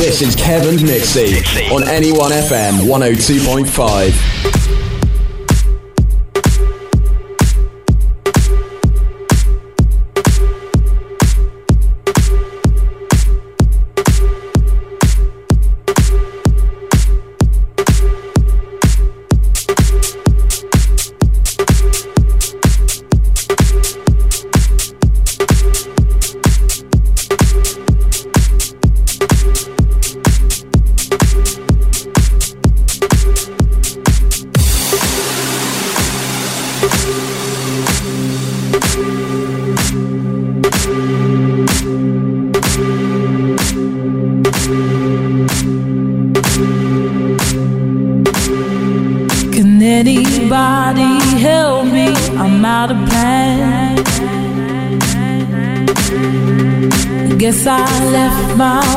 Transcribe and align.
This 0.00 0.22
is 0.22 0.34
Kevin's 0.34 0.82
Mixie 0.82 1.42
on 1.70 1.82
NE1 1.82 2.30
FM 2.30 2.88
102.5. 2.88 4.79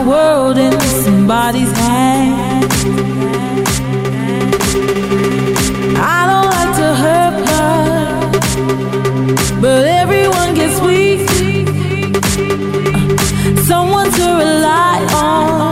world 0.06 0.58
in 0.58 0.78
somebody's 1.04 1.72
hands. 1.72 2.74
I 5.96 6.20
don't 6.30 6.50
like 6.58 6.74
to 6.82 6.88
hurt 7.04 7.36
her, 7.52 7.72
but 9.62 9.86
everyone 9.86 10.54
gets 10.56 10.80
weak. 10.82 11.22
Uh, 13.46 13.64
someone 13.64 14.12
to 14.12 14.26
rely 14.44 14.98
on. 15.14 15.63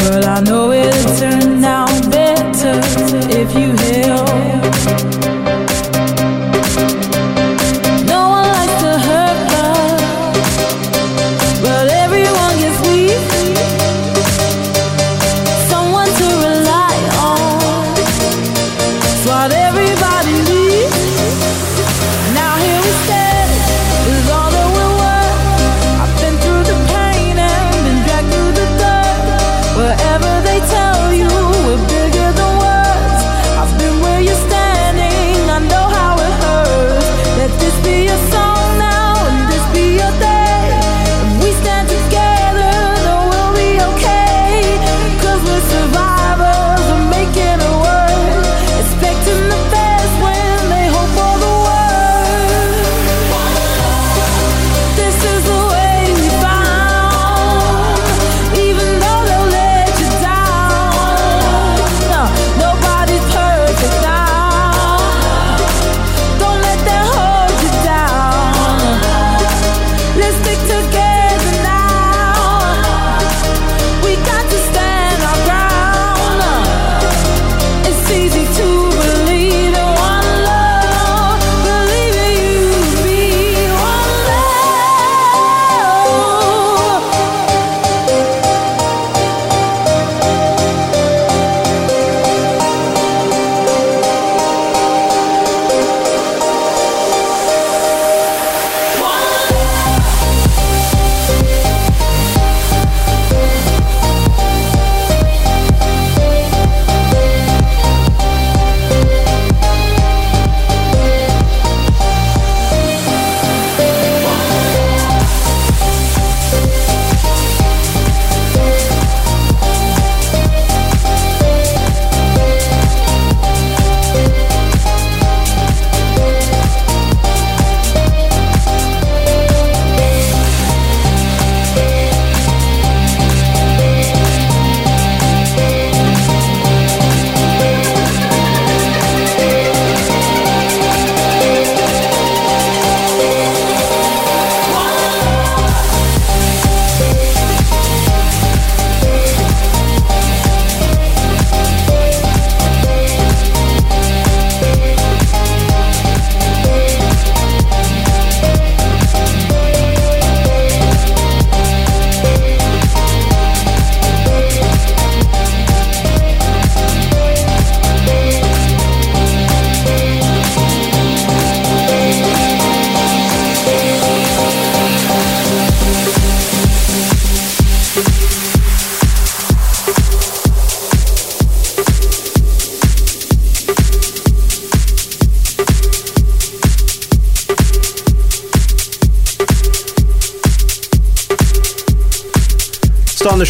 Well, 0.00 0.24
I 0.28 0.40
know 0.40 0.72
it'll 0.72 1.16
turn 1.18 1.64
out 1.64 2.10
better 2.10 2.80
if 3.30 3.54
you. 3.58 3.93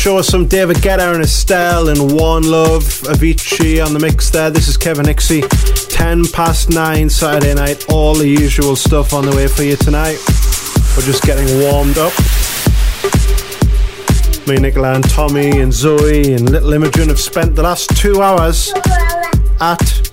Just 0.05 0.11
on 0.11 0.17
the 0.17 0.23
show, 0.23 0.31
some 0.31 0.47
David 0.47 0.77
Guetta 0.79 1.15
and 1.15 1.23
Estelle 1.23 1.89
and 1.89 2.13
One 2.21 2.43
Love, 2.43 2.83
Avicii 3.09 3.83
on 3.83 3.95
the 3.95 3.99
mix 3.99 4.29
there. 4.29 4.51
This 4.51 4.69
is 4.69 4.77
Kevin 4.77 5.07
Nixie. 5.07 5.41
10 5.41 6.27
past 6.27 6.69
9 6.69 7.09
Saturday 7.09 7.55
night. 7.55 7.87
All 7.89 8.15
the 8.15 8.29
usual 8.29 8.77
stuff 8.77 9.15
on 9.15 9.25
the 9.25 9.35
way 9.35 9.47
for 9.47 9.63
you 9.63 9.77
tonight. 9.77 10.19
We're 10.95 11.07
just 11.07 11.23
getting 11.23 11.47
warmed 11.59 11.97
up. 11.97 12.13
Me, 14.47 14.57
Nicola, 14.57 14.93
and 14.93 15.09
Tommy, 15.09 15.61
and 15.61 15.73
Zoe, 15.73 16.35
and 16.35 16.51
Little 16.51 16.75
Imogen 16.75 17.09
have 17.09 17.21
spent 17.21 17.57
the 17.57 17.63
last 17.63 17.97
two 17.97 18.21
hours 18.21 18.75
at 19.61 20.11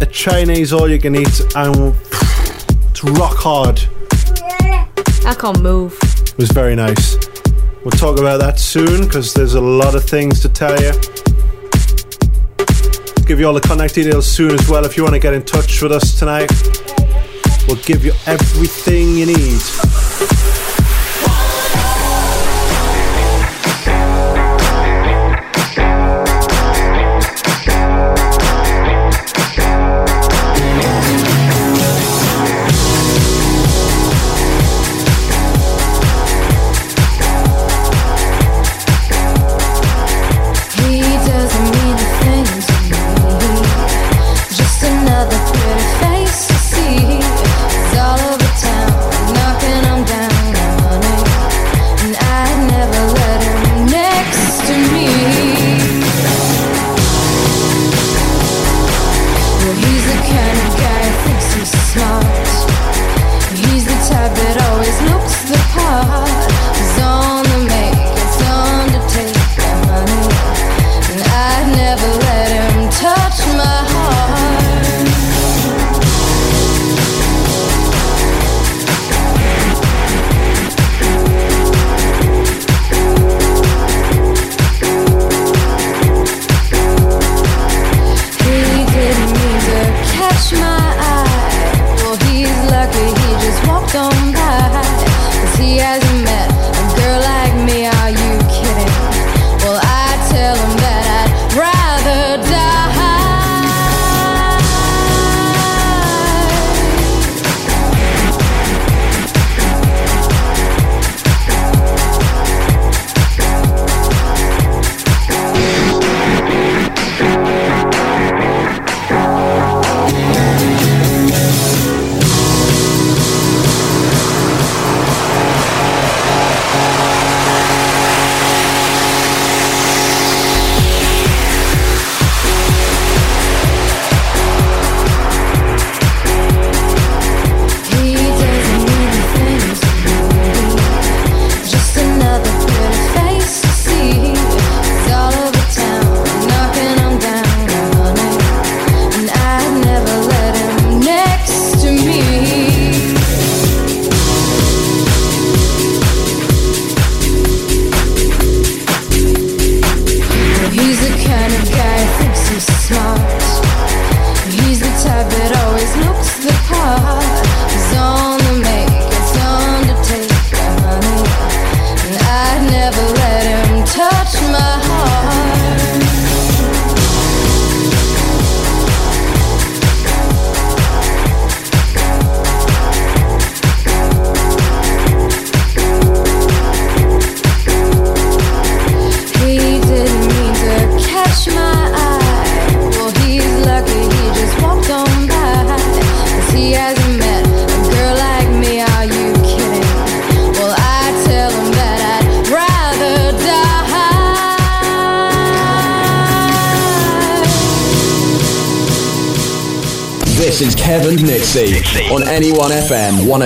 a 0.00 0.06
Chinese 0.06 0.72
all 0.72 0.88
you 0.88 0.98
can 0.98 1.14
eat, 1.14 1.40
and 1.54 1.94
it's 2.88 3.04
rock 3.04 3.36
hard. 3.36 3.82
I 5.26 5.34
can't 5.38 5.60
move. 5.60 5.98
It 6.02 6.38
was 6.38 6.50
very 6.50 6.74
nice. 6.74 7.33
We'll 7.84 7.90
talk 7.90 8.18
about 8.18 8.40
that 8.40 8.58
soon 8.58 9.04
because 9.04 9.34
there's 9.34 9.52
a 9.52 9.60
lot 9.60 9.94
of 9.94 10.04
things 10.04 10.40
to 10.40 10.48
tell 10.48 10.72
you. 10.80 10.92
Give 13.26 13.38
you 13.38 13.46
all 13.46 13.52
the 13.52 13.60
contact 13.62 13.94
details 13.94 14.26
soon 14.26 14.52
as 14.52 14.66
well 14.70 14.86
if 14.86 14.96
you 14.96 15.02
want 15.02 15.14
to 15.14 15.20
get 15.20 15.34
in 15.34 15.44
touch 15.44 15.82
with 15.82 15.92
us 15.92 16.18
tonight. 16.18 16.50
We'll 17.68 17.76
give 17.82 18.02
you 18.02 18.12
everything 18.26 19.18
you 19.18 19.26
need. 19.26 20.53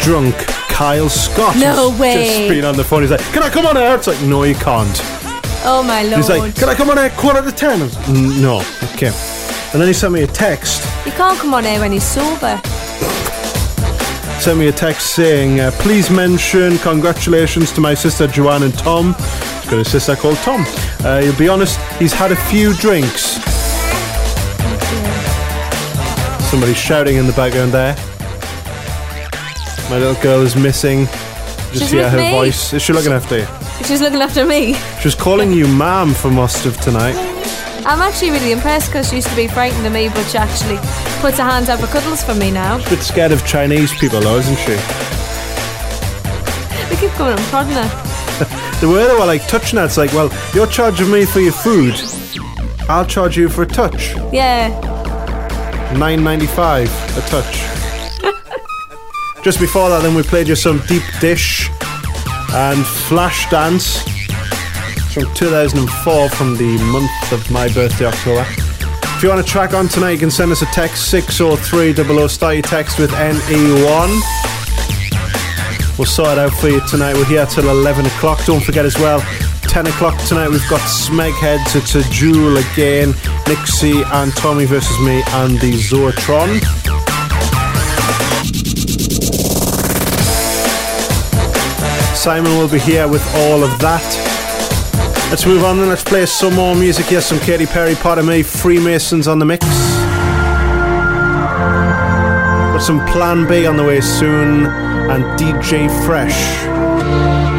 drunk 0.00 0.34
Kyle 0.68 1.08
Scott. 1.08 1.56
No 1.56 1.90
way. 1.98 2.14
Just 2.14 2.48
been 2.48 2.64
on 2.64 2.76
the 2.76 2.84
phone. 2.84 3.02
He's 3.02 3.10
like, 3.10 3.20
Can 3.32 3.42
I 3.42 3.50
come 3.50 3.66
on 3.66 3.76
air? 3.76 3.96
It's 3.96 4.06
like, 4.06 4.20
No, 4.22 4.44
you 4.44 4.54
can't. 4.54 5.00
Oh 5.66 5.82
my 5.86 6.02
lord. 6.04 6.16
He's 6.16 6.28
like, 6.28 6.54
Can 6.54 6.68
I 6.68 6.74
come 6.74 6.88
on 6.90 6.98
air 6.98 7.10
quarter 7.10 7.42
to 7.42 7.50
ten? 7.50 7.80
Like, 7.80 8.08
no. 8.08 8.58
Okay. 8.94 9.10
And 9.72 9.80
then 9.80 9.88
he 9.88 9.92
sent 9.92 10.12
me 10.12 10.22
a 10.22 10.26
text. 10.28 10.84
You 11.04 11.12
can't 11.12 11.38
come 11.38 11.52
on 11.52 11.66
air 11.66 11.80
when 11.80 11.90
he's 11.90 12.04
sober. 12.04 12.60
Sent 14.40 14.58
me 14.58 14.68
a 14.68 14.72
text 14.72 15.14
saying, 15.14 15.58
uh, 15.58 15.72
Please 15.80 16.10
mention 16.10 16.78
congratulations 16.78 17.72
to 17.72 17.80
my 17.80 17.94
sister 17.94 18.28
Joanne 18.28 18.62
and 18.62 18.78
Tom. 18.78 19.14
He's 19.14 19.70
got 19.70 19.78
a 19.80 19.84
sister 19.84 20.14
called 20.14 20.36
Tom. 20.38 20.64
Uh, 21.04 21.20
you'll 21.24 21.36
be 21.36 21.48
honest, 21.48 21.80
he's 21.98 22.12
had 22.12 22.30
a 22.30 22.36
few 22.36 22.72
drinks. 22.74 23.34
Somebody's 26.54 26.78
shouting 26.78 27.16
in 27.16 27.26
the 27.26 27.32
background 27.32 27.72
there. 27.72 27.96
My 29.90 29.98
little 29.98 30.14
girl 30.22 30.40
is 30.42 30.54
missing. 30.54 31.06
Just 31.06 31.72
She's 31.72 31.90
hear 31.90 32.04
with 32.04 32.12
her 32.12 32.18
me. 32.18 32.30
voice. 32.30 32.72
Is 32.72 32.80
she 32.80 32.92
looking 32.92 33.10
after 33.10 33.38
you? 33.38 33.46
She's 33.84 34.00
looking 34.00 34.22
after 34.22 34.46
me. 34.46 34.74
She's 35.00 35.16
calling 35.16 35.52
you 35.52 35.66
ma'am 35.66 36.14
for 36.14 36.30
most 36.30 36.64
of 36.64 36.80
tonight. 36.80 37.16
I'm 37.84 38.00
actually 38.00 38.30
really 38.30 38.52
impressed 38.52 38.86
because 38.86 39.08
she 39.08 39.16
used 39.16 39.26
to 39.30 39.34
be 39.34 39.48
frightened 39.48 39.84
of 39.84 39.92
me, 39.92 40.10
but 40.10 40.22
she 40.28 40.38
actually 40.38 40.76
puts 41.20 41.38
her 41.38 41.42
hands 41.42 41.68
out 41.68 41.80
for 41.80 41.88
cuddles 41.88 42.22
for 42.22 42.36
me 42.36 42.52
now. 42.52 42.76
A 42.76 42.88
bit 42.88 43.00
scared 43.00 43.32
of 43.32 43.44
Chinese 43.44 43.92
people 43.98 44.20
though, 44.20 44.36
isn't 44.38 44.58
she? 44.58 44.76
They 46.88 47.00
keep 47.00 47.10
coming 47.16 47.32
and 47.36 47.42
prodding 47.46 47.74
her. 47.74 48.80
The 48.80 48.88
way 48.88 49.08
they 49.08 49.14
were 49.14 49.26
like 49.26 49.44
touching 49.48 49.80
her, 49.80 49.86
it's 49.86 49.96
like, 49.96 50.12
well, 50.12 50.30
you're 50.54 50.68
charging 50.68 51.10
me 51.10 51.24
for 51.24 51.40
your 51.40 51.52
food. 51.52 51.96
I'll 52.88 53.06
charge 53.06 53.36
you 53.36 53.48
for 53.48 53.62
a 53.62 53.66
touch. 53.66 54.14
Yeah. 54.32 54.93
Nine 55.98 56.24
ninety 56.24 56.46
five 56.46 56.88
a 57.16 57.20
touch. 57.28 57.62
Just 59.44 59.60
before 59.60 59.88
that, 59.90 60.00
then 60.02 60.14
we 60.14 60.22
played 60.22 60.48
you 60.48 60.56
some 60.56 60.78
Deep 60.88 61.02
Dish 61.20 61.70
and 62.52 62.84
Flash 62.84 63.48
Dance 63.48 64.02
from 65.12 65.32
2004 65.34 66.28
from 66.30 66.56
the 66.56 66.76
month 66.90 67.32
of 67.32 67.48
my 67.50 67.68
birthday, 67.72 68.06
October. 68.06 68.44
If 69.16 69.22
you 69.22 69.28
want 69.28 69.46
to 69.46 69.50
track 69.50 69.72
on 69.72 69.86
tonight, 69.86 70.12
you 70.12 70.18
can 70.18 70.30
send 70.30 70.50
us 70.50 70.62
a 70.62 70.66
text 70.66 71.10
60300. 71.10 72.28
Start 72.28 72.54
your 72.54 72.62
text 72.62 72.98
with 72.98 73.10
NE1. 73.12 74.20
We'll 75.96 76.06
sort 76.06 76.30
it 76.32 76.38
out 76.38 76.52
for 76.52 76.68
you 76.68 76.80
tonight. 76.88 77.14
We're 77.14 77.24
here 77.26 77.46
till 77.46 77.68
11 77.68 78.06
o'clock. 78.06 78.44
Don't 78.44 78.64
forget 78.64 78.84
as 78.84 78.96
well, 78.98 79.20
10 79.68 79.86
o'clock 79.88 80.20
tonight, 80.24 80.48
we've 80.48 80.68
got 80.68 80.80
Smegheads. 80.80 81.76
It's 81.76 81.94
a 81.94 82.02
duel 82.10 82.56
again. 82.56 83.14
Nixie 83.46 84.02
and 84.02 84.34
Tommy 84.36 84.64
versus 84.64 84.98
me 85.00 85.22
and 85.28 85.58
the 85.60 85.72
Zootron. 85.72 86.60
Simon 92.16 92.56
will 92.56 92.68
be 92.68 92.78
here 92.78 93.06
with 93.06 93.22
all 93.36 93.62
of 93.62 93.78
that. 93.80 94.02
Let's 95.30 95.46
move 95.46 95.64
on 95.64 95.78
then. 95.78 95.88
Let's 95.88 96.04
play 96.04 96.26
some 96.26 96.54
more 96.54 96.74
music 96.74 97.06
here. 97.06 97.20
Some 97.20 97.38
Katy 97.40 97.66
Perry, 97.66 97.94
part 97.94 98.18
of 98.18 98.26
me, 98.26 98.42
Freemasons 98.42 99.28
on 99.28 99.38
the 99.38 99.44
mix. 99.44 99.66
Got 102.72 102.82
some 102.82 103.04
Plan 103.06 103.46
B 103.46 103.66
on 103.66 103.76
the 103.76 103.84
way 103.84 104.00
soon, 104.00 104.66
and 104.66 105.24
DJ 105.38 105.88
Fresh. 106.06 107.53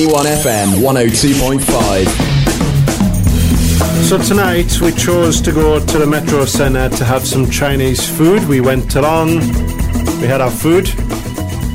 NE1 0.00 0.24
FM 0.24 0.80
102.5. 0.80 2.08
So 4.08 4.16
tonight 4.16 4.80
we 4.80 4.92
chose 4.92 5.42
to 5.42 5.52
go 5.52 5.78
to 5.78 5.98
the 5.98 6.06
Metrocentre 6.06 6.96
to 6.96 7.04
have 7.04 7.26
some 7.26 7.50
Chinese 7.50 8.08
food. 8.08 8.48
We 8.48 8.62
went 8.62 8.94
along, 8.94 9.40
we 10.22 10.26
had 10.26 10.40
our 10.40 10.50
food, 10.50 10.88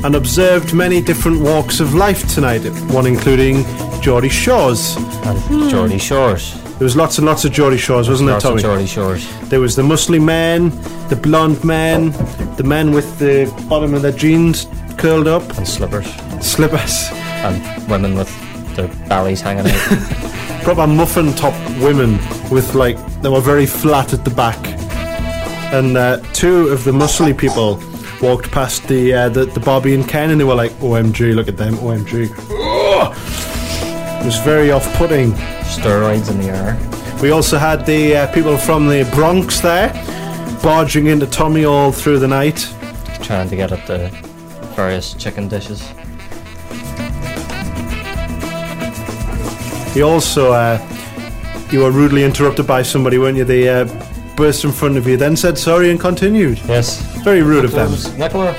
and 0.03 0.15
observed 0.15 0.73
many 0.73 1.03
different 1.03 1.39
walks 1.39 1.79
of 1.79 1.93
life 1.93 2.27
tonight, 2.33 2.61
one 2.91 3.05
including 3.05 3.63
Geordie 4.01 4.29
Shore's. 4.29 4.97
And 4.97 5.37
hmm. 5.41 5.69
Geordie 5.69 5.99
Shore's. 5.99 6.51
There 6.79 6.85
was 6.85 6.95
lots 6.95 7.19
and 7.19 7.27
lots 7.27 7.45
of 7.45 7.51
Geordie 7.51 7.77
Shore's, 7.77 8.09
wasn't 8.09 8.31
there, 8.31 8.39
Tommy? 8.39 8.59
Geordie 8.59 8.87
Shore's. 8.87 9.23
There 9.49 9.59
was 9.59 9.75
the 9.75 9.83
muscly 9.83 10.19
man, 10.19 10.71
the 11.09 11.15
blonde 11.15 11.63
man, 11.63 12.09
the 12.55 12.63
man 12.65 12.91
with 12.91 13.19
the 13.19 13.45
bottom 13.69 13.93
of 13.93 14.01
their 14.01 14.11
jeans 14.11 14.65
curled 14.97 15.27
up. 15.27 15.43
And 15.59 15.67
slippers. 15.67 16.07
Slippers 16.41 17.14
and 17.45 17.89
women 17.89 18.15
with 18.15 18.29
their 18.75 18.87
bellies 19.07 19.41
hanging 19.41 19.65
out. 19.67 20.61
Proper 20.63 20.87
muffin 20.87 21.33
top 21.33 21.53
women 21.79 22.13
with 22.49 22.73
like 22.73 22.97
they 23.21 23.29
were 23.29 23.41
very 23.41 23.65
flat 23.65 24.13
at 24.13 24.25
the 24.25 24.31
back, 24.31 24.57
and 25.73 25.95
uh, 25.97 26.17
two 26.33 26.67
of 26.69 26.83
the 26.83 26.91
muscly 26.91 27.37
people 27.37 27.79
walked 28.21 28.51
past 28.51 28.87
the, 28.87 29.13
uh, 29.13 29.29
the 29.29 29.45
the 29.45 29.59
Bobby 29.59 29.93
and 29.93 30.07
Ken, 30.07 30.31
and 30.31 30.39
they 30.39 30.45
were 30.45 30.55
like, 30.55 30.71
"OMG, 30.79 31.35
look 31.35 31.47
at 31.47 31.57
them, 31.57 31.75
OMG." 31.75 32.31
It 34.21 34.25
was 34.25 34.39
very 34.39 34.71
off-putting. 34.71 35.33
Steroids 35.65 36.31
in 36.31 36.39
the 36.39 36.49
air. 36.49 37.21
We 37.21 37.31
also 37.31 37.57
had 37.57 37.85
the 37.85 38.15
uh, 38.15 38.33
people 38.33 38.57
from 38.57 38.87
the 38.87 39.07
Bronx 39.13 39.59
there, 39.59 39.89
barging 40.63 41.07
into 41.07 41.27
Tommy 41.27 41.65
all 41.65 41.91
through 41.91 42.19
the 42.19 42.27
night, 42.27 42.67
trying 43.21 43.49
to 43.49 43.55
get 43.55 43.71
at 43.71 43.85
the 43.85 44.09
various 44.75 45.13
chicken 45.13 45.47
dishes. 45.47 45.94
He 49.95 50.01
also, 50.01 50.51
uh, 50.51 50.77
you 51.71 51.79
were 51.79 51.89
rudely 51.89 52.25
interrupted 52.25 52.67
by 52.67 52.81
somebody, 52.81 53.17
weren't 53.17 53.37
you? 53.37 53.45
They 53.45 53.69
uh, 53.69 53.85
burst 54.35 54.65
in 54.65 54.73
front 54.73 54.97
of 54.97 55.07
you, 55.07 55.15
then 55.15 55.37
said 55.37 55.57
sorry 55.57 55.89
and 55.89 55.97
continued. 55.97 56.59
Yes. 56.67 56.99
Very 57.23 57.41
rude 57.41 57.63
of 57.63 57.71
them. 57.71 57.91
Nicola, 58.19 58.51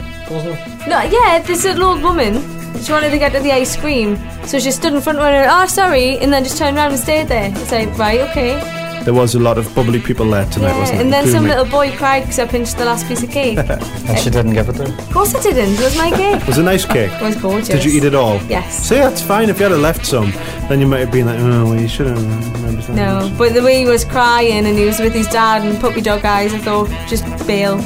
No, 0.88 1.02
yeah, 1.02 1.42
this 1.46 1.64
little 1.64 1.84
old 1.84 2.02
woman. 2.02 2.40
She 2.82 2.90
wanted 2.90 3.10
to 3.10 3.18
get 3.18 3.32
to 3.32 3.40
the 3.40 3.52
ice 3.52 3.76
cream, 3.76 4.18
so 4.46 4.58
she 4.58 4.70
stood 4.70 4.94
in 4.94 5.02
front 5.02 5.18
of 5.18 5.24
her. 5.24 5.46
Oh, 5.50 5.66
sorry, 5.66 6.16
and 6.18 6.32
then 6.32 6.42
just 6.42 6.56
turned 6.56 6.78
around 6.78 6.92
and 6.92 7.00
stayed 7.00 7.28
there. 7.28 7.50
It's 7.54 7.70
like, 7.70 7.98
right, 7.98 8.20
okay. 8.30 9.02
There 9.04 9.14
was 9.14 9.34
a 9.36 9.38
lot 9.38 9.56
of 9.56 9.72
bubbly 9.72 10.00
people 10.00 10.28
there 10.30 10.46
tonight, 10.46 10.72
yeah, 10.72 10.78
wasn't 10.80 11.00
and 11.00 11.12
there? 11.12 11.20
And 11.20 11.28
then 11.28 11.32
some 11.32 11.44
me. 11.44 11.50
little 11.50 11.66
boy 11.66 11.96
cried 11.96 12.22
because 12.22 12.38
I 12.40 12.46
pinched 12.48 12.76
the 12.76 12.86
last 12.86 13.06
piece 13.06 13.22
of 13.22 13.30
cake. 13.30 13.56
and 13.58 14.18
she 14.18 14.30
didn't 14.30 14.54
give 14.54 14.68
it 14.68 14.72
to 14.76 14.84
him? 14.86 14.98
Of 14.98 15.12
course 15.12 15.32
I 15.34 15.42
didn't. 15.42 15.74
It 15.74 15.80
was 15.80 15.96
my 15.96 16.10
cake. 16.10 16.42
it 16.42 16.46
was 16.48 16.58
a 16.58 16.62
nice 16.62 16.84
cake. 16.84 17.12
it 17.12 17.22
was 17.22 17.36
gorgeous. 17.36 17.68
Did 17.68 17.84
you 17.84 17.92
eat 17.92 18.02
it 18.02 18.16
all? 18.16 18.42
Yes. 18.48 18.88
See, 18.88 18.96
that's 18.96 19.22
fine. 19.22 19.48
If 19.48 19.60
you 19.60 19.68
had 19.68 19.78
left 19.78 20.04
some, 20.04 20.32
then 20.68 20.80
you 20.80 20.86
might 20.86 21.00
have 21.00 21.12
been 21.12 21.26
like, 21.26 21.38
oh, 21.38 21.64
well, 21.66 21.80
you 21.80 21.88
should 21.88 22.06
have. 22.08 22.94
No, 22.94 23.32
but 23.38 23.54
the 23.54 23.62
way 23.62 23.78
he 23.78 23.84
was 23.86 24.04
crying 24.04 24.66
and 24.66 24.78
he 24.78 24.84
was 24.84 24.98
with 24.98 25.12
his 25.14 25.26
dad 25.28 25.62
and 25.64 25.80
puppy 25.80 26.00
dog 26.00 26.24
eyes, 26.24 26.52
I 26.54 26.58
thought, 26.58 26.88
just 27.08 27.24
bail. 27.46 27.78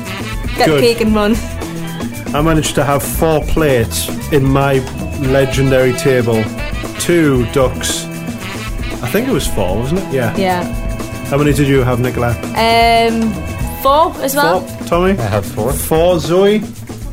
Get 0.57 0.67
Good. 0.67 0.79
the 0.79 0.81
cake 0.81 1.01
and 1.01 1.15
run. 1.15 1.35
I 2.35 2.43
managed 2.43 2.75
to 2.77 2.85
have 2.85 3.03
four 3.03 3.43
plates 3.45 4.09
in 4.33 4.45
my 4.45 4.75
legendary 5.21 5.93
table. 5.95 6.43
Two 6.99 7.45
ducks. 7.53 8.05
I 9.03 9.09
think 9.11 9.29
it 9.29 9.33
was 9.33 9.47
four, 9.47 9.79
wasn't 9.79 10.01
it? 10.01 10.15
Yeah. 10.15 10.37
Yeah. 10.37 10.65
How 11.27 11.39
many 11.39 11.53
did 11.53 11.67
you 11.69 11.83
have, 11.83 12.01
Nicola? 12.01 12.31
Um, 12.31 13.33
four 13.83 14.15
as 14.23 14.35
well. 14.35 14.61
Four, 14.61 14.87
Tommy? 14.87 15.11
I 15.13 15.23
had 15.23 15.45
four. 15.45 15.73
Four, 15.73 16.19
Zoe? 16.19 16.59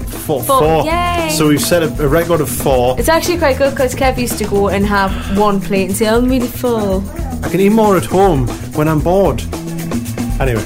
Four. 0.10 0.43
Four. 0.43 0.60
four. 0.60 0.86
Yay. 0.86 1.30
So 1.32 1.48
we've 1.48 1.62
set 1.62 1.84
a, 1.84 2.04
a 2.04 2.08
record 2.08 2.41
of 2.41 2.50
four. 2.50 3.00
It's 3.00 3.10
actually 3.10 3.38
quite 3.38 3.58
good 3.58 3.72
because 3.72 3.96
Kev 3.96 4.17
used 4.17 4.38
to 4.39 4.46
go 4.46 4.70
and 4.70 4.86
have 4.86 5.38
one 5.38 5.62
plate 5.62 5.88
and 5.89 5.98
say, 5.98 6.08
I'm 6.08 6.28
really 6.28 6.48
full. 6.48 7.04
I 7.43 7.50
can 7.50 7.60
eat 7.60 7.70
more 7.70 7.98
at 7.98 8.06
home 8.06 8.48
when 8.74 8.88
I'm 8.88 9.00
bored. 9.00 9.41
Anyway, 10.39 10.65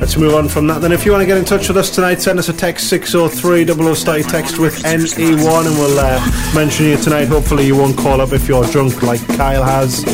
let's 0.00 0.16
move 0.16 0.34
on 0.34 0.48
from 0.48 0.66
that. 0.68 0.80
Then, 0.80 0.92
if 0.92 1.04
you 1.04 1.12
want 1.12 1.22
to 1.22 1.26
get 1.26 1.36
in 1.36 1.44
touch 1.44 1.68
with 1.68 1.76
us 1.76 1.90
tonight, 1.94 2.20
send 2.20 2.38
us 2.38 2.48
a 2.48 2.52
text 2.52 2.88
603 2.88 3.66
00 3.66 3.94
start 3.94 4.20
your 4.20 4.28
text 4.28 4.58
with 4.58 4.82
NE1 4.82 5.66
and 5.66 5.76
we'll 5.78 5.98
uh, 5.98 6.52
mention 6.54 6.86
you 6.86 6.96
tonight. 6.96 7.26
Hopefully, 7.26 7.66
you 7.66 7.76
won't 7.76 7.96
call 7.96 8.20
up 8.20 8.32
if 8.32 8.48
you're 8.48 8.64
drunk 8.66 9.02
like 9.02 9.26
Kyle 9.36 9.62
has. 9.62 10.04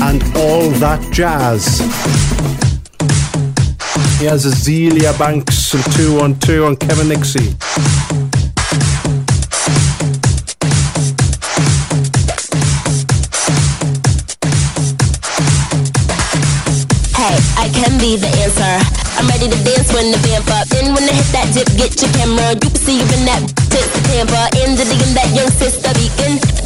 And 0.00 0.22
all 0.36 0.68
that 0.80 1.06
jazz. 1.12 1.80
He 4.24 4.30
has 4.30 4.46
Azealia 4.46 5.12
Banks 5.18 5.74
and 5.74 5.84
212 5.92 6.64
on 6.64 6.76
Kevin 6.76 7.08
Nixie. 7.08 7.52
Hey, 17.12 17.36
I 17.60 17.68
can 17.68 18.00
be 18.00 18.16
the 18.16 18.32
answer. 18.40 18.80
I'm 19.20 19.28
ready 19.28 19.52
to 19.52 19.62
dance 19.62 19.92
when 19.92 20.10
the 20.10 20.16
vamp 20.24 20.48
up. 20.48 20.68
Then 20.68 20.94
when 20.94 21.04
I 21.04 21.12
hit 21.12 21.28
that 21.36 21.52
dip, 21.52 21.68
get 21.76 22.00
your 22.00 22.10
camera. 22.16 22.54
You 22.54 22.60
can 22.60 22.74
see 22.80 22.96
you 22.96 23.04
in 23.04 23.26
that 23.28 23.44
tip 23.68 23.84
the 23.92 24.00
tamper. 24.08 24.48
In 24.64 24.72
the 24.72 24.84
digging 24.88 25.12
that 25.20 25.36
young 25.36 25.50
sister 25.50 25.92
beacon. 25.92 26.63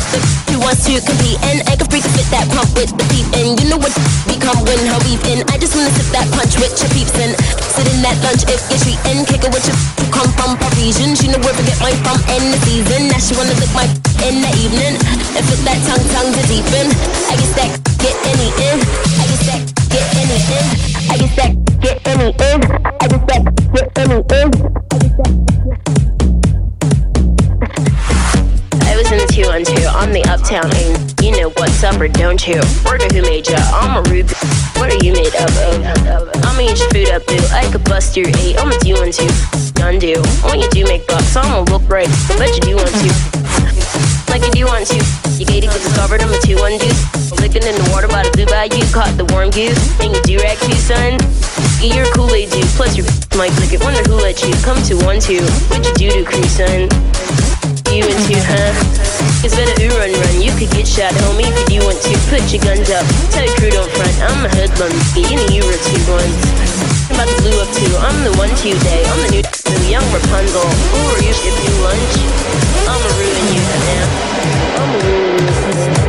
Who 0.49 0.57
wants 0.65 0.89
to 0.89 0.97
compete 1.05 1.37
and 1.45 1.61
I 1.69 1.77
can 1.77 1.85
freak 1.93 2.07
fit 2.17 2.29
that 2.33 2.49
pump 2.49 2.73
with 2.73 2.97
the 2.97 3.05
peep 3.13 3.29
and 3.37 3.61
you 3.61 3.69
know 3.69 3.77
what 3.77 3.93
become 4.25 4.57
when 4.65 4.81
her 4.89 5.01
weeping. 5.05 5.45
I 5.53 5.61
just 5.61 5.77
wanna 5.77 5.93
sip 5.93 6.09
that 6.17 6.25
punch 6.33 6.57
with 6.57 6.73
your 6.81 6.89
peeps 6.97 7.13
and 7.21 7.37
sit 7.77 7.85
in 7.93 8.01
that 8.01 8.17
lunch 8.25 8.49
if 8.49 8.61
you're 8.73 8.81
treating. 8.81 9.29
Kick 9.29 9.45
it 9.45 9.53
with 9.53 9.69
your 9.69 9.77
who 10.01 10.05
come 10.09 10.31
from 10.33 10.57
Parisian. 10.57 11.13
She 11.13 11.29
know 11.29 11.41
where 11.45 11.53
to 11.53 11.65
get 11.65 11.77
mine 11.85 12.01
from 12.01 12.17
in 12.33 12.57
the 12.57 12.59
season. 12.65 13.13
Now 13.13 13.21
she 13.21 13.37
wanna 13.37 13.53
lick 13.61 13.73
my 13.77 13.85
in 14.25 14.41
the 14.41 14.51
evening 14.57 14.97
and 15.37 15.43
fit 15.45 15.61
that 15.69 15.79
tongue 15.85 16.07
tongue 16.17 16.33
to 16.33 16.43
deepen. 16.49 16.89
I 17.29 17.35
guess 17.37 17.53
that 17.61 17.71
get 18.01 18.17
any 18.25 18.49
in. 18.65 18.77
I 19.21 19.25
guess 19.29 19.45
that 19.45 19.61
get 19.93 20.09
any 20.17 20.41
in. 20.41 20.65
I 21.13 21.15
guess 21.21 21.35
that 21.37 21.53
get 21.85 21.99
any 22.09 22.33
in. 22.33 22.59
I 22.65 23.05
guess 23.13 23.25
that 23.29 23.43
get 23.77 23.89
any 24.01 24.17
in. 24.25 24.39
I 24.41 24.57
was 24.57 25.99
in 26.01 26.08
two 29.39 29.51
on 29.51 29.63
two 29.63 29.87
on 29.95 30.11
the 30.11 30.23
uptown 30.27 30.67
and 30.67 30.99
you 31.23 31.31
know 31.31 31.51
what's 31.55 31.85
up 31.85 32.01
or 32.01 32.09
don't 32.09 32.43
you? 32.43 32.59
Word 32.83 33.03
who 33.07 33.23
made 33.23 33.47
ya? 33.47 33.59
I'm 33.71 33.95
a 33.95 34.03
ruby. 34.11 34.35
What 34.75 34.91
are 34.91 34.99
you 34.99 35.15
made 35.15 35.35
up 35.39 35.51
of? 35.63 35.79
Oh? 36.11 36.43
I'ma 36.43 36.67
eat 36.67 36.79
your 36.79 36.91
food 36.91 37.11
up, 37.15 37.23
boo. 37.27 37.39
I 37.55 37.71
could 37.71 37.85
bust 37.85 38.17
your 38.17 38.27
eight. 38.43 38.59
I'ma 38.59 38.75
do 38.83 38.99
one 38.99 39.15
two. 39.15 39.31
Undo. 39.79 40.19
When 40.43 40.59
you 40.59 40.69
do 40.75 40.83
make 40.91 41.07
bucks, 41.07 41.37
I'ma 41.37 41.63
look 41.71 41.87
right. 41.87 42.11
Bet 42.35 42.51
you 42.51 42.63
do 42.67 42.75
want 42.83 42.91
to. 42.91 43.11
Like 44.27 44.43
you 44.43 44.51
do 44.51 44.67
want 44.67 44.91
to. 44.91 44.99
You 45.39 45.47
gated, 45.47 45.71
get 45.71 45.83
discovered, 45.87 46.19
I'm 46.19 46.35
a 46.35 46.39
two 46.43 46.59
one 46.59 46.75
dude. 46.75 46.91
Licking 47.39 47.63
in 47.63 47.79
the 47.79 47.87
water 47.95 48.09
by 48.09 48.27
the 48.27 48.33
blue 48.35 48.47
bayou. 48.51 48.83
Caught 48.91 49.15
the 49.15 49.27
warm 49.31 49.55
goose. 49.55 49.79
And 50.03 50.11
you 50.11 50.23
do 50.27 50.35
rag 50.43 50.59
too, 50.59 50.75
son. 50.75 51.15
You're 51.79 52.11
a 52.11 52.11
Kool-Aid 52.11 52.51
dude. 52.51 52.67
Plus 52.75 52.99
your 52.99 53.07
might 53.39 53.55
lick 53.63 53.71
it. 53.71 53.79
Wonder 53.87 54.03
who 54.03 54.19
let 54.19 54.43
you 54.43 54.51
come 54.67 54.83
to 54.91 54.99
one 55.07 55.23
two. 55.23 55.47
What 55.71 55.87
you 55.87 55.95
do 55.95 56.09
to 56.11 56.23
crew, 56.27 56.43
son? 56.51 56.91
You 57.95 58.03
and 58.03 58.19
two, 58.27 58.43
huh? 58.43 59.28
It's 59.47 59.55
better 59.55 59.71
ooh 59.71 59.95
run 59.95 60.11
run. 60.11 60.43
You 60.43 60.51
could 60.59 60.71
get 60.75 60.89
shot, 60.89 61.15
homie, 61.23 61.47
if 61.47 61.71
you 61.71 61.79
want 61.87 62.03
to. 62.03 62.13
Put 62.27 62.43
your 62.51 62.59
guns 62.59 62.91
up. 62.91 63.07
Tell 63.31 63.47
your 63.47 63.55
crew 63.55 63.71
don't 63.71 63.91
front. 63.95 64.15
I'm 64.19 64.45
a 64.45 64.51
hoodlum. 64.51 64.91
You 65.15 65.39
know 65.39 65.47
you 65.55 65.63
were 65.63 65.79
two 65.79 66.03
ones. 66.11 66.43
I'm 67.07 67.15
about 67.15 67.31
to 67.31 67.37
blue 67.47 67.55
up 67.63 67.71
too. 67.71 67.93
I'm 68.03 68.19
the 68.27 68.35
one 68.35 68.51
Tuesday. 68.59 69.07
I'm 69.07 69.21
the 69.23 69.39
new, 69.39 69.45
new 69.47 69.83
young 69.87 70.07
Rapunzel. 70.11 70.67
Who 70.67 71.01
are 71.15 71.23
you 71.23 71.33
skip 71.33 71.55
new 71.55 71.77
lunch? 71.87 72.15
I'ma 72.91 73.11
ruin 73.15 73.47
you 73.55 73.63
now. 73.87 74.07
I'ma 74.83 74.99
ruin 75.07 76.03
you. 76.03 76.08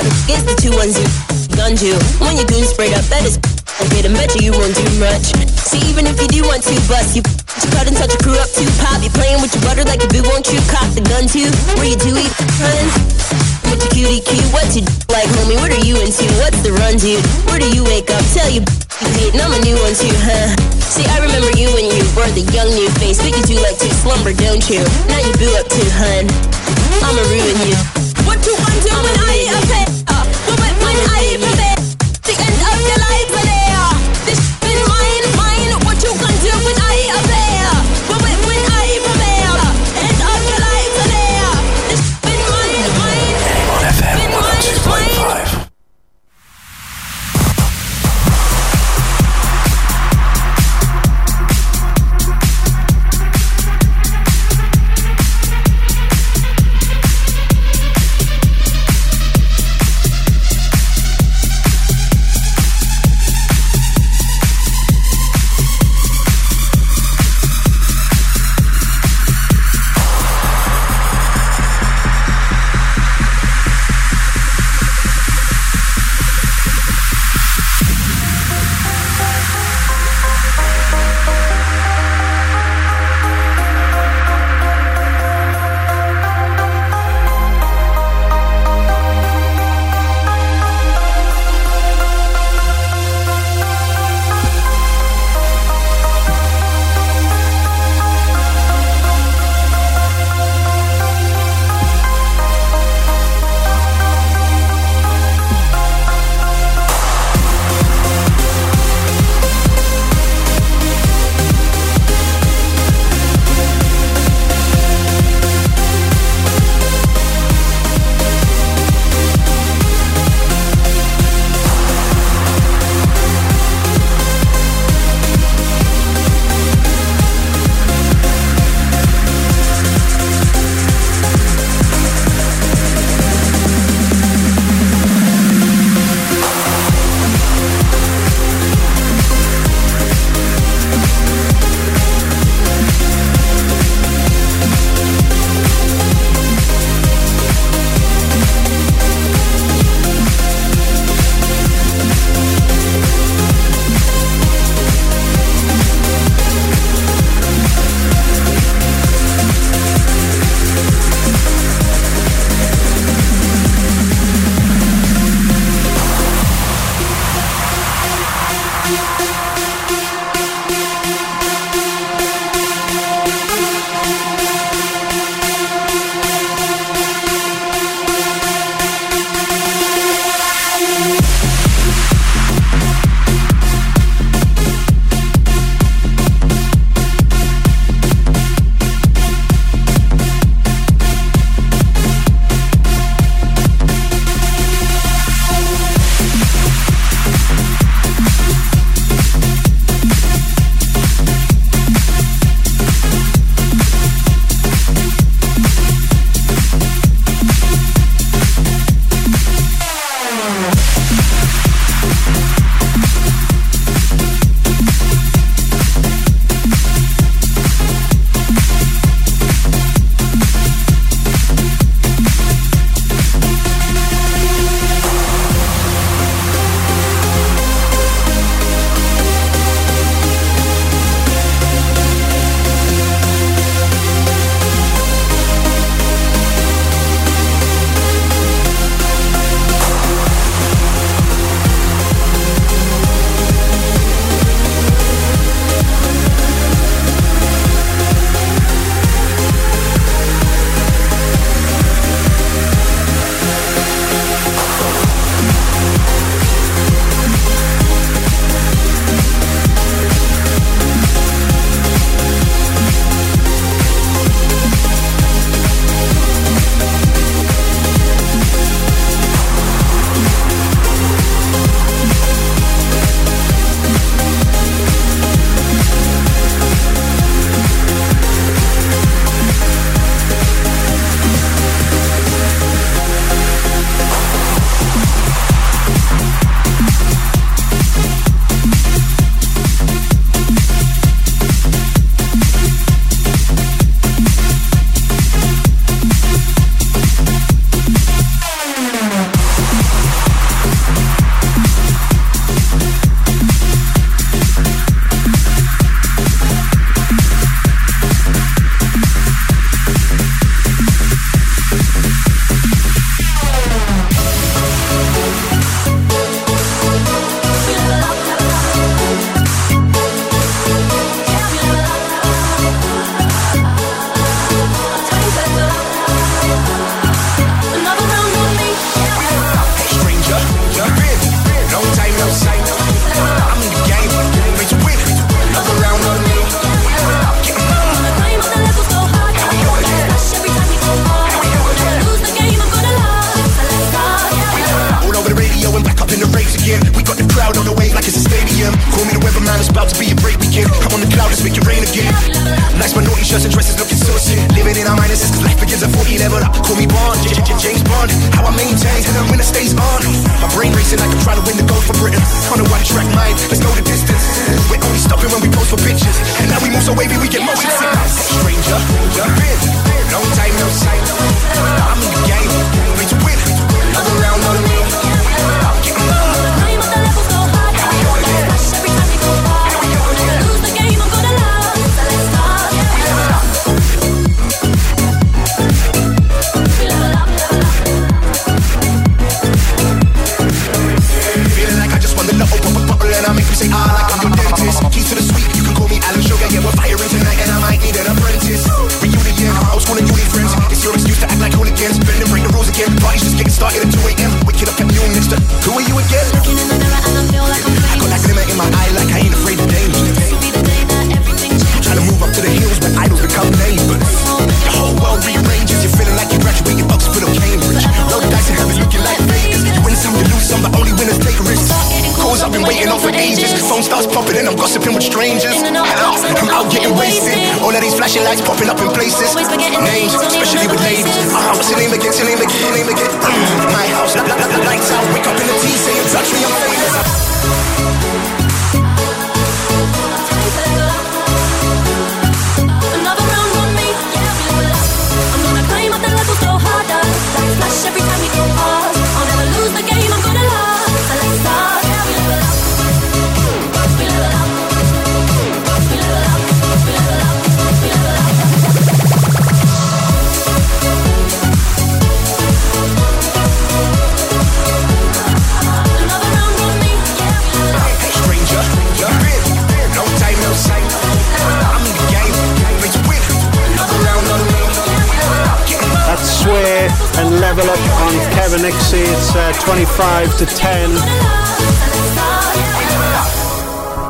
With 0.00 0.08
the 0.08 0.16
fifth 0.24 0.24
cop, 0.24 0.32
it's 0.32 0.44
the 0.48 0.56
two 0.56 0.72
one 0.72 0.88
two. 0.88 1.04
Gun 1.52 1.76
you 1.84 1.96
when 2.24 2.36
your 2.40 2.48
goon 2.48 2.64
sprayed 2.64 2.96
up. 2.96 3.04
That 3.12 3.28
is. 3.28 3.36
I 3.82 3.88
bet 3.88 4.32
you 4.36 4.48
you 4.48 4.54
won't 4.54 4.72
do 4.72 4.86
much. 5.00 5.34
See, 5.58 5.80
even 5.90 6.06
if 6.06 6.16
you 6.20 6.28
do 6.28 6.40
want 6.48 6.62
to 6.64 6.76
bust, 6.88 7.16
you 7.16 7.22
you 7.24 7.68
cut 7.76 7.88
and 7.88 7.96
touch 7.96 8.14
your 8.14 8.22
crew 8.24 8.38
up 8.40 8.48
too. 8.56 8.68
Pop, 8.80 9.02
you 9.04 9.10
playing 9.12 9.42
with 9.42 9.52
your 9.52 9.64
butter 9.68 9.84
like 9.84 10.00
a 10.00 10.08
boo. 10.08 10.24
Won't 10.24 10.48
you 10.48 10.60
cock 10.72 10.88
the 10.96 11.04
gun 11.04 11.28
too? 11.28 11.50
Where 11.76 11.88
you 11.88 11.98
do 11.98 12.14
eat, 12.16 12.32
hun? 12.62 12.86
With 13.68 13.84
your 13.84 13.92
cutie 13.92 14.22
cute, 14.24 14.48
what's 14.52 14.76
your 14.76 14.86
like, 15.12 15.28
homie? 15.36 15.58
What 15.60 15.72
are 15.72 15.84
you 15.84 15.98
into? 16.00 16.24
What's 16.40 16.60
the 16.62 16.72
run, 16.72 16.96
dude? 16.96 17.24
Where 17.48 17.60
do 17.60 17.68
you 17.68 17.84
wake 17.84 18.08
up? 18.12 18.22
Tell 18.32 18.48
you 18.48 18.64
you 18.64 19.08
hate, 19.18 19.34
and 19.34 19.42
I'm 19.42 19.52
a 19.52 19.60
new 19.66 19.76
one 19.82 19.92
too, 19.98 20.14
huh? 20.24 20.54
See, 20.88 21.04
I 21.08 21.18
remember 21.20 21.50
you 21.58 21.68
when 21.74 21.88
you 21.90 22.04
were 22.14 22.30
the 22.32 22.44
young 22.54 22.70
new 22.70 22.88
face, 23.02 23.18
but 23.18 23.34
you 23.34 23.42
do 23.44 23.56
like 23.60 23.76
to 23.82 23.88
slumber, 24.00 24.32
don't 24.32 24.62
you? 24.70 24.84
Now 25.10 25.20
you 25.20 25.32
boo 25.36 25.52
up 25.58 25.66
too, 25.68 25.88
hun. 25.98 26.28
I'ma 27.02 27.22
ruin 27.28 27.58
you. 27.66 27.76
What 28.28 28.38
you 28.46 28.54
want 28.54 28.78
to 28.86 28.92
when 29.02 29.16
I 29.26 29.41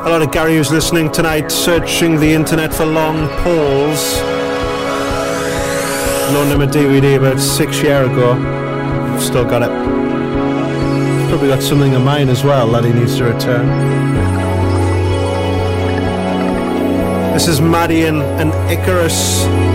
A 0.04 0.08
lot 0.10 0.20
of 0.20 0.32
Gary 0.32 0.56
who's 0.56 0.72
listening 0.72 1.12
tonight 1.12 1.52
searching 1.52 2.18
the 2.18 2.32
internet 2.32 2.74
for 2.74 2.84
long 2.84 3.28
poles. 3.44 4.20
Loaned 6.32 6.50
him 6.50 6.60
a 6.60 6.66
DVD 6.66 7.18
about 7.18 7.38
six 7.38 7.80
year 7.80 8.02
ago. 8.02 8.34
Still 9.20 9.44
got 9.44 9.62
it. 9.62 9.68
Probably 11.28 11.46
got 11.46 11.62
something 11.62 11.94
of 11.94 12.02
mine 12.02 12.28
as 12.30 12.42
well 12.42 12.68
that 12.72 12.82
he 12.84 12.92
needs 12.92 13.16
to 13.18 13.26
return. 13.26 13.68
This 17.32 17.46
is 17.46 17.60
Madian 17.60 18.22
and 18.40 18.52
Icarus. 18.72 19.71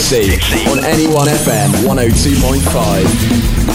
Kevin 0.00 0.30
Nixie 0.30 0.66
on 0.66 0.78
NE1 0.78 1.26
FM 1.26 1.68
102.5. 1.84 3.06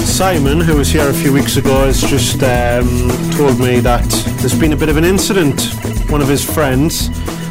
Simon, 0.06 0.60
who 0.60 0.78
was 0.78 0.90
here 0.90 1.10
a 1.10 1.14
few 1.14 1.32
weeks 1.32 1.58
ago, 1.58 1.86
has 1.86 2.02
just 2.02 2.42
um, 2.42 3.10
told 3.32 3.60
me 3.60 3.80
that 3.80 4.10
there's 4.40 4.58
been 4.60 4.74
a 4.74 4.76
bit 4.76 4.90
of 4.90 4.98
an 4.98 5.04
incident. 5.04 5.62
One 6.10 6.22
of 6.22 6.28
his 6.28 6.44
friends 6.44 7.08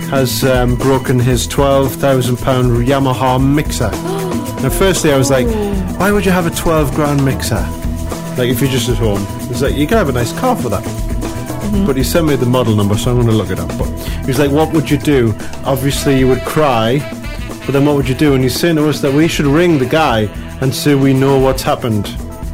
has 0.09 0.43
um, 0.45 0.75
broken 0.75 1.21
his 1.21 1.47
£12,000 1.47 2.85
Yamaha 2.85 3.41
mixer. 3.41 3.91
now, 4.63 4.71
firstly, 4.71 5.13
I 5.13 5.19
was 5.19 5.31
like, 5.31 5.47
why 5.99 6.11
would 6.11 6.27
you 6.27 6.33
have 6.33 6.47
a 6.47 6.51
12 6.51 6.95
grand 6.95 7.25
mixer? 7.25 7.65
Like, 8.37 8.49
if 8.49 8.61
you're 8.61 8.71
just 8.71 8.89
at 8.89 8.97
home. 8.97 9.25
It's 9.51 9.63
like, 9.63 9.75
you 9.77 9.87
can 9.87 9.99
have 9.99 10.09
a 10.09 10.13
nice 10.13 10.33
car 10.39 10.57
for 10.57 10.69
that. 10.71 10.83
But 11.87 11.97
he 11.97 12.03
sent 12.03 12.27
me 12.27 12.35
the 12.37 12.47
model 12.47 12.75
number, 12.75 12.97
so 12.99 13.11
I'm 13.11 13.17
going 13.17 13.29
to 13.29 13.35
look 13.35 13.51
it 13.51 13.61
up. 13.61 13.69
But 13.79 13.89
he 14.21 14.27
was 14.27 14.39
like, 14.41 14.51
what 14.51 14.73
would 14.73 14.91
you 14.91 14.99
do? 14.99 15.33
Obviously, 15.65 16.19
you 16.19 16.27
would 16.27 16.43
cry. 16.43 16.99
But 17.67 17.73
then 17.73 17.85
what 17.87 17.97
would 17.97 18.09
you 18.09 18.15
do? 18.15 18.35
And 18.35 18.43
he's 18.43 18.59
saying 18.59 18.77
to 18.77 18.89
us 18.89 19.01
that 19.01 19.13
we 19.13 19.27
should 19.27 19.47
ring 19.47 19.79
the 19.79 19.87
guy 19.87 20.23
and 20.61 20.75
say 20.75 20.95
we 20.95 21.15
know 21.15 21.39
what's 21.39 21.63
happened. 21.63 22.05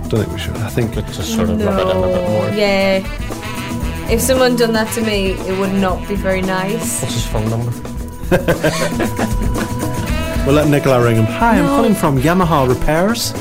Don't 0.08 0.20
think 0.24 0.32
we 0.32 0.38
should. 0.38 0.56
I 0.58 0.68
think 0.68 0.96
it's 0.96 1.16
Just 1.16 1.34
sort 1.34 1.50
of 1.50 1.60
rub 1.64 1.78
it 1.78 1.82
in 1.82 1.96
a 1.96 2.06
bit 2.06 2.28
more. 2.28 2.48
Yeah. 2.50 4.08
If 4.10 4.20
someone 4.20 4.56
done 4.56 4.72
that 4.72 4.92
to 4.94 5.02
me, 5.02 5.32
it 5.32 5.58
would 5.58 5.72
not 5.72 6.06
be 6.08 6.14
very 6.14 6.42
nice. 6.42 7.02
What's 7.02 7.14
his 7.14 7.26
phone 7.26 7.48
number? 7.50 7.72
we'll 10.46 10.54
let 10.54 10.68
Nicola 10.68 11.02
ring 11.04 11.16
him. 11.16 11.26
Hi, 11.26 11.58
I'm 11.58 11.66
calling 11.66 11.94
from 11.94 12.18
Yamaha 12.18 12.68
Repairs. 12.68 13.32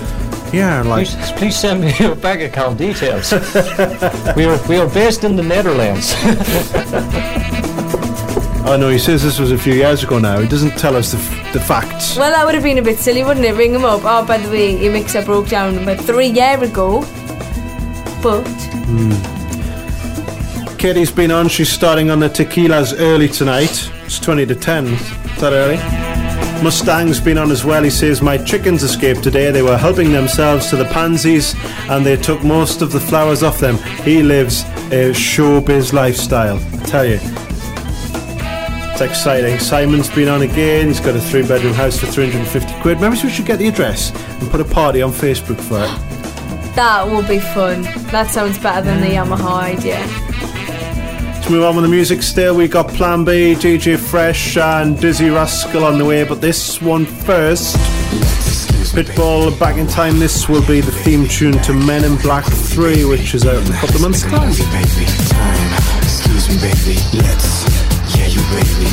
Yeah, 0.51 0.82
like 0.82 1.07
Please, 1.07 1.32
please 1.34 1.55
send 1.55 1.82
me 1.82 1.93
your 1.99 2.15
bank 2.15 2.41
account 2.41 2.80
details. 2.80 3.32
we 4.36 4.45
are 4.45 4.59
we 4.67 4.78
are 4.78 4.89
based 4.89 5.24
in 5.24 5.36
the 5.36 5.43
Netherlands. 5.43 6.15
oh 8.66 8.78
no, 8.80 8.89
he 8.89 8.99
says 8.99 9.24
this 9.24 9.39
was 9.39 9.51
a 9.51 9.57
few 9.57 9.74
years 9.74 10.03
ago. 10.03 10.20
Now 10.20 10.39
he 10.39 10.47
doesn't 10.47 10.78
tell 10.78 10.95
us 10.95 11.12
the, 11.12 11.18
f- 11.18 11.53
the 11.53 11.60
facts. 11.60 12.18
Well, 12.18 12.32
that 12.32 12.45
would 12.45 12.55
have 12.55 12.64
been 12.64 12.78
a 12.78 12.82
bit 12.82 12.97
silly, 12.97 13.24
wouldn't 13.24 13.45
it? 13.45 13.53
Ring 13.53 13.74
him 13.74 13.86
up. 13.86 14.01
Oh, 14.03 14.26
by 14.26 14.38
the 14.38 14.49
way, 14.49 14.82
your 14.82 14.93
mixer 14.93 15.24
broke 15.24 15.47
down 15.47 15.78
about 15.78 15.99
three 15.99 16.28
years 16.28 16.62
ago. 16.62 17.01
But 18.22 18.43
hmm. 18.88 19.12
Katie's 20.78 21.12
been 21.12 21.32
on. 21.32 21.47
She's 21.49 21.70
starting 21.70 22.10
on 22.10 22.20
the 22.20 22.30
tequilas 22.30 22.93
early 22.97 23.28
tonight. 23.28 23.91
It's 24.05 24.20
twenty 24.20 24.45
to 24.45 24.55
ten. 24.55 24.88
Is 24.88 25.41
that 25.41 25.53
early? 25.53 25.78
Mustang's 26.64 27.22
been 27.22 27.38
on 27.38 27.51
as 27.51 27.64
well. 27.64 27.84
He 27.84 27.89
says, 27.89 28.22
My 28.22 28.38
chickens 28.38 28.84
escaped 28.84 29.24
today. 29.24 29.49
They 29.49 29.62
were 29.62 29.78
helping 29.78 30.12
themselves 30.12 30.70
to 30.70 30.76
the 30.76 30.84
pansies 30.84 31.55
and 31.89 32.05
they 32.05 32.18
took 32.18 32.43
most 32.43 32.82
of 32.82 32.91
the 32.91 32.99
flowers 32.99 33.43
off 33.43 33.60
them. 33.60 33.78
He 34.03 34.22
lives 34.22 34.64
a 34.91 35.12
showbiz 35.12 35.93
lifestyle. 35.93 36.57
I 36.57 36.84
tell 36.84 37.05
you, 37.05 37.20
It's 39.02 39.12
exciting. 39.12 39.58
Simon's 39.60 40.10
been 40.14 40.28
on 40.28 40.41
again. 40.41 40.88
He's 40.88 41.00
got 41.00 41.16
a 41.16 41.22
three 41.22 41.47
bedroom 41.47 41.74
house 41.74 41.97
for 41.97 42.08
350 42.08 42.82
quid. 42.82 43.00
Maybe 43.00 43.16
we 43.24 43.30
should 43.30 43.45
get 43.45 43.58
the 43.58 43.70
address 43.70 44.12
and 44.41 44.52
put 44.52 44.60
a 44.60 44.66
party 44.66 45.02
on 45.02 45.14
Facebook 45.14 45.58
for 45.62 45.80
it. 45.80 45.89
That 46.76 47.08
will 47.08 47.26
be 47.26 47.39
fun. 47.39 47.84
That 48.12 48.30
sounds 48.30 48.60
better 48.60 48.82
than 48.82 49.00
the 49.00 49.08
Yamaha 49.08 49.62
idea. 49.62 50.06
Let's 51.34 51.50
move 51.50 51.64
on 51.64 51.78
with 51.78 51.86
the 51.86 51.89
music 51.89 52.22
still. 52.22 52.58
We've 52.58 52.70
got 52.70 52.89
Plan 52.89 53.24
B, 53.24 53.56
DJ 53.56 53.97
Fresh, 53.97 54.58
and 54.58 54.97
Dizzee 54.97 55.34
Rascal 55.34 55.86
on 55.86 55.97
the 55.97 56.04
way, 56.04 56.26
but 56.26 56.41
this 56.41 56.82
one 56.82 57.06
first. 57.06 57.78
Pitbull, 58.93 59.58
back 59.58 59.78
in 59.78 59.88
time. 59.88 60.20
This 60.20 60.50
will 60.50 60.66
be 60.68 60.82
the 60.82 60.91
theme 60.91 61.26
tune 61.26 61.58
to 61.64 61.72
Men 61.74 62.04
in 62.04 62.18
Black 62.18 62.43
3, 62.43 63.06
which 63.06 63.34
is 63.34 63.45
out 63.45 63.66
in 63.66 63.72
a 63.72 63.76
couple 63.78 63.95
of 63.95 64.02
months' 64.02 64.24
time. 64.24 64.50
Excuse 64.50 66.50
me, 66.50 66.58
baby, 66.60 67.00
let's. 67.18 67.64
Yeah, 68.18 68.26
you 68.26 68.41
baby, 68.50 68.89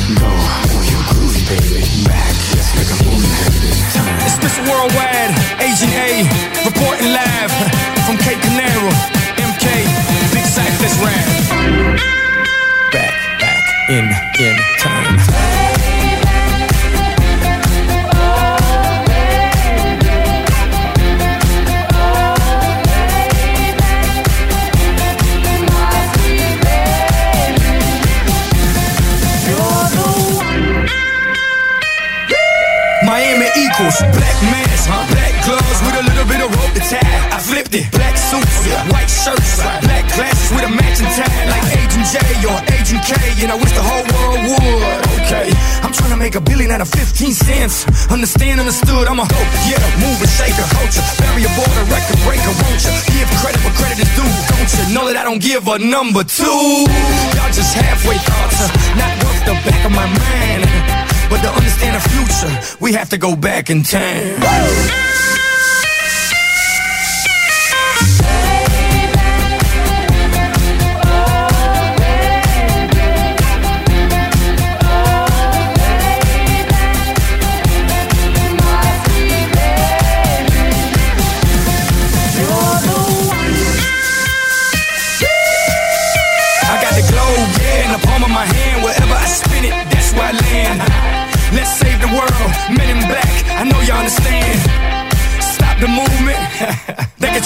Mr. 4.39 4.61
Worldwide, 4.69 5.31
Agent 5.61 5.93
A, 5.97 6.23
reporting 6.65 7.11
live 7.11 7.51
from 8.05 8.17
Cape 8.17 8.39
Canaveral, 8.41 8.93
MK, 9.37 9.65
Big 10.33 10.45
Cyphers 10.45 10.95
rap. 11.03 11.27
Back, 12.91 13.13
back, 13.39 13.89
in, 13.89 14.05
in 14.39 14.55
time. 14.79 15.66
Suits, 38.27 38.55
white 38.91 39.07
shirts, 39.07 39.63
black 39.87 40.03
glasses 40.11 40.51
with 40.51 40.67
a 40.67 40.71
matching 40.71 41.07
tie, 41.15 41.47
like 41.47 41.63
Agent 41.79 42.05
J 42.11 42.17
or 42.43 42.59
Agent 42.75 43.01
K, 43.07 43.13
and 43.43 43.51
I 43.51 43.55
wish 43.55 43.71
the 43.71 43.83
whole 43.83 44.03
world 44.03 44.41
would. 44.51 45.01
Okay, 45.23 45.47
I'm 45.83 45.93
trying 45.95 46.11
to 46.11 46.19
make 46.19 46.35
a 46.35 46.43
billion 46.43 46.71
out 46.71 46.81
of 46.81 46.89
15 46.91 47.31
cents. 47.31 47.87
Understand, 48.11 48.59
understood, 48.59 49.07
I'm 49.07 49.19
a 49.19 49.27
hope, 49.27 49.51
yeah, 49.71 49.79
mover, 50.03 50.27
shaker, 50.27 50.67
culture, 50.75 51.03
barrier 51.23 51.51
border, 51.55 51.83
record 51.87 52.19
breaker, 52.27 52.51
won't 52.51 52.81
you? 52.83 52.93
Give 53.15 53.29
credit 53.39 53.63
where 53.63 53.75
credit 53.79 53.99
is 54.03 54.11
due, 54.11 54.31
don't 54.51 54.69
you? 54.75 54.83
Know 54.91 55.05
that 55.07 55.15
I 55.15 55.23
don't 55.23 55.41
give 55.41 55.67
a 55.67 55.79
number 55.79 56.23
two. 56.27 56.59
Y'all 57.35 57.53
just 57.55 57.71
halfway 57.79 58.19
thoughts, 58.19 58.59
uh, 58.59 58.67
not 58.99 59.11
worth 59.23 59.43
the 59.47 59.55
back 59.63 59.81
of 59.87 59.93
my 59.95 60.07
mind. 60.07 60.67
But 61.31 61.43
to 61.43 61.49
understand 61.51 61.95
the 61.95 62.03
future, 62.11 62.51
we 62.83 62.93
have 62.93 63.09
to 63.09 63.17
go 63.17 63.35
back 63.35 63.69
in 63.69 63.83
time. 63.83 65.46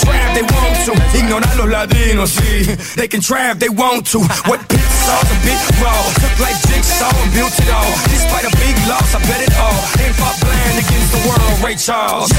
Try 0.03 0.17
if 0.27 0.31
they 0.35 0.45
want 0.45 0.75
to. 0.85 0.91
Ignorar 1.17 1.55
los 1.57 1.69
latinos, 1.69 2.29
sí. 2.31 2.95
They 2.95 3.07
can 3.07 3.21
try 3.21 3.51
if 3.51 3.59
they 3.59 3.69
want 3.69 4.05
to. 4.11 4.19
What 4.49 4.59
big 4.67 4.81
saw 5.05 5.21
the 5.25 5.37
big 5.45 5.59
raw. 5.81 6.01
Took 6.21 6.35
like 6.39 6.57
jigsaw 6.67 7.11
and 7.23 7.31
built 7.33 7.55
it 7.57 7.69
all. 7.69 7.91
Despite 8.09 8.45
a 8.45 8.53
big 8.57 8.75
loss, 8.89 9.09
I 9.15 9.19
bet 9.29 9.41
it 9.41 9.53
all. 9.57 9.79
Ain't 10.01 10.15
fought 10.15 10.37
blind 10.41 10.77
against 10.83 11.09
the 11.15 11.21
world, 11.27 11.55
Ray 11.63 11.75
Charles. 11.75 12.29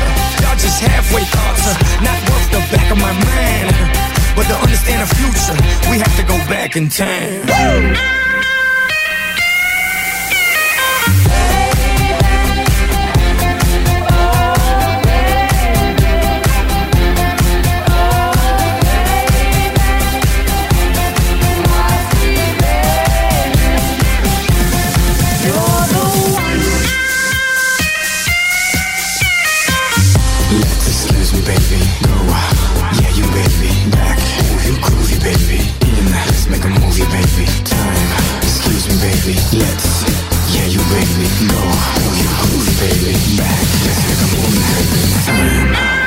Y'all 0.42 0.58
just 0.58 0.78
halfway 0.80 1.24
thoughts, 1.34 1.64
not 2.02 2.18
worth 2.28 2.48
the 2.52 2.62
back 2.74 2.88
of 2.90 2.98
my 2.98 3.12
mind. 3.12 3.70
But 4.36 4.46
to 4.48 4.56
understand 4.64 5.00
the 5.04 5.10
future, 5.14 5.56
we 5.90 5.98
have 5.98 6.14
to 6.16 6.24
go 6.24 6.36
back 6.48 6.76
in 6.76 6.88
time. 6.88 7.44
Let's 7.46 8.51
baby, 39.24 39.38
let's. 39.58 40.02
Yeah, 40.52 40.66
you 40.66 40.78
baby. 40.90 41.28
Oh, 41.52 42.12
you 42.18 42.28
groovy, 42.42 42.74
baby, 42.80 43.12
back. 43.38 43.58
Let's 43.86 44.02
make 44.08 44.18
a 44.18 44.34
baby, 44.34 45.06
time. 45.26 46.01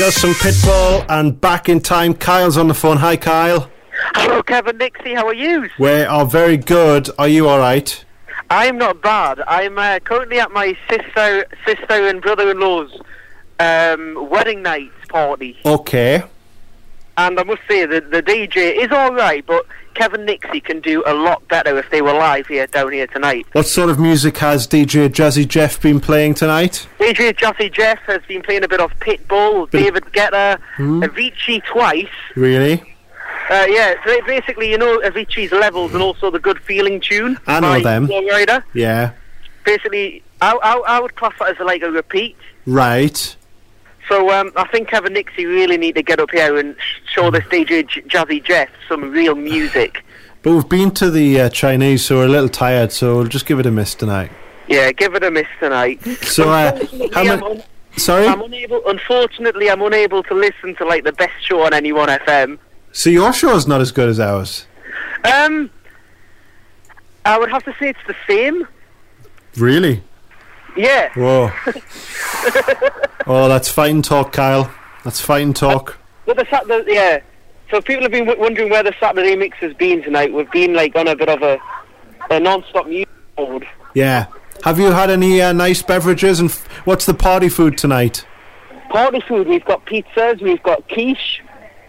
Got 0.00 0.14
some 0.14 0.30
Pitbull 0.30 1.04
and 1.10 1.38
back 1.38 1.68
in 1.68 1.78
time. 1.78 2.14
Kyle's 2.14 2.56
on 2.56 2.68
the 2.68 2.74
phone. 2.74 2.96
Hi, 2.96 3.18
Kyle. 3.18 3.70
Hello, 4.14 4.42
Kevin 4.42 4.78
Nixie. 4.78 5.12
How 5.12 5.26
are 5.26 5.34
you? 5.34 5.68
We 5.78 5.90
are 5.90 6.24
very 6.24 6.56
good. 6.56 7.10
Are 7.18 7.28
you 7.28 7.46
all 7.46 7.58
right? 7.58 8.02
I'm 8.48 8.78
not 8.78 9.02
bad. 9.02 9.42
I'm 9.46 9.76
uh, 9.78 9.98
currently 10.00 10.40
at 10.40 10.52
my 10.52 10.74
sister, 10.88 11.44
sister 11.66 12.08
and 12.08 12.22
brother-in-law's 12.22 12.98
um, 13.58 14.30
wedding 14.30 14.62
night 14.62 14.90
party, 15.10 15.58
Okay. 15.66 16.22
and 17.18 17.38
I 17.38 17.42
must 17.42 17.60
say 17.68 17.84
that 17.84 18.10
the 18.10 18.22
DJ 18.22 18.82
is 18.82 18.90
all 18.92 19.12
right, 19.12 19.44
but 19.46 19.66
Kevin 19.94 20.24
Nixie 20.24 20.60
can 20.60 20.80
do 20.80 21.02
a 21.06 21.12
lot 21.14 21.46
better 21.48 21.76
if 21.78 21.90
they 21.90 22.00
were 22.02 22.12
live 22.12 22.46
here 22.46 22.66
down 22.66 22.92
here 22.92 23.06
tonight. 23.06 23.46
What 23.52 23.66
sort 23.66 23.90
of 23.90 23.98
music 23.98 24.38
has 24.38 24.66
DJ 24.66 25.08
Jazzy 25.08 25.46
Jeff 25.46 25.80
been 25.80 26.00
playing 26.00 26.34
tonight? 26.34 26.86
DJ 26.98 27.32
Jazzy 27.34 27.72
Jeff 27.72 27.98
has 28.06 28.22
been 28.28 28.42
playing 28.42 28.64
a 28.64 28.68
bit 28.68 28.80
of 28.80 28.92
Pitbull, 29.00 29.70
Bit- 29.70 29.82
David 29.84 30.04
Guetta, 30.12 30.58
Hmm? 30.76 31.02
Avicii 31.02 31.62
twice. 31.64 32.06
Really? 32.36 32.82
Uh, 33.50 33.66
yeah, 33.68 33.94
so 34.04 34.16
basically, 34.26 34.70
you 34.70 34.78
know 34.78 34.98
Avicii's 35.00 35.50
levels 35.52 35.92
and 35.92 36.02
also 36.02 36.30
the 36.30 36.38
Good 36.38 36.58
Feeling 36.60 37.00
tune. 37.00 37.36
I 37.48 37.58
know 37.60 37.80
them. 37.80 38.06
Flo 38.06 38.20
Rida. 38.22 38.62
Yeah. 38.74 39.10
Basically, 39.64 40.22
I, 40.40 40.52
I, 40.62 40.96
I 40.96 41.00
would 41.00 41.16
class 41.16 41.32
that 41.40 41.48
as 41.50 41.58
like 41.66 41.82
a 41.82 41.90
repeat. 41.90 42.36
Right. 42.64 43.34
So 44.10 44.28
um, 44.32 44.50
I 44.56 44.66
think 44.66 44.88
Kevin 44.88 45.12
Nixie 45.12 45.46
really 45.46 45.78
need 45.78 45.94
to 45.94 46.02
get 46.02 46.18
up 46.18 46.32
here 46.32 46.58
and 46.58 46.74
show 47.06 47.30
this 47.30 47.44
DJ 47.44 47.86
J- 47.86 48.02
Jazzy 48.02 48.42
Jeff 48.42 48.68
some 48.88 49.10
real 49.10 49.34
music. 49.34 50.04
But 50.42 50.54
we've 50.54 50.68
been 50.70 50.90
to 50.92 51.10
the 51.10 51.38
uh, 51.38 51.48
Chinese, 51.50 52.02
so 52.02 52.16
we're 52.16 52.24
a 52.24 52.28
little 52.28 52.48
tired, 52.48 52.92
so 52.92 53.16
we'll 53.16 53.26
just 53.26 53.44
give 53.44 53.58
it 53.60 53.66
a 53.66 53.70
miss 53.70 53.94
tonight. 53.94 54.32
Yeah, 54.68 54.90
give 54.90 55.14
it 55.14 55.22
a 55.22 55.30
miss 55.30 55.46
tonight. 55.60 56.02
So, 56.22 56.48
uh, 56.50 56.82
how 57.12 57.46
un- 57.46 57.62
Sorry? 57.98 58.26
I'm 58.26 58.40
unable. 58.40 58.80
Unfortunately, 58.86 59.68
I'm 59.68 59.82
unable 59.82 60.22
to 60.22 60.34
listen 60.34 60.74
to 60.76 60.86
like 60.86 61.04
the 61.04 61.12
best 61.12 61.34
show 61.44 61.60
on 61.60 61.72
NE1 61.72 62.20
FM. 62.20 62.58
So 62.90 63.10
your 63.10 63.34
show 63.34 63.54
is 63.54 63.66
not 63.66 63.82
as 63.82 63.92
good 63.92 64.08
as 64.08 64.18
ours. 64.18 64.66
Um, 65.24 65.68
I 67.26 67.38
would 67.38 67.50
have 67.50 67.64
to 67.64 67.74
say 67.78 67.90
it's 67.90 67.98
the 68.06 68.16
same. 68.26 68.66
Really? 69.58 70.02
Yeah. 70.76 71.10
Whoa. 71.14 71.50
oh, 73.26 73.48
that's 73.48 73.68
fighting 73.68 74.02
talk, 74.02 74.32
Kyle. 74.32 74.72
That's 75.04 75.20
fighting 75.20 75.52
talk. 75.52 75.98
But 76.26 76.36
the 76.36 76.44
that 76.44 76.84
yeah, 76.86 77.20
so 77.70 77.80
people 77.80 78.02
have 78.02 78.12
been 78.12 78.26
w- 78.26 78.40
wondering 78.40 78.70
where 78.70 78.82
the 78.82 78.94
Saturday 79.00 79.36
mix 79.36 79.58
has 79.58 79.74
been 79.74 80.02
tonight. 80.02 80.32
We've 80.32 80.50
been 80.50 80.74
like 80.74 80.94
on 80.96 81.08
a 81.08 81.16
bit 81.16 81.28
of 81.28 81.42
a, 81.42 81.58
a 82.30 82.40
non-stop 82.40 82.86
music 82.86 83.08
mode. 83.38 83.66
Yeah. 83.94 84.26
Have 84.64 84.78
you 84.78 84.92
had 84.92 85.10
any 85.10 85.40
uh, 85.40 85.52
nice 85.52 85.82
beverages? 85.82 86.40
And 86.40 86.50
f- 86.50 86.66
what's 86.86 87.06
the 87.06 87.14
party 87.14 87.48
food 87.48 87.78
tonight? 87.78 88.26
Party 88.90 89.20
food. 89.20 89.48
We've 89.48 89.64
got 89.64 89.86
pizzas. 89.86 90.42
We've 90.42 90.62
got 90.62 90.86
quiche. 90.88 91.42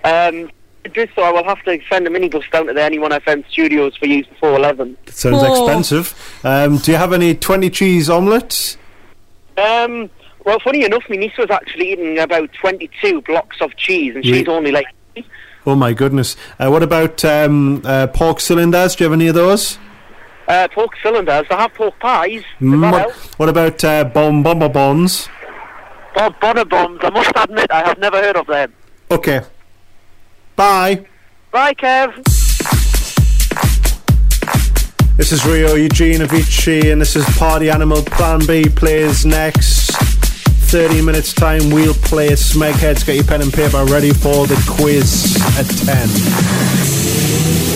Um, 0.03 0.49
just 0.93 1.13
so 1.15 1.21
I 1.21 1.31
will 1.31 1.43
have 1.43 1.61
to 1.63 1.79
send 1.89 2.07
a 2.07 2.09
minibus 2.09 2.49
down 2.51 2.67
to 2.67 2.73
the 2.73 2.79
NE1 2.81 3.11
FM 3.21 3.43
studios 3.51 3.95
for 3.97 4.07
use 4.07 4.25
before 4.27 4.55
eleven. 4.55 4.97
It 5.07 5.13
sounds 5.13 5.37
Oh. 5.41 5.65
expensive. 5.65 6.13
Um, 6.43 6.77
do 6.77 6.91
you 6.91 6.97
have 6.97 7.13
any 7.13 7.35
20 7.35 7.69
cheese 7.69 8.09
omelets? 8.09 8.77
Um, 9.57 10.09
well, 10.45 10.59
funny 10.59 10.83
enough, 10.83 11.03
my 11.09 11.17
niece 11.17 11.37
was 11.37 11.49
actually 11.51 11.91
eating 11.93 12.17
about 12.17 12.51
twenty-two 12.53 13.21
blocks 13.21 13.57
of 13.61 13.75
cheese, 13.77 14.15
and 14.15 14.25
she's 14.25 14.47
Re- 14.47 14.53
only 14.53 14.71
like. 14.71 14.85
Oh 15.67 15.75
my 15.75 15.93
goodness. 15.93 16.35
Uh, 16.57 16.69
what 16.71 16.81
about 16.81 17.23
um, 17.23 17.83
uh, 17.85 18.07
pork 18.07 18.39
cylinders? 18.39 18.95
Do 18.95 19.03
you 19.03 19.09
have 19.11 19.19
any 19.19 19.27
of 19.27 19.35
those? 19.35 19.77
Uh, 20.47 20.67
pork 20.73 20.93
cylinders. 21.03 21.45
I 21.51 21.61
have 21.61 21.73
pork 21.75 21.99
pies. 21.99 22.41
Mm, 22.59 22.91
what, 22.91 23.11
what 23.37 23.49
about 23.49 23.83
uh, 23.83 24.03
bomb 24.05 24.41
bomber 24.41 24.69
bonds? 24.69 25.29
Oh, 26.15 26.33
bonner 26.41 26.65
bombs. 26.65 26.99
I 27.03 27.09
must 27.11 27.31
admit, 27.35 27.69
I 27.71 27.87
have 27.87 27.99
never 27.99 28.17
heard 28.17 28.35
of 28.37 28.47
them. 28.47 28.73
Okay. 29.11 29.41
Bye. 30.55 31.05
Bye, 31.51 31.73
Kev. 31.73 32.15
This 35.17 35.31
is 35.31 35.45
Rio 35.45 35.75
Eugene 35.75 36.21
Avicii, 36.21 36.91
and 36.91 36.99
this 36.99 37.15
is 37.15 37.25
Party 37.37 37.69
Animal 37.69 38.01
Plan 38.01 38.39
B 38.47 38.63
plays 38.67 39.25
next. 39.25 39.91
30 40.71 41.01
minutes 41.01 41.33
time, 41.33 41.69
we'll 41.69 41.93
play 41.93 42.29
Smegheads. 42.29 43.05
Get 43.05 43.15
your 43.15 43.25
pen 43.25 43.41
and 43.41 43.53
paper 43.53 43.83
ready 43.85 44.13
for 44.13 44.47
the 44.47 44.55
quiz 44.67 45.35
at 45.57 45.67
10. 47.67 47.70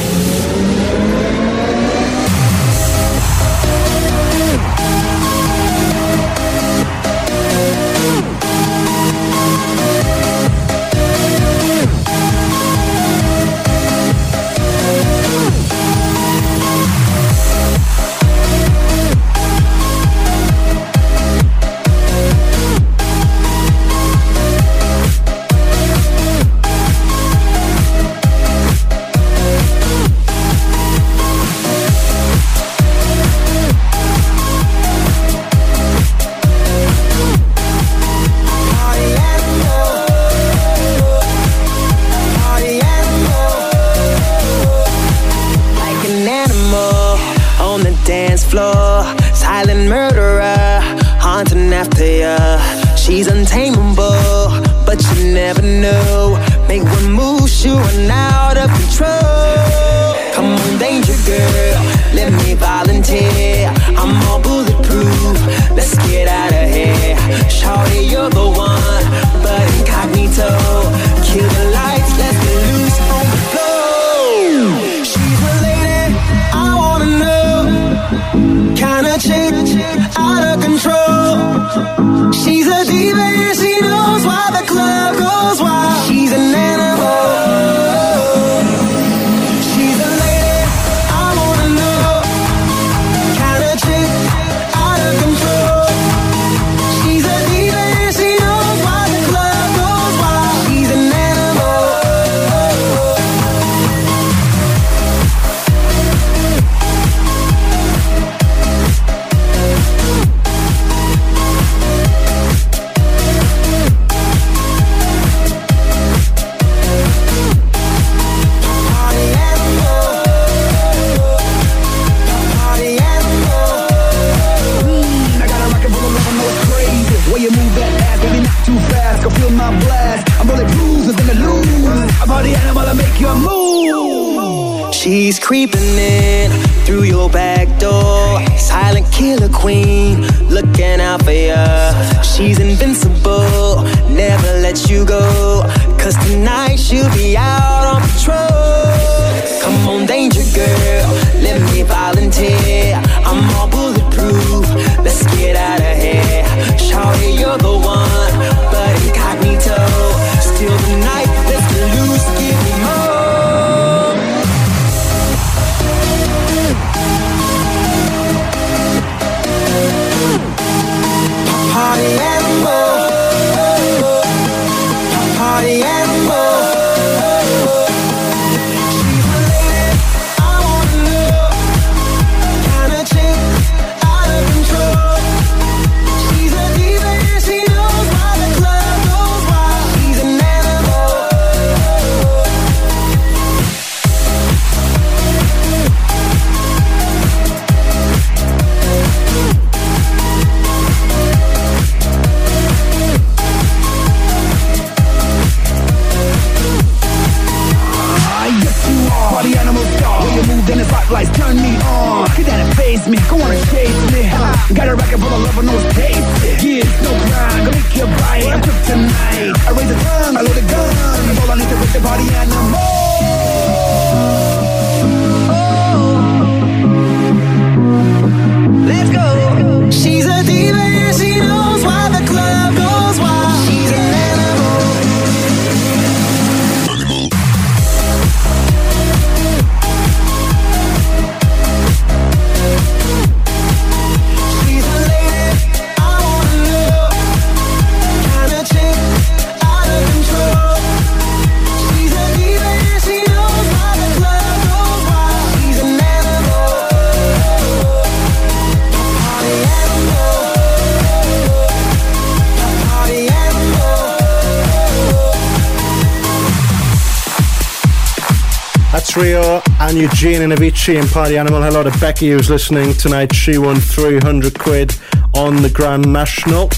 And 269.95 270.11
Eugene 270.11 270.41
and 270.41 270.51
Avicii 270.51 270.99
and 270.99 271.09
Party 271.09 271.37
Animal. 271.37 271.61
Hello 271.61 271.83
to 271.83 271.99
Becky 271.99 272.29
who's 272.29 272.49
listening 272.49 272.93
tonight. 272.93 273.33
She 273.33 273.57
won 273.57 273.77
300 273.77 274.57
quid 274.59 274.95
on 275.33 275.61
the 275.61 275.69
Grand 275.69 276.11
National. 276.11 276.69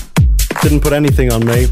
Didn't 0.62 0.82
put 0.82 0.94
anything 0.94 1.32
on 1.32 1.46
me. 1.46 1.68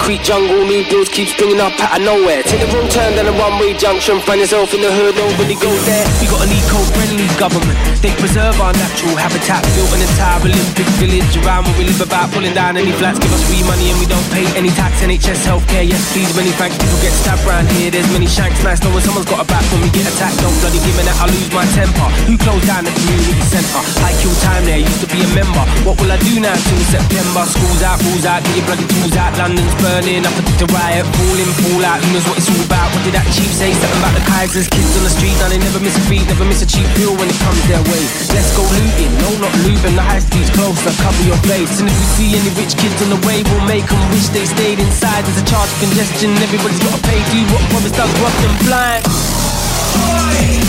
concrete 0.09 0.25
jungle. 0.25 0.65
New 0.65 0.81
bills 0.89 1.09
keep 1.09 1.29
springing 1.29 1.61
up 1.61 1.73
out 1.77 1.99
of 1.99 2.01
nowhere. 2.01 2.41
Take 2.41 2.65
the 2.65 2.69
wrong 2.73 2.89
turn 2.89 3.13
down 3.13 3.29
a 3.29 3.35
one-way 3.37 3.77
junction. 3.77 4.17
Find 4.25 4.41
yourself 4.41 4.73
in 4.73 4.81
the 4.81 4.89
hood, 4.89 5.13
nobody 5.13 5.53
goes 5.53 5.81
there. 5.85 6.05
We 6.17 6.25
got 6.25 6.41
an 6.41 6.49
eco-friendly 6.49 7.29
government. 7.37 7.77
They 8.01 8.09
preserve 8.17 8.57
our 8.57 8.73
natural 8.73 9.13
habitat. 9.13 9.61
Built 9.77 9.91
an 9.93 10.01
entire 10.01 10.41
Olympic 10.41 10.89
village 10.97 11.29
around 11.45 11.69
where 11.69 11.77
we 11.77 11.85
live 11.85 12.01
about. 12.01 12.33
Pulling 12.33 12.57
down 12.57 12.77
any 12.77 12.89
flats, 12.97 13.21
give 13.21 13.29
us 13.29 13.43
free 13.45 13.61
money 13.69 13.93
and 13.93 13.99
we 14.01 14.09
don't 14.09 14.25
pay 14.33 14.49
any 14.57 14.73
tax. 14.73 14.97
NHS 15.05 15.45
healthcare, 15.45 15.85
yes 15.85 16.01
please, 16.09 16.33
many 16.33 16.49
thanks. 16.57 16.77
People 16.81 16.97
get 17.05 17.13
stabbed 17.13 17.45
round 17.45 17.69
here. 17.77 17.93
There's 17.93 18.09
many 18.09 18.25
shanks. 18.25 18.57
Nice 18.65 18.81
knowing 18.81 19.05
someone's 19.05 19.29
got 19.29 19.45
a 19.45 19.47
back 19.47 19.65
when 19.69 19.85
we 19.85 19.93
get 19.93 20.09
attacked. 20.09 20.41
Don't 20.41 20.57
bloody 20.65 20.81
give 20.81 20.95
me 20.97 21.05
that, 21.05 21.17
I 21.21 21.29
lose 21.29 21.51
my 21.53 21.65
temper. 21.77 22.09
Who 22.25 22.33
closed 22.41 22.65
down 22.65 22.81
the 22.81 22.93
community 22.97 23.45
centre? 23.45 23.83
I 24.01 24.17
kill 24.17 24.33
time 24.41 24.65
there, 24.65 24.81
used 24.81 25.05
to 25.05 25.09
be 25.13 25.21
a 25.21 25.29
member. 25.37 25.61
What 25.85 26.01
will 26.01 26.09
I 26.09 26.17
do 26.17 26.41
now 26.41 26.55
till 26.55 26.81
September? 26.89 27.45
Schools 27.45 27.81
out, 27.85 28.01
rules 28.09 28.25
out, 28.25 28.41
get 28.41 28.57
your 28.57 28.65
bloody 28.65 28.87
tools 28.89 29.13
out. 29.13 29.37
London's 29.37 29.73
burning, 29.99 30.23
up 30.23 30.31
to 30.55 30.65
riot, 30.71 31.03
falling, 31.19 31.51
fall 31.59 31.83
out. 31.83 31.99
Who 31.99 32.07
knows 32.15 32.23
what 32.27 32.39
it's 32.39 32.47
all 32.47 32.63
about? 32.63 32.87
What 32.95 33.03
did 33.03 33.15
that 33.19 33.27
chief 33.35 33.51
say? 33.51 33.75
Something 33.75 33.99
about 33.99 34.15
the 34.15 34.23
Kaisers, 34.23 34.71
kids 34.71 34.95
on 34.95 35.03
the 35.03 35.11
street. 35.11 35.35
Now 35.43 35.51
they 35.51 35.59
never 35.59 35.79
miss 35.83 35.95
a 35.99 36.03
beat, 36.07 36.23
never 36.27 36.47
miss 36.47 36.63
a 36.63 36.67
cheap 36.69 36.87
bill 36.95 37.15
when 37.19 37.27
it 37.27 37.35
comes 37.43 37.59
their 37.67 37.83
way. 37.83 38.03
Let's 38.31 38.51
go 38.55 38.63
looting, 38.63 39.11
no, 39.19 39.29
not 39.43 39.51
looting. 39.67 39.95
The 39.99 40.03
high 40.03 40.23
street's 40.23 40.51
closer, 40.55 40.91
cover 41.03 41.23
your 41.27 41.39
face. 41.43 41.83
And 41.83 41.91
if 41.91 41.95
we 41.99 42.07
see 42.15 42.29
any 42.39 42.51
rich 42.55 42.79
kids 42.79 42.95
on 43.03 43.11
the 43.11 43.19
way, 43.27 43.43
we'll 43.43 43.67
make 43.67 43.87
them 43.91 43.99
wish 44.15 44.31
they 44.31 44.47
stayed 44.47 44.79
inside. 44.79 45.27
There's 45.27 45.43
a 45.43 45.47
charge 45.47 45.67
of 45.67 45.79
congestion, 45.83 46.31
everybody's 46.39 46.79
gotta 46.79 47.01
pay. 47.03 47.19
Do 47.19 47.39
what 47.51 47.63
promise 47.67 47.95
does, 47.95 48.11
rough 48.23 48.37
them 48.39 48.55
blind. 48.63 49.03
Boy, 49.03 50.63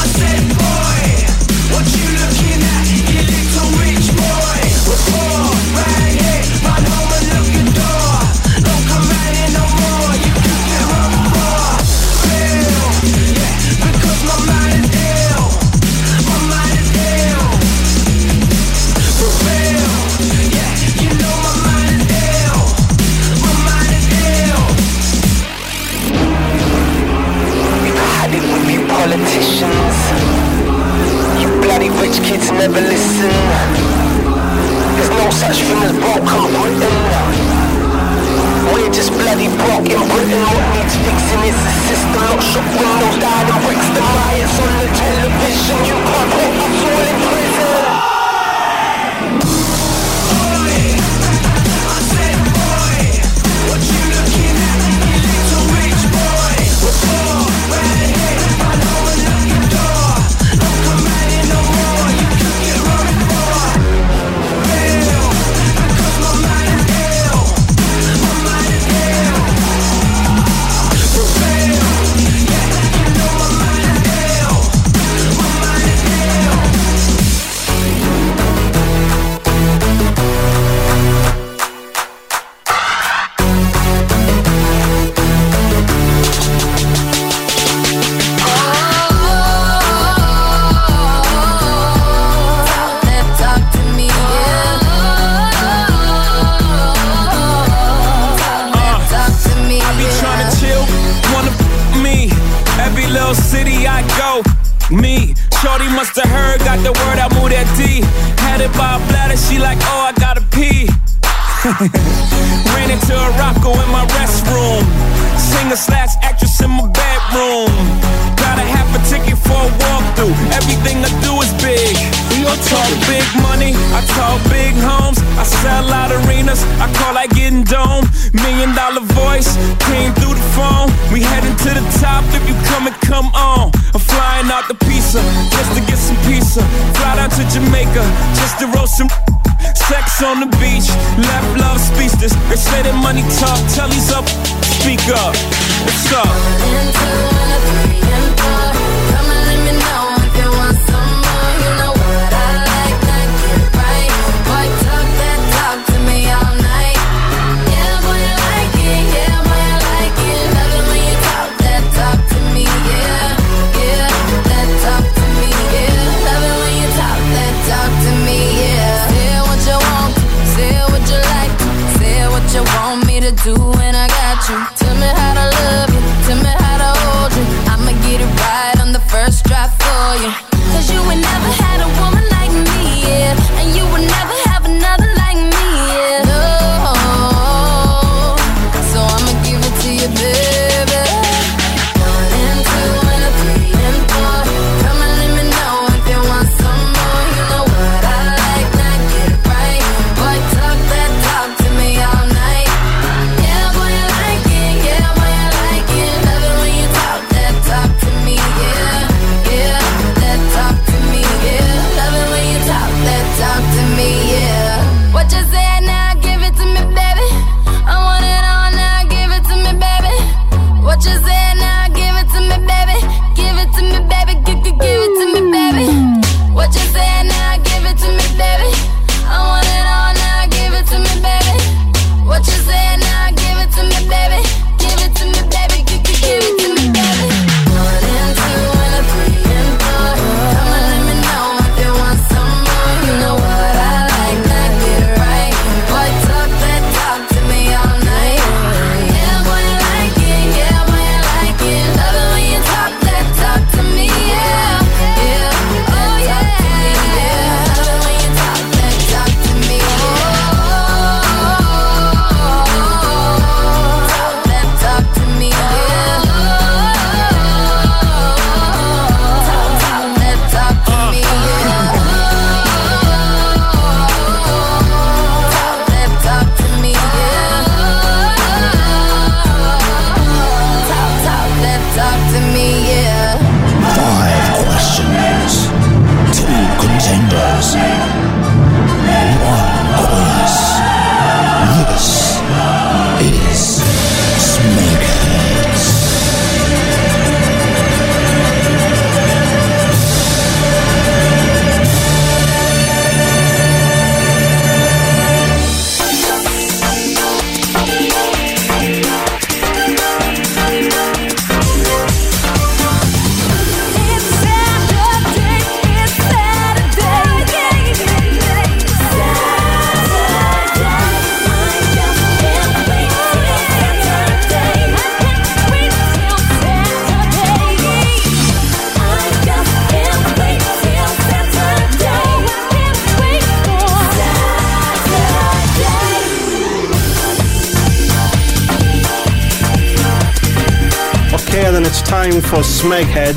I 0.00 0.02
said 0.16 0.44
boy, 0.56 1.04
what 1.76 1.84
you 1.84 2.08
looking 2.08 2.60
at? 2.64 2.84
You 2.88 3.20
little 3.20 3.70
rich 3.84 4.08
boy. 4.16 4.60
Poor, 5.12 5.39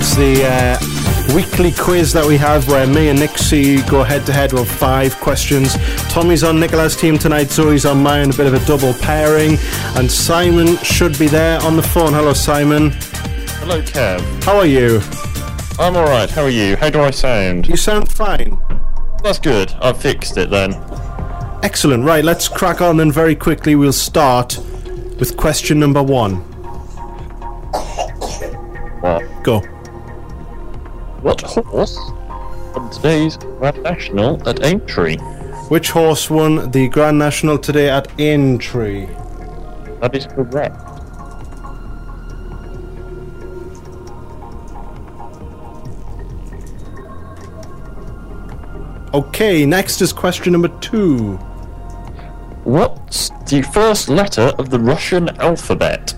It's 0.06 0.16
the 0.16 0.44
uh, 0.44 1.34
weekly 1.34 1.72
quiz 1.72 2.12
that 2.12 2.26
we 2.26 2.36
have 2.36 2.68
where 2.68 2.86
me 2.86 3.08
and 3.08 3.18
Nixie 3.18 3.82
go 3.84 4.04
head 4.04 4.26
to 4.26 4.34
head 4.34 4.52
with 4.52 4.70
five 4.70 5.16
questions. 5.16 5.78
Tommy's 6.10 6.44
on 6.44 6.60
Nicola's 6.60 6.98
team 6.98 7.18
tonight, 7.18 7.50
Zoe's 7.50 7.86
on 7.86 8.04
mine, 8.04 8.30
a 8.30 8.34
bit 8.34 8.46
of 8.46 8.54
a 8.54 8.60
double 8.66 8.94
pairing. 8.96 9.58
And 9.96 10.12
Simon 10.12 10.76
should 10.80 11.18
be 11.18 11.28
there 11.28 11.62
on 11.62 11.78
the 11.78 11.82
phone. 11.82 12.12
Hello, 12.12 12.34
Simon. 12.34 12.92
Hello, 13.62 13.82
Kev. 13.82 14.44
How 14.44 14.58
are 14.58 14.66
you? 14.66 15.00
I'm 15.80 15.96
alright, 15.96 16.30
how 16.30 16.44
are 16.44 16.50
you? 16.50 16.76
How 16.76 16.90
do 16.90 17.00
I 17.00 17.12
sound? 17.12 17.70
You 17.70 17.78
sound 17.78 18.12
fine. 18.12 18.60
That's 19.24 19.40
good, 19.40 19.72
I've 19.80 20.02
fixed 20.02 20.36
it 20.36 20.50
then. 20.50 20.74
Excellent, 21.64 22.04
right, 22.04 22.26
let's 22.26 22.50
crack 22.50 22.82
on 22.82 22.98
then 22.98 23.10
very 23.10 23.38
quickly. 23.38 23.76
We'll 23.76 23.94
start 23.94 24.58
with 25.18 25.38
question 25.38 25.80
number 25.80 26.04
one. 26.04 26.44
Go 29.44 29.62
horse 31.62 31.98
from 32.74 32.90
today's 32.90 33.38
Grand 33.38 33.82
National 33.84 34.50
at 34.50 34.64
Aintree. 34.64 35.18
Which 35.70 35.92
horse 35.92 36.30
won 36.30 36.72
the 36.72 36.90
Grand 36.90 37.18
National 37.20 37.58
today 37.58 37.90
at 37.90 38.08
Aintree? 38.20 39.06
That 40.02 40.16
is 40.16 40.26
correct. 40.26 40.76
Okay, 49.14 49.66
next 49.66 50.02
is 50.02 50.12
question 50.12 50.54
number 50.54 50.70
two. 50.80 51.36
What's 52.64 53.30
the 53.48 53.62
first 53.74 54.10
letter 54.10 54.52
of 54.58 54.70
the 54.72 54.80
Russian 54.80 55.30
alphabet? 55.40 56.13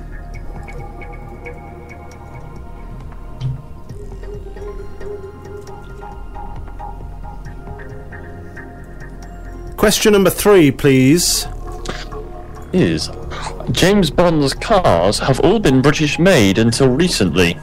Question 9.86 10.14
number 10.14 10.32
three, 10.32 10.72
please. 10.72 11.46
Is 12.74 13.12
James 13.70 14.10
Bond's 14.10 14.56
cars 14.56 15.20
have 15.20 15.40
all 15.42 15.60
been 15.60 15.84
British 15.84 16.18
made 16.18 16.58
until 16.58 16.90
recently, 16.90 17.54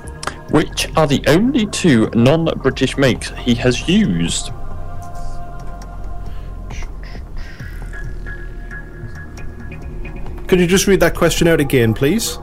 which 0.50 0.86
are 0.96 1.08
the 1.08 1.20
only 1.26 1.66
two 1.66 2.08
non 2.14 2.44
British 2.58 2.96
makes 2.96 3.30
he 3.30 3.56
has 3.56 3.88
used? 3.88 4.52
Could 10.46 10.60
you 10.60 10.68
just 10.68 10.86
read 10.86 11.00
that 11.00 11.16
question 11.16 11.48
out 11.48 11.58
again, 11.58 11.92
please? 11.92 12.38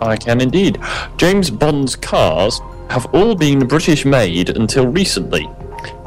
I 0.00 0.16
can 0.16 0.40
indeed. 0.40 0.78
James 1.16 1.50
Bond's 1.50 1.96
cars 1.96 2.60
have 2.88 3.12
all 3.12 3.34
been 3.34 3.66
British 3.66 4.04
made 4.04 4.50
until 4.50 4.86
recently, 4.86 5.50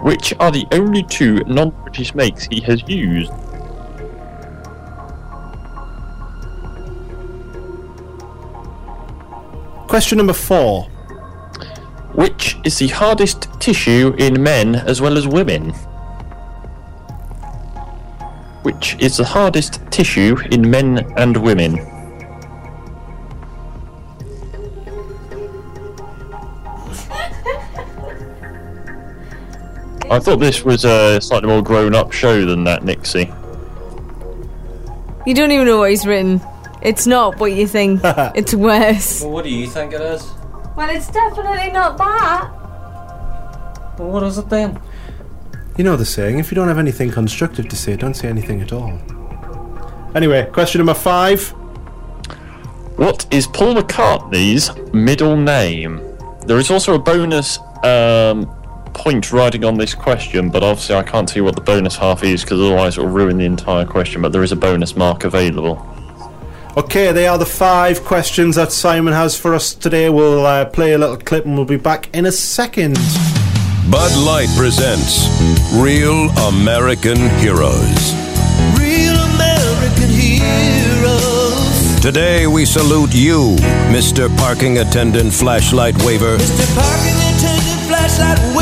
which 0.08 0.34
are 0.40 0.52
the 0.52 0.66
only 0.72 1.04
two 1.04 1.40
non 1.48 1.72
British 1.84 2.16
makes 2.16 2.46
he 2.46 2.62
has 2.62 2.82
used? 2.88 3.30
Question 9.90 10.20
number 10.20 10.32
four. 10.32 10.84
Which 12.14 12.56
is 12.64 12.78
the 12.78 12.88
hardest 12.88 13.50
tissue 13.60 14.16
in 14.18 14.42
men 14.42 14.76
as 14.76 15.02
well 15.02 15.18
as 15.18 15.28
women? 15.28 15.72
Which 18.64 18.96
is 19.00 19.18
the 19.18 19.26
hardest 19.26 19.82
tissue 19.92 20.38
in 20.52 20.72
men 20.72 21.00
and 21.18 21.36
women? 21.36 21.97
I 30.10 30.20
thought 30.20 30.38
this 30.38 30.64
was 30.64 30.86
a 30.86 31.20
slightly 31.20 31.50
more 31.50 31.62
grown 31.62 31.94
up 31.94 32.12
show 32.12 32.46
than 32.46 32.64
that, 32.64 32.84
Nixie. 32.84 33.32
You 35.26 35.34
don't 35.34 35.52
even 35.52 35.66
know 35.66 35.80
what 35.80 35.90
he's 35.90 36.06
written. 36.06 36.42
It's 36.82 37.06
not 37.06 37.38
what 37.40 37.52
you 37.52 37.68
think. 37.68 38.02
it's 38.36 38.54
worse. 38.54 39.22
Well, 39.22 39.32
what 39.32 39.44
do 39.44 39.50
you 39.50 39.68
think 39.68 39.94
it 39.94 40.02
is? 40.02 40.26
Well, 40.76 40.90
it's 40.90 41.10
definitely 41.12 41.72
not 41.72 41.98
that. 41.98 42.52
Well, 44.00 44.10
what 44.10 44.24
is 44.24 44.38
it 44.38 44.48
then? 44.50 44.80
You 45.78 45.84
know 45.84 45.96
the 45.96 46.06
saying, 46.06 46.40
if 46.40 46.50
you 46.50 46.56
don't 46.56 46.68
have 46.70 46.80
anything 46.80 47.12
constructive 47.12 47.68
to 47.68 47.76
say, 47.76 47.96
don't 47.96 48.14
say 48.14 48.30
anything 48.30 48.62
at 48.62 48.72
all. 48.72 49.00
Anyway, 50.16 50.50
question 50.54 50.80
number 50.80 50.94
five. 50.94 51.50
What 52.98 53.28
is 53.30 53.46
Paul 53.46 53.76
McCartney's 53.76 54.76
middle 54.94 55.38
name? 55.38 56.02
There 56.46 56.58
is 56.58 56.72
also 56.72 56.96
a 56.96 57.00
bonus 57.00 57.60
um, 57.84 58.57
point 58.94 59.32
riding 59.32 59.64
on 59.64 59.78
this 59.78 59.94
question, 59.94 60.50
but 60.50 60.64
obviously 60.64 60.96
I 60.96 61.04
can't 61.04 61.28
tell 61.28 61.38
you 61.38 61.44
what 61.44 61.56
the 61.56 61.62
bonus 61.62 61.96
half 61.96 62.24
is 62.24 62.44
because 62.44 62.60
otherwise 62.60 62.98
it 62.98 63.02
will 63.02 63.10
ruin 63.10 63.38
the 63.38 63.46
entire 63.46 63.86
question. 63.86 64.22
But 64.22 64.32
there 64.32 64.44
is 64.44 64.52
a 64.52 64.56
bonus 64.56 64.96
mark 64.96 65.24
available. 65.24 65.86
Okay, 66.78 67.12
they 67.12 67.26
are 67.26 67.40
the 67.40 67.46
five 67.46 68.04
questions 68.04 68.56
that 68.56 68.72
Simon 68.72 69.14
has 69.14 69.36
for 69.36 69.56
us 69.56 69.74
today. 69.74 70.10
We'll 70.10 70.46
uh, 70.46 70.66
play 70.66 70.94
a 70.94 70.98
little 70.98 71.18
clip 71.18 71.46
and 71.46 71.56
we'll 71.56 71.66
be 71.66 71.78
back 71.78 72.16
in 72.16 72.28
a 72.28 72.32
second. 72.32 72.98
Bud 73.90 74.16
Light 74.26 74.50
presents 74.58 75.28
Real 75.74 76.30
American 76.54 77.18
Heroes. 77.40 78.14
Real 78.78 79.16
American 79.16 80.10
heroes. 80.10 82.00
Today 82.02 82.48
we 82.48 82.66
salute 82.66 83.16
you, 83.16 83.56
Mr. 83.90 84.30
Parking 84.38 84.78
Attendant 84.80 85.34
Flashlight 85.34 85.96
Waver, 86.04 86.38
Mr. 86.38 86.76
Parking 86.76 87.18
attendant, 87.32 87.82
flashlight 87.88 88.40
waver. 88.56 88.57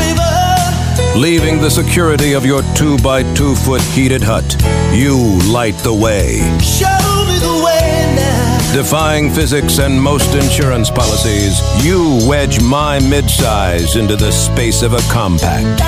Leaving 1.16 1.60
the 1.60 1.70
security 1.70 2.34
of 2.34 2.44
your 2.44 2.62
two 2.74 2.98
by 2.98 3.22
two 3.34 3.54
foot 3.54 3.80
heated 3.80 4.22
hut. 4.22 4.44
You 4.92 5.38
light 5.50 5.76
the 5.78 5.94
way. 5.94 6.38
Show 6.60 7.24
me 7.26 7.38
the 7.38 7.62
way 7.64 8.14
now. 8.14 8.72
Defying 8.74 9.30
physics 9.30 9.78
and 9.78 10.00
most 10.00 10.34
insurance 10.34 10.90
policies, 10.90 11.60
you 11.84 12.18
wedge 12.28 12.60
my 12.60 12.98
midsize 12.98 13.98
into 13.98 14.16
the 14.16 14.30
space 14.30 14.82
of 14.82 14.92
a 14.92 15.00
compact. 15.10 15.80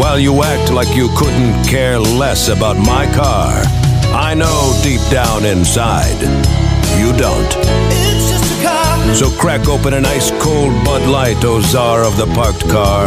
While 0.00 0.18
you 0.18 0.42
act 0.42 0.72
like 0.72 0.96
you 0.96 1.08
couldn't 1.16 1.64
care 1.64 1.98
less 1.98 2.48
about 2.48 2.76
my 2.76 3.06
car, 3.12 3.62
I 4.14 4.34
know 4.34 4.80
deep 4.82 5.00
down 5.10 5.44
inside, 5.44 6.20
you 6.98 7.12
don't. 7.16 8.17
So 9.14 9.30
crack 9.36 9.68
open 9.68 9.94
an 9.94 10.06
ice 10.06 10.30
cold 10.40 10.72
Bud 10.84 11.08
Light, 11.08 11.44
O 11.44 11.60
czar 11.60 12.04
of 12.04 12.16
the 12.16 12.26
parked 12.34 12.68
car. 12.68 13.06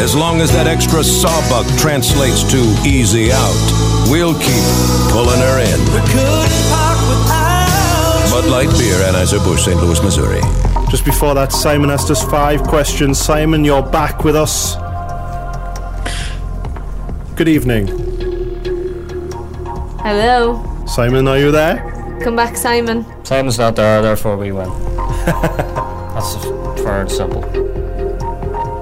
As 0.00 0.14
long 0.14 0.40
as 0.40 0.50
that 0.52 0.66
extra 0.66 1.04
sawbuck 1.04 1.66
translates 1.78 2.42
to 2.50 2.58
easy 2.86 3.30
out, 3.30 4.08
we'll 4.08 4.34
keep 4.34 4.64
pulling 5.12 5.38
her 5.38 5.58
in. 5.60 5.80
Couldn't 6.08 6.64
park 6.72 6.98
without. 7.08 8.30
Bud 8.30 8.46
Light 8.46 8.70
Beer, 8.78 8.96
Anheuser-Busch, 9.10 9.64
St. 9.64 9.78
Louis, 9.82 10.02
Missouri. 10.02 10.40
Just 10.88 11.04
before 11.04 11.34
that, 11.34 11.52
Simon 11.52 11.90
asked 11.90 12.10
us 12.10 12.24
five 12.24 12.62
questions. 12.62 13.18
Simon, 13.18 13.64
you're 13.64 13.82
back 13.82 14.24
with 14.24 14.36
us. 14.36 14.76
Good 17.36 17.48
evening. 17.48 17.86
Hello. 19.98 20.64
Simon, 20.86 21.28
are 21.28 21.38
you 21.38 21.50
there? 21.50 22.18
Come 22.22 22.36
back, 22.36 22.56
Simon. 22.56 23.04
Simon's 23.24 23.58
not 23.58 23.76
there, 23.76 24.00
therefore 24.00 24.36
we 24.36 24.52
win. 24.52 24.89
That's 25.26 26.34
fair 26.82 27.00
and 27.02 27.10
simple. 27.10 27.44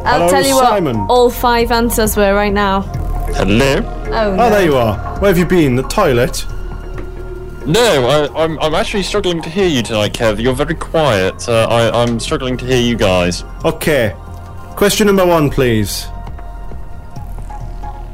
I'll 0.06 0.20
Hello, 0.20 0.30
tell 0.30 0.44
you 0.46 0.54
what 0.54 1.10
all 1.10 1.30
five 1.30 1.70
answers 1.70 2.16
were 2.16 2.34
right 2.34 2.52
now. 2.52 2.82
Hello. 3.34 3.76
Oh, 4.10 4.12
Oh, 4.32 4.36
no. 4.36 4.50
there 4.50 4.64
you 4.64 4.76
are. 4.76 4.96
Where 5.20 5.28
have 5.30 5.36
you 5.38 5.44
been? 5.44 5.76
The 5.76 5.82
toilet? 5.84 6.46
No, 7.66 8.08
I, 8.08 8.42
I'm, 8.44 8.58
I'm 8.60 8.74
actually 8.74 9.02
struggling 9.02 9.42
to 9.42 9.50
hear 9.50 9.68
you 9.68 9.82
tonight, 9.82 10.14
Kev. 10.14 10.40
You're 10.40 10.54
very 10.54 10.74
quiet. 10.74 11.46
Uh, 11.46 11.66
I, 11.68 12.02
I'm 12.02 12.18
struggling 12.18 12.56
to 12.56 12.64
hear 12.64 12.80
you 12.80 12.96
guys. 12.96 13.44
Okay. 13.66 14.14
Question 14.76 15.08
number 15.08 15.26
one, 15.26 15.50
please. 15.50 16.06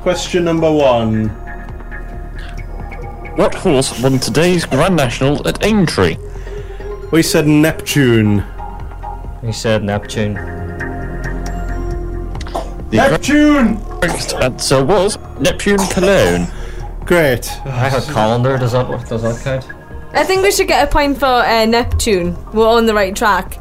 Question 0.02 0.44
number 0.44 0.70
one. 0.72 1.28
What 3.36 3.54
horse 3.54 4.00
won 4.02 4.18
today's 4.18 4.64
Grand 4.64 4.96
National 4.96 5.46
at 5.46 5.64
Aintree? 5.64 6.16
We 7.12 7.22
said 7.22 7.46
Neptune. 7.46 8.44
He 9.42 9.52
said 9.52 9.84
Neptune. 9.84 10.34
The 12.90 12.96
Neptune! 12.96 13.80
correct 14.00 14.34
answer 14.34 14.84
was 14.84 15.18
Neptune 15.38 15.78
Collonges. 15.78 17.06
Great. 17.06 17.50
I 17.66 17.88
have 17.88 18.08
a 18.08 18.12
calendar. 18.12 18.56
Does 18.58 18.72
that 18.72 19.08
does 19.08 19.22
that 19.22 19.40
count? 19.42 19.68
I 20.12 20.24
think 20.24 20.42
we 20.42 20.52
should 20.52 20.68
get 20.68 20.88
a 20.88 20.90
point 20.90 21.18
for 21.18 21.26
uh, 21.26 21.64
Neptune. 21.66 22.36
We're 22.52 22.68
on 22.68 22.86
the 22.86 22.94
right 22.94 23.14
track. 23.14 23.58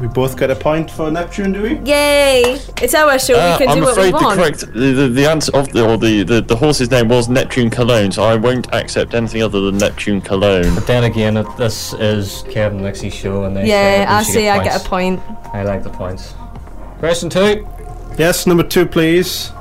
We 0.00 0.06
both 0.08 0.38
get 0.38 0.50
a 0.50 0.56
point 0.56 0.90
for 0.90 1.10
Neptune, 1.10 1.52
do 1.52 1.62
we? 1.62 1.74
Yay! 1.80 2.58
It's 2.80 2.94
our 2.94 3.18
show. 3.18 3.34
Uh, 3.34 3.58
we 3.58 3.66
can 3.66 3.68
I'm 3.68 3.78
do 3.80 3.84
what 3.84 3.96
we 3.98 4.08
afraid 4.08 4.14
the 4.14 4.34
correct 4.34 4.60
the, 4.72 4.92
the, 4.92 5.08
the 5.08 5.28
answer 5.28 5.54
of 5.54 5.70
the 5.72 5.86
or 5.86 5.98
the, 5.98 6.22
the, 6.22 6.40
the 6.40 6.56
horse's 6.56 6.90
name 6.90 7.08
was 7.08 7.28
Neptune 7.28 7.68
Collonges, 7.68 8.14
so 8.14 8.22
I 8.22 8.36
won't 8.36 8.72
accept 8.72 9.12
anything 9.12 9.42
other 9.42 9.60
than 9.60 9.76
Neptune 9.76 10.22
Collonges. 10.22 10.74
But 10.74 10.86
then 10.86 11.04
again, 11.04 11.36
it, 11.36 11.46
this 11.58 11.92
is 11.94 12.44
Kevin 12.48 12.80
Nixie's 12.80 13.12
show, 13.12 13.44
and 13.44 13.54
they 13.54 13.68
yeah, 13.68 14.06
I 14.08 14.22
say 14.22 14.32
see. 14.32 14.44
that 14.44 14.56
I 14.56 14.58
we 14.60 14.64
get 14.64 14.86
a 14.86 14.88
point. 14.88 15.20
I 15.52 15.64
like 15.64 15.82
the 15.82 15.90
points. 15.90 16.32
Question 16.98 17.28
two. 17.28 17.68
Yes, 18.16 18.46
number 18.46 18.62
two, 18.62 18.86
please. 18.86 19.52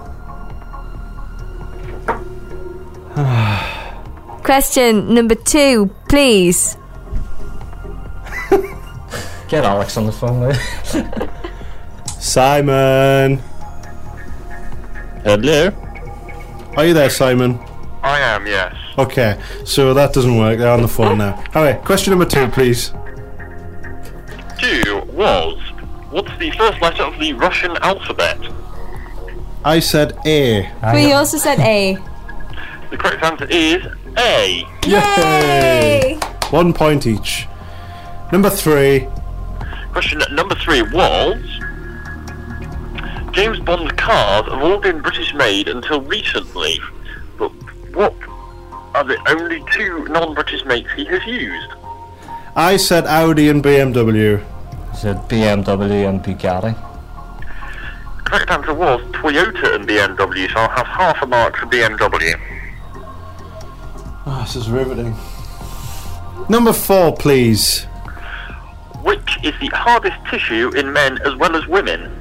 Question 4.44 5.14
number 5.14 5.36
two, 5.36 5.94
please. 6.08 6.78
Get 9.50 9.66
Alex 9.66 9.97
on 9.97 10.06
the 10.06 10.12
phone. 10.12 10.41
Will 10.41 10.54
you? 10.54 11.30
Simon. 12.20 13.38
Hello. 15.24 15.72
Are 16.78 16.86
you 16.86 16.93
there, 16.93 17.10
Simon? 17.10 17.60
I 18.04 18.20
am, 18.20 18.45
yes. 18.45 18.76
Okay, 18.97 19.39
so 19.66 19.93
that 19.95 20.14
doesn't 20.14 20.38
work. 20.38 20.60
They're 20.60 20.72
on 20.72 20.84
the 20.84 20.88
phone 20.88 21.18
now. 21.18 21.43
Alright, 21.56 21.84
question 21.84 22.12
number 22.12 22.26
two, 22.26 22.47
please. 22.50 22.93
Two 24.60 25.02
was 25.14 25.58
what's 26.12 26.38
the 26.38 26.52
first 26.52 26.80
letter 26.82 27.04
of 27.04 27.18
the 27.20 27.34
Russian 27.34 27.76
alphabet? 27.78 28.38
I 29.66 29.80
said 29.80 30.18
A. 30.26 30.72
We 30.93 31.12
also 31.14 31.38
said 31.38 31.60
A. 31.60 31.97
The 32.91 32.97
correct 32.97 33.24
answer 33.24 33.47
is 33.50 33.86
A. 34.18 34.64
Yay! 34.86 36.20
One 36.52 36.72
point 36.72 37.08
each. 37.08 37.47
Number 38.32 38.50
three. 38.50 39.08
Question 39.92 40.22
number 40.32 40.56
three 40.56 40.82
was 40.82 41.38
James 43.32 43.60
Bond's 43.60 43.92
cars 43.94 44.46
have 44.46 44.62
all 44.62 44.80
been 44.80 45.02
British 45.02 45.34
made 45.34 45.68
until 45.68 46.02
recently, 46.02 46.80
but 47.38 47.50
what 47.94 48.14
are 48.96 49.04
the 49.04 49.18
only 49.30 49.64
two 49.72 50.06
non-British 50.06 50.66
makes 50.66 50.92
he 50.94 51.06
has 51.06 51.26
used? 51.26 51.72
I 52.56 52.78
said 52.78 53.06
Audi 53.06 53.50
and 53.50 53.64
BMW. 53.64 54.44
I 54.92 54.96
said 54.96 55.18
BMW 55.30 56.10
and 56.10 56.24
Bugatti. 56.24 56.76
Correct 58.26 58.52
answer 58.52 58.74
was 58.74 59.02
Toyota 59.12 59.76
and 59.76 59.88
BMW, 59.88 60.52
so 60.52 60.60
I'll 60.60 60.70
have 60.70 60.88
half 60.88 61.22
a 61.22 61.26
mark 61.26 61.58
for 61.58 61.66
BMW. 61.66 62.36
Oh, 62.36 64.24
ah, 64.28 64.42
this 64.44 64.56
is 64.56 64.70
riveting. 64.70 65.16
Number 66.48 66.74
four, 66.74 67.16
please. 67.16 67.88
Which 69.02 69.38
is 69.43 69.54
the 69.60 69.70
hardest 69.74 70.18
tissue 70.30 70.72
in 70.76 70.91
men 70.91 71.20
as 71.26 71.36
well 71.36 71.56
as 71.56 71.66
women? 71.68 72.16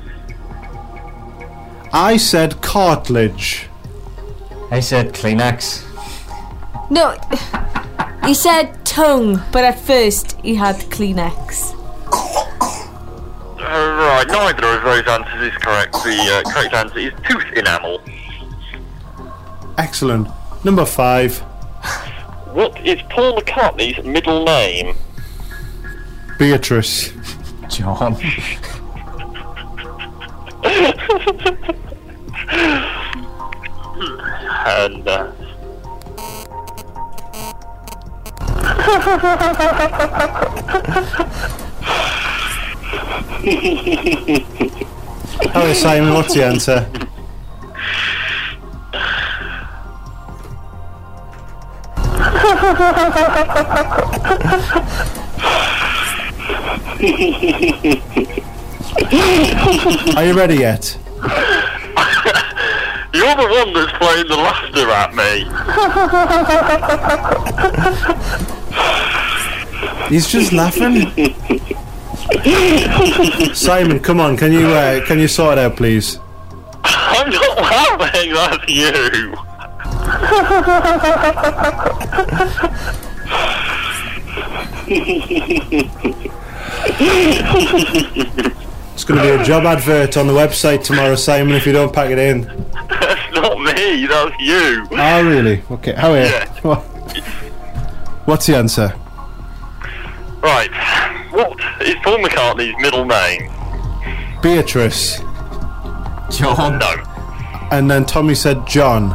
I 1.93 2.17
said 2.17 2.61
cartilage. 2.61 3.67
I 4.71 4.81
said 4.81 5.15
Kleenex. 5.15 5.85
No, 6.91 7.17
he 8.25 8.35
said 8.35 8.85
tongue, 8.85 9.43
but 9.53 9.65
at 9.65 9.81
first 9.81 10.39
he 10.43 10.55
had 10.55 10.77
Kleenex. 10.91 11.75
Uh, 13.59 13.65
right, 13.65 14.25
neither 14.29 14.67
of 14.67 14.85
those 14.85 15.07
answers 15.07 15.53
is 15.53 15.59
correct. 15.59 15.93
The 15.93 16.43
uh, 16.47 16.51
correct 16.51 16.75
answer 16.75 16.99
is 16.99 17.13
tooth 17.29 17.53
enamel. 17.57 18.01
Excellent. 19.79 20.29
Number 20.65 20.85
five. 20.85 21.39
What 22.53 22.79
is 22.87 23.01
Paul 23.11 23.37
McCartney's 23.39 24.03
middle 24.05 24.45
name? 24.45 24.97
Beatrice. 26.39 27.13
John. 27.69 28.17
and 34.67 35.09
uh, 35.09 35.33
Hello, 45.51 45.73
Simon. 45.73 46.15
What's 46.15 46.35
the 46.35 46.45
answer? 46.45 46.89
Are 60.17 60.25
you 60.25 60.35
ready 60.35 60.57
yet? 60.57 60.97
You're 63.15 63.35
the 63.37 63.47
one 63.49 63.73
that's 63.73 63.93
playing 63.99 64.29
the 64.29 64.37
laughter 64.37 64.91
at 64.91 65.15
me. 65.15 65.45
He's 70.09 70.27
just 70.29 70.53
laughing. 70.53 71.13
Simon, 73.55 74.01
come 74.01 74.21
on. 74.21 74.37
Can 74.37 74.53
you 74.53 74.67
uh, 74.69 75.05
can 75.07 75.19
you 75.19 75.29
sort 75.29 75.59
it 75.59 75.63
out, 75.63 75.77
please? 75.77 76.19
I'm 76.85 77.31
not 77.31 77.57
laughing, 77.59 78.33
that's 78.35 78.69
you. 78.69 79.35
It's 88.95 89.05
going 89.05 89.21
to 89.21 89.37
be 89.37 89.43
a 89.43 89.45
job 89.45 89.65
advert 89.65 90.17
on 90.17 90.27
the 90.27 90.33
website 90.33 90.83
tomorrow, 90.83 91.15
Simon. 91.15 91.55
If 91.55 91.67
you 91.67 91.73
don't 91.73 91.93
pack 91.93 92.11
it 92.11 92.19
in. 92.19 92.43
That's 92.89 93.35
not 93.35 93.59
me, 93.61 94.07
that's 94.07 94.35
you. 94.41 94.87
Oh, 94.91 95.29
really? 95.29 95.63
Okay. 95.71 95.93
How 95.93 96.13
are 96.13 96.25
you? 96.25 96.75
What's 98.25 98.47
the 98.47 98.57
answer? 98.57 98.93
Right, 100.43 100.71
what 101.31 101.59
is 101.81 101.95
Paul 102.03 102.19
McCartney's 102.19 102.75
middle 102.81 103.05
name? 103.05 103.51
Beatrice. 104.43 105.19
John. 106.31 106.79
No. 106.79 106.95
And 107.71 107.91
then 107.91 108.05
Tommy 108.05 108.35
said 108.35 108.67
John. 108.67 109.11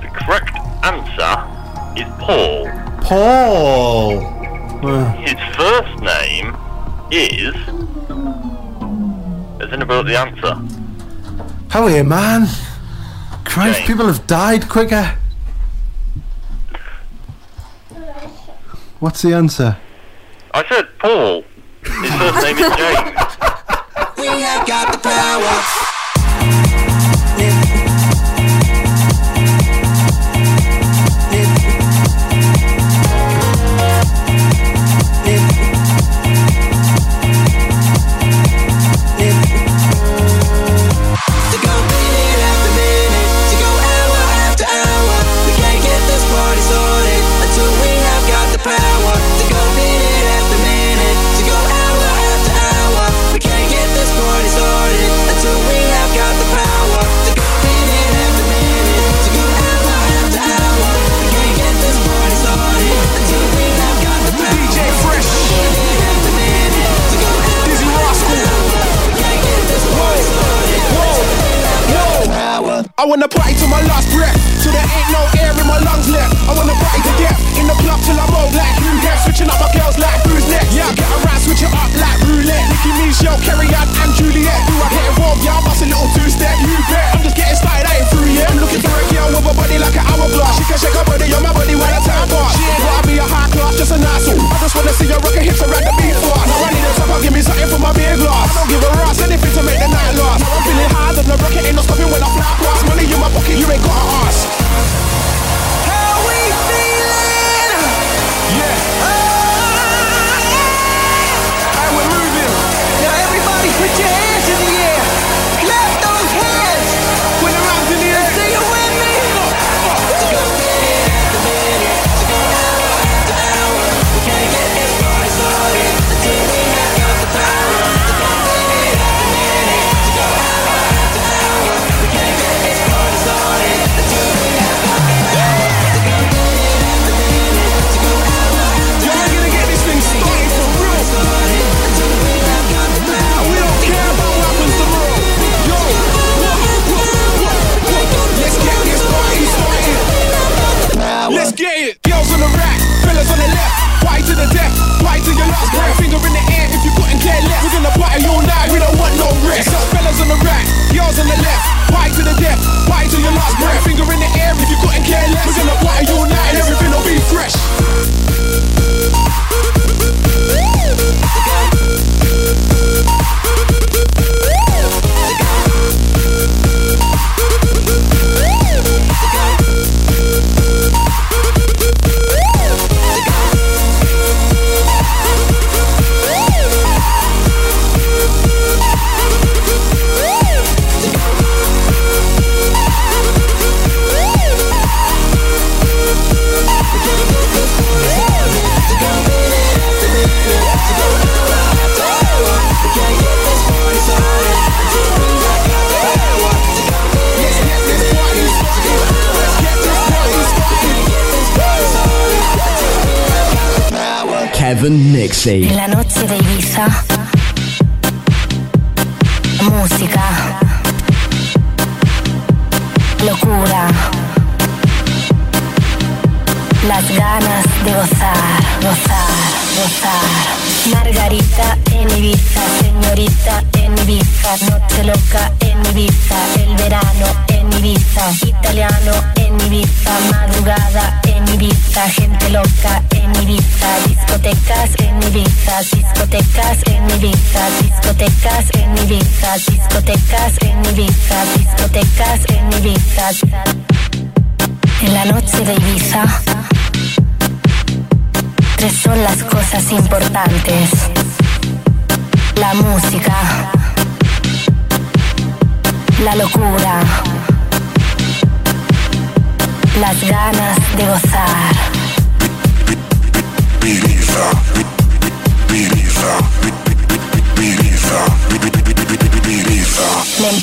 The 0.00 0.08
correct 0.12 0.56
answer 0.84 2.00
is 2.00 2.08
Paul. 2.18 2.68
Paul. 3.02 4.37
His 4.80 5.34
first 5.56 6.00
name 6.02 6.56
is. 7.10 7.54
Has 9.60 9.72
anybody 9.72 9.98
got 9.98 10.06
the 10.06 10.16
answer? 10.16 10.54
how 11.68 11.82
are 11.82 11.90
you, 11.90 12.04
man? 12.04 12.46
Christ, 13.44 13.80
people 13.82 14.06
have 14.06 14.24
died 14.28 14.68
quicker. 14.68 15.18
What's 19.00 19.22
the 19.22 19.32
answer? 19.34 19.76
I 20.54 20.64
said 20.68 20.86
Paul. 21.00 21.42
His 21.82 22.14
first 22.14 22.44
name 22.44 22.58
is 22.58 22.76
James. 22.76 23.36
We 24.18 24.26
have 24.42 24.66
got 24.66 24.92
the 24.92 24.98
power. 24.98 25.87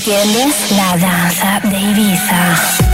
Entiendes? 0.05 0.71
La 0.71 0.97
danza 0.97 1.59
de 1.63 1.79
Ibiza. 1.79 2.84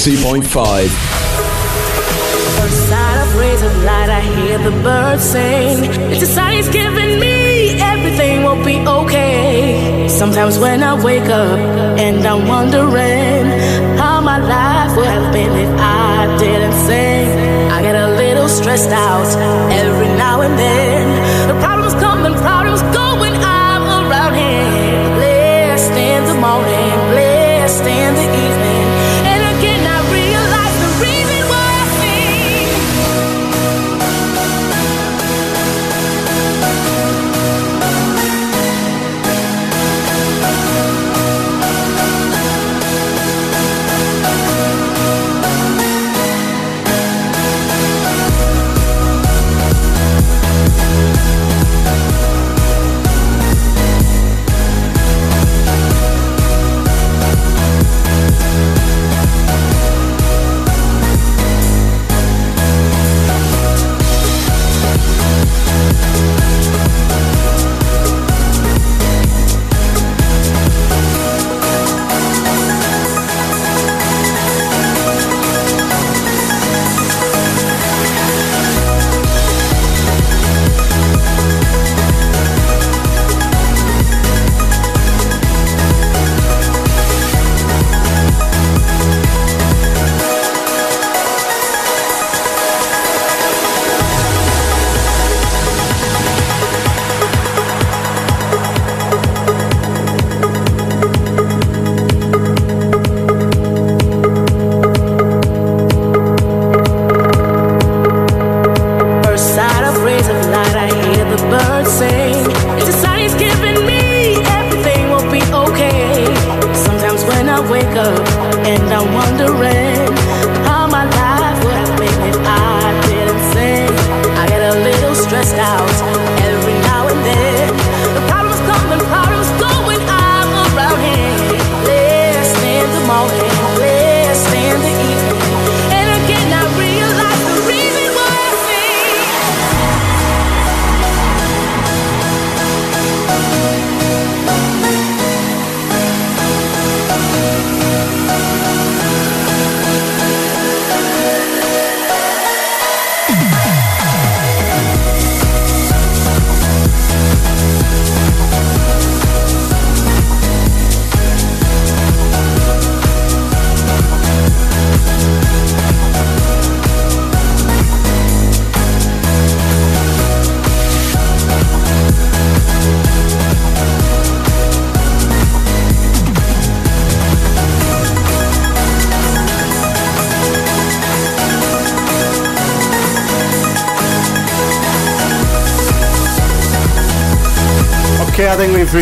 102.5. 0.00 1.09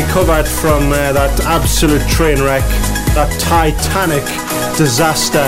recovered 0.08 0.48
from 0.48 0.90
uh, 0.90 1.12
that 1.12 1.38
absolute 1.44 2.00
train 2.08 2.40
wreck, 2.42 2.62
that 3.14 3.28
titanic 3.38 4.24
disaster. 4.78 5.44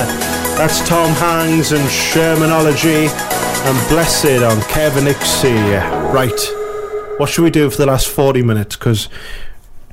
That's 0.58 0.86
Tom 0.86 1.08
Hanks 1.12 1.72
and 1.72 1.80
Shermanology 1.88 3.08
and 3.08 3.88
Blessed 3.88 4.42
on 4.42 4.60
Kevin 4.68 5.04
Ixie. 5.04 6.12
Right, 6.12 6.38
what 7.18 7.30
should 7.30 7.42
we 7.42 7.50
do 7.50 7.70
for 7.70 7.78
the 7.78 7.86
last 7.86 8.08
40 8.08 8.42
minutes? 8.42 8.76
Because 8.76 9.08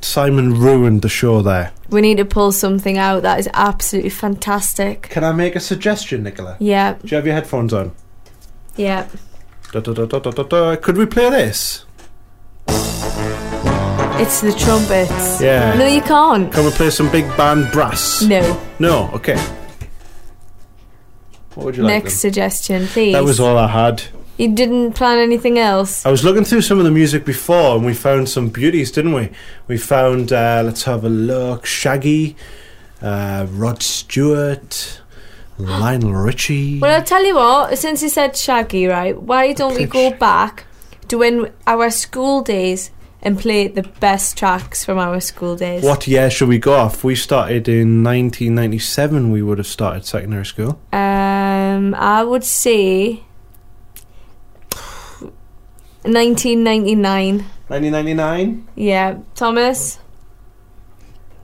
Simon 0.02 0.60
ruined 0.60 1.02
the 1.02 1.10
show 1.10 1.41
there. 1.41 1.72
We 1.89 2.02
need 2.02 2.18
to 2.18 2.26
pull 2.26 2.52
something 2.52 2.98
out 2.98 3.23
that 3.23 3.39
is 3.39 3.48
absolutely 3.53 4.10
fantastic. 4.10 5.03
Can 5.03 5.23
I 5.23 5.31
make 5.31 5.56
a 5.56 5.61
suggestion, 5.61 6.23
Nicola? 6.23 6.57
Yeah, 6.60 6.95
Do 6.95 7.07
you 7.07 7.15
have 7.15 7.26
your 7.26 7.35
headphones 7.35 7.73
on? 7.73 7.94
yeah. 8.76 9.07
Da, 9.72 9.80
da, 9.80 9.94
da, 9.94 10.06
da, 10.06 10.19
da, 10.19 10.31
da, 10.31 10.44
da. 10.44 10.76
Could 10.76 10.98
we 10.98 11.06
play 11.06 11.30
this? 11.30 11.85
It's 14.19 14.41
the 14.41 14.52
trumpets. 14.52 15.39
Yeah. 15.41 15.76
No, 15.76 15.85
you 15.85 16.02
can't. 16.02 16.52
Can 16.52 16.65
we 16.65 16.72
play 16.72 16.89
some 16.89 17.11
big 17.11 17.26
band 17.38 17.72
brass? 17.72 18.22
No. 18.23 18.60
No, 18.80 19.10
okay. 19.14 19.38
What 21.53 21.65
would 21.65 21.77
you 21.77 21.84
like? 21.84 22.03
Next 22.03 22.15
suggestion, 22.15 22.88
please. 22.88 23.14
That 23.14 23.23
was 23.23 23.39
all 23.39 23.57
I 23.57 23.68
had. 23.68 24.03
You 24.38 24.53
didn't 24.53 24.94
plan 24.94 25.18
anything 25.18 25.57
else. 25.57 26.06
I 26.06 26.11
was 26.11 26.23
looking 26.23 26.44
through 26.44 26.61
some 26.61 26.77
of 26.77 26.84
the 26.85 26.91
music 26.91 27.26
before 27.26 27.76
and 27.76 27.85
we 27.85 27.94
found 27.94 28.30
some 28.30 28.49
beauties, 28.49 28.91
didn't 28.91 29.14
we? 29.14 29.30
We 29.68 29.77
found, 29.77 30.31
uh, 30.31 30.61
let's 30.64 30.84
have 30.84 31.03
a 31.03 31.10
look, 31.10 31.65
Shaggy, 31.65 32.35
uh, 33.02 33.48
Rod 33.49 33.81
Stewart, 33.81 35.02
Lionel 35.57 36.14
Richie. 36.14 36.80
Well, 36.80 36.94
I'll 36.94 37.03
tell 37.03 37.26
you 37.26 37.35
what. 37.35 37.77
Since 37.77 38.03
you 38.03 38.10
said 38.10 38.35
Shaggy, 38.35 38.85
right? 38.85 39.19
Why 39.19 39.53
don't 39.53 39.76
we 39.76 39.85
go 39.85 40.11
back 40.11 40.65
to 41.07 41.18
when 41.18 41.52
our 41.65 41.89
school 41.89 42.41
days 42.41 42.91
and 43.22 43.39
play 43.39 43.68
the 43.68 43.84
best 43.84 44.38
tracks 44.38 44.85
from 44.85 44.98
our 44.98 45.19
school 45.19 45.56
days? 45.56 45.84
What 45.84 46.07
year 46.07 46.30
should 46.30 46.49
we 46.49 46.60
go 46.60 46.73
off? 46.73 47.03
We 47.03 47.15
started 47.15 47.68
in 47.68 48.03
1997, 48.03 49.31
we 49.31 49.41
would 49.41 49.57
have 49.57 49.68
started 49.68 50.06
secondary 50.06 50.45
school. 50.45 50.80
Um, 50.94 51.95
I 51.95 52.23
would 52.23 52.44
say 52.44 53.23
1999. 56.03 57.38
1999? 57.68 58.68
Yeah, 58.76 59.19
Thomas. 59.35 59.99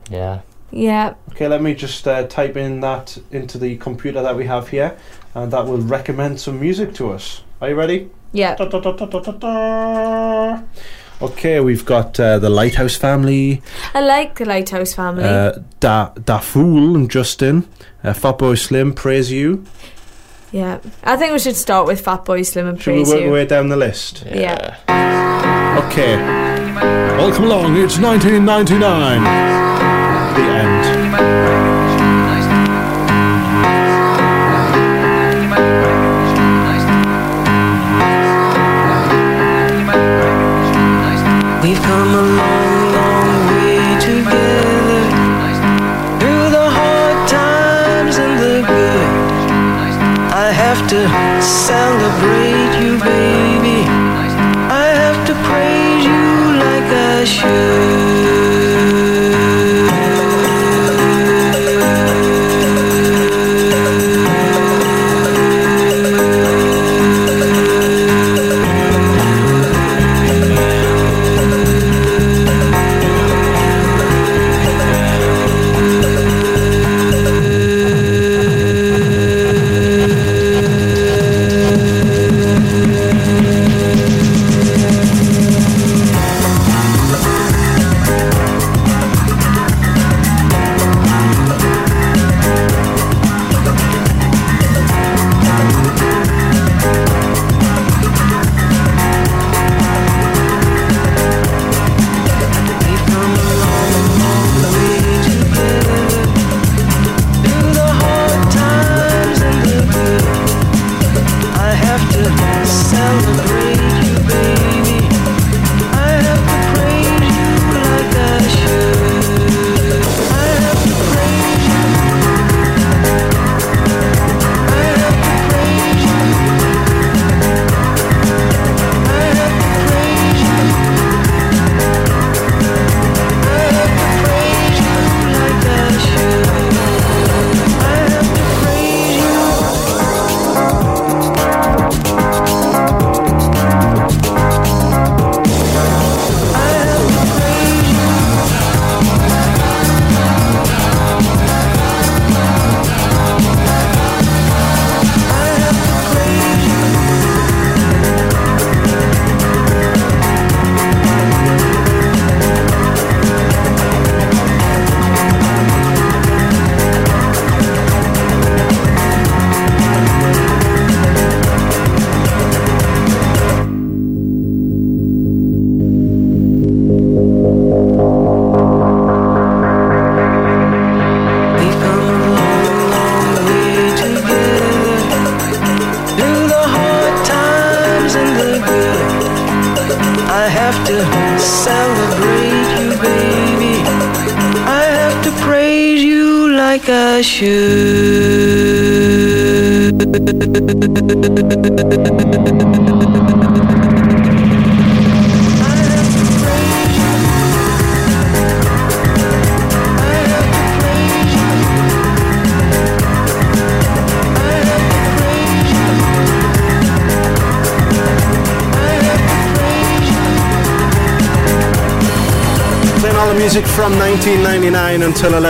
Yeah. 0.10 0.42
Yeah. 0.72 1.16
Okay, 1.32 1.48
let 1.48 1.62
me 1.62 1.76
just 1.76 2.08
uh, 2.08 2.26
type 2.28 2.58
in 2.58 2.80
that 2.80 3.18
into 3.32 3.58
the 3.58 3.78
computer 3.78 4.22
that 4.22 4.36
we 4.36 4.46
have 4.46 4.70
here 4.70 4.98
and 5.36 5.52
that 5.52 5.66
will 5.66 5.82
recommend 5.82 6.40
some 6.40 6.60
music 6.60 6.94
to 6.96 7.12
us. 7.12 7.44
Are 7.62 7.70
you 7.70 7.76
ready? 7.76 8.10
Yeah. 8.32 8.56
Da, 8.56 8.66
da, 8.66 8.80
da, 8.80 8.92
da, 8.92 9.06
da, 9.06 9.20
da, 9.20 9.32
da. 9.32 10.62
Okay, 11.22 11.60
we've 11.62 11.86
got 11.86 12.20
uh, 12.20 12.38
the 12.40 12.50
Lighthouse 12.50 12.96
Family, 12.98 13.62
I 13.94 14.02
like 14.02 14.36
the 14.40 14.46
Lighthouse 14.46 14.94
Family. 14.94 15.24
uh, 15.24 15.54
da 15.80 16.10
Da 16.10 16.40
Fool 16.40 16.96
and 16.96 17.10
Justin, 17.10 17.66
uh, 18.04 18.12
Fatboy 18.14 18.58
Slim, 18.60 18.94
Praise 18.94 19.32
You. 19.32 19.64
yeah. 20.52 20.80
I 21.04 21.16
think 21.16 21.32
we 21.32 21.40
should 21.40 21.56
start 21.56 21.88
with 21.88 22.04
Fatboy 22.04 22.46
Slim 22.46 22.68
and 22.68 22.82
Should 22.82 22.92
we 22.96 23.04
Praise 23.04 23.10
work 23.14 23.22
You. 23.22 23.28
our 23.28 23.34
way 23.34 23.46
down 23.46 23.70
the 23.70 23.78
list? 23.78 24.26
Yeah. 24.26 24.76
Okay. 25.88 26.18
Welcome 27.18 27.46
along, 27.46 27.78
it's 27.78 27.98
1999. 28.00 29.24
The 30.34 30.42
end. 30.42 31.33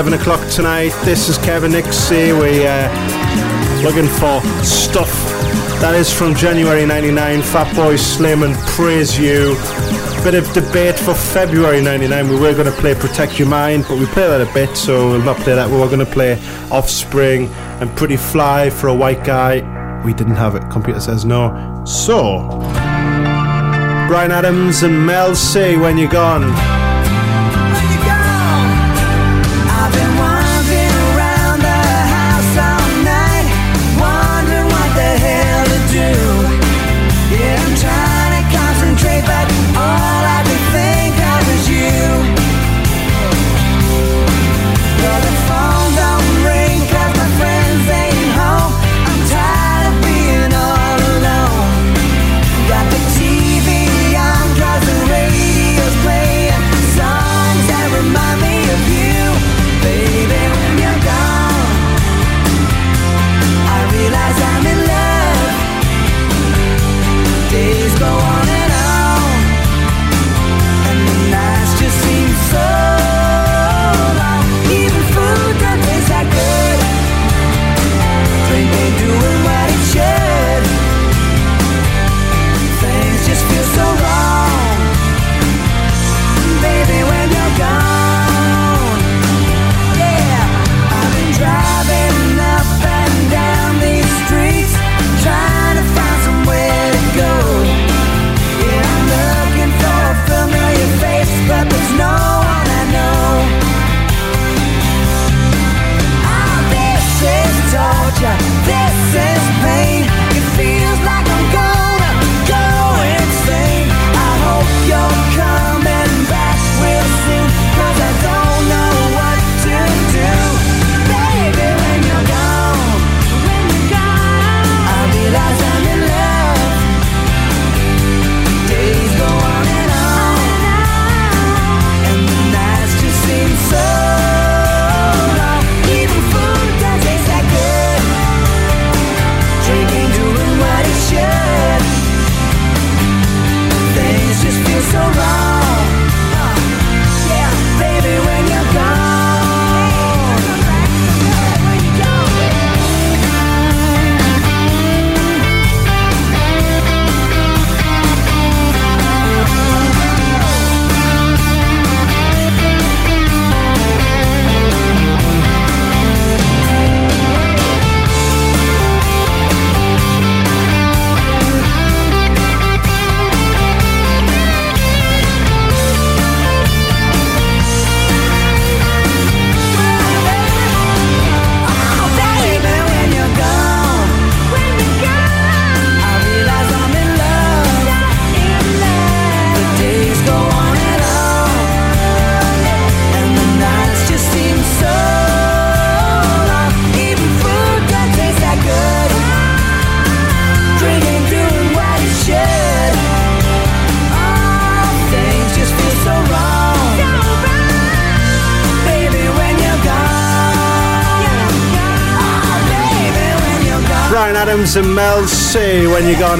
11 0.03 0.19
o'clock 0.19 0.49
tonight. 0.49 0.91
This 1.05 1.30
is 1.30 1.38
Kevin 1.38 1.71
Nixie. 1.71 2.34
We 2.34 2.67
uh, 2.67 2.89
looking 3.84 4.05
for 4.05 4.41
stuff 4.61 5.09
that 5.80 5.95
is 5.95 6.11
from 6.11 6.35
January 6.35 6.85
99. 6.85 7.39
Fatboy 7.39 7.97
Slim 7.97 8.43
and 8.43 8.53
Praise 8.67 9.17
You. 9.17 9.55
Bit 10.25 10.35
of 10.35 10.51
debate 10.51 10.99
for 10.99 11.13
February 11.13 11.81
99. 11.81 12.27
We 12.27 12.38
were 12.38 12.51
going 12.51 12.65
to 12.65 12.77
play 12.81 12.95
Protect 12.95 13.39
Your 13.39 13.47
Mind, 13.47 13.85
but 13.88 13.97
we 13.97 14.05
play 14.07 14.27
that 14.27 14.41
a 14.41 14.53
bit, 14.53 14.75
so 14.75 15.11
we'll 15.11 15.21
not 15.21 15.38
play 15.38 15.55
that. 15.55 15.69
We 15.69 15.77
were 15.77 15.88
going 15.88 15.99
to 15.99 16.05
play 16.05 16.34
Offspring 16.69 17.47
and 17.80 17.89
Pretty 17.95 18.17
Fly 18.17 18.71
for 18.71 18.89
a 18.89 18.93
white 18.93 19.23
guy. 19.23 19.61
We 20.03 20.13
didn't 20.13 20.35
have 20.35 20.55
it. 20.55 20.69
Computer 20.69 20.99
says 20.99 21.23
no. 21.23 21.81
So, 21.85 22.49
Bryan 24.09 24.31
Adams 24.31 24.84
and 24.84 25.05
Mel 25.05 25.34
C. 25.34 25.77
When 25.77 25.97
You're 25.97 26.09
Gone. 26.09 26.73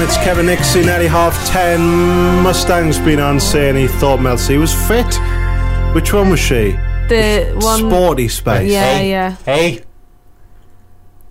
When 0.00 0.08
you're 0.08 0.08
gone, 0.08 0.16
it's 0.16 0.16
Kevin 0.24 0.46
Nixie, 0.46 0.84
nearly 0.84 1.06
half 1.06 1.46
ten. 1.46 1.80
Mustang's 2.42 2.98
been 2.98 3.20
on 3.20 3.38
saying 3.40 3.76
he 3.76 3.86
thought 3.86 4.20
Mel 4.20 4.36
C 4.38 4.56
was 4.58 4.72
fit. 4.88 5.06
Which 5.94 6.12
one 6.12 6.30
was 6.30 6.40
she? 6.40 6.72
The 7.08 7.52
one. 7.60 7.78
Sporty 7.80 8.28
Spice. 8.28 8.70
Yeah, 8.70 9.00
yeah. 9.00 9.36
Hey, 9.44 9.82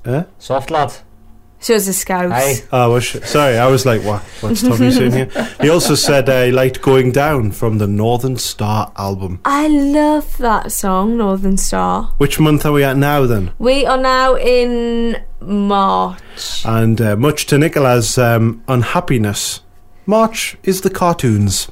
Huh? 0.05 0.25
soft 0.37 0.69
lad. 0.71 0.93
She 1.61 1.71
was 1.73 1.87
a 1.87 1.93
scout. 1.93 2.31
Hey. 2.33 2.57
Oh, 2.73 2.91
was 2.91 3.05
she? 3.05 3.21
Sorry, 3.21 3.57
I 3.57 3.67
was 3.67 3.85
like, 3.85 4.01
what? 4.03 4.21
What's 4.41 4.61
Tommy 4.61 4.91
saying 4.91 5.13
here? 5.13 5.29
He 5.61 5.69
also 5.69 5.95
said 5.95 6.27
uh, 6.29 6.43
he 6.43 6.51
liked 6.51 6.81
Going 6.81 7.11
Down 7.13 7.51
from 7.51 7.77
the 7.77 7.87
Northern 7.87 8.37
Star 8.37 8.91
album. 8.97 9.39
I 9.45 9.67
love 9.69 10.37
that 10.39 10.73
song, 10.73 11.15
Northern 11.17 11.55
Star. 11.55 12.13
Which 12.17 12.37
month 12.39 12.65
are 12.65 12.73
we 12.73 12.83
at 12.83 12.97
now 12.97 13.25
then? 13.25 13.51
We 13.59 13.85
are 13.85 13.97
now 13.97 14.35
in 14.35 15.17
March. 15.39 16.19
And 16.65 16.99
uh, 17.01 17.15
much 17.15 17.45
to 17.47 17.57
Nicola's 17.57 18.17
um, 18.17 18.63
unhappiness, 18.67 19.61
March 20.05 20.57
is 20.63 20.81
the 20.81 20.89
cartoons. 20.89 21.69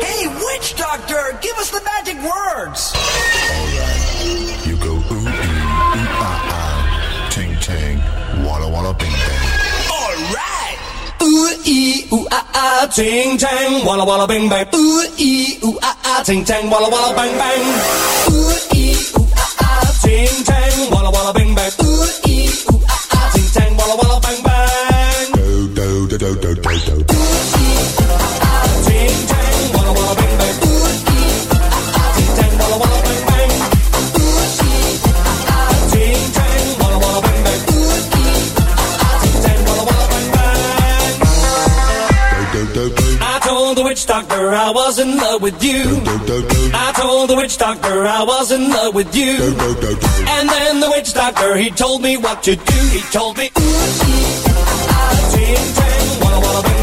Hey, 0.00 0.26
witch 0.28 0.74
doctor, 0.76 1.38
give 1.42 1.56
us 1.58 1.70
the 1.70 1.82
magic 1.84 2.16
words! 2.22 2.92
All 2.94 3.66
right, 3.78 4.66
You 4.66 4.76
go 4.76 4.94
ooh, 4.94 5.12
ooh, 5.12 5.28
ooh, 5.28 5.28
ah, 5.28 6.40
ah, 6.56 7.28
ting, 7.30 7.54
ting, 7.60 7.98
walla, 8.44 8.68
walla, 8.70 8.94
bing, 8.94 9.10
bang. 9.10 9.42
All 9.90 10.14
right! 10.32 10.78
Ooh, 11.22 11.56
ee, 11.66 12.06
ooh, 12.12 12.26
ah, 12.30 12.46
ah, 12.54 12.86
ting, 12.94 13.36
tang, 13.38 13.84
walla, 13.84 14.04
walla, 14.04 14.26
bing, 14.26 14.48
bang. 14.48 14.66
Ooh, 14.74 15.04
ee, 15.18 15.58
ooh, 15.64 15.78
ah, 15.82 15.96
ah, 16.04 16.22
ting, 16.24 16.44
tang, 16.44 16.70
walla, 16.70 16.88
walla, 16.90 17.14
bang, 17.16 17.36
bang. 17.36 17.62
Ooh, 18.32 18.52
ee, 18.74 18.94
ooh, 19.18 19.26
ah, 19.36 19.54
ah, 19.60 20.00
ting, 20.02 20.44
tang, 20.44 20.90
walla, 20.90 21.10
walla, 21.10 21.32
bing, 21.34 21.43
I 44.54 44.70
was 44.70 44.98
in 44.98 45.16
love 45.16 45.42
with 45.42 45.62
you. 45.62 45.82
I 46.74 46.92
told 46.96 47.30
the 47.30 47.36
witch 47.36 47.56
doctor 47.58 48.06
I 48.06 48.22
was 48.22 48.52
in 48.52 48.68
love 48.70 48.94
with 48.94 49.14
you. 49.14 49.36
And 49.36 50.48
then 50.48 50.80
the 50.80 50.90
witch 50.90 51.12
doctor 51.14 51.56
he 51.56 51.70
told 51.70 52.02
me 52.02 52.16
what 52.16 52.42
to 52.44 52.56
do. 52.56 52.80
He 52.90 53.00
told 53.12 53.36
me, 53.36 53.46
ooh, 53.46 53.50
ah, 53.58 55.32
ting, 55.34 55.74
tang, 55.74 56.20
wanna, 56.20 56.40
wanna, 56.46 56.73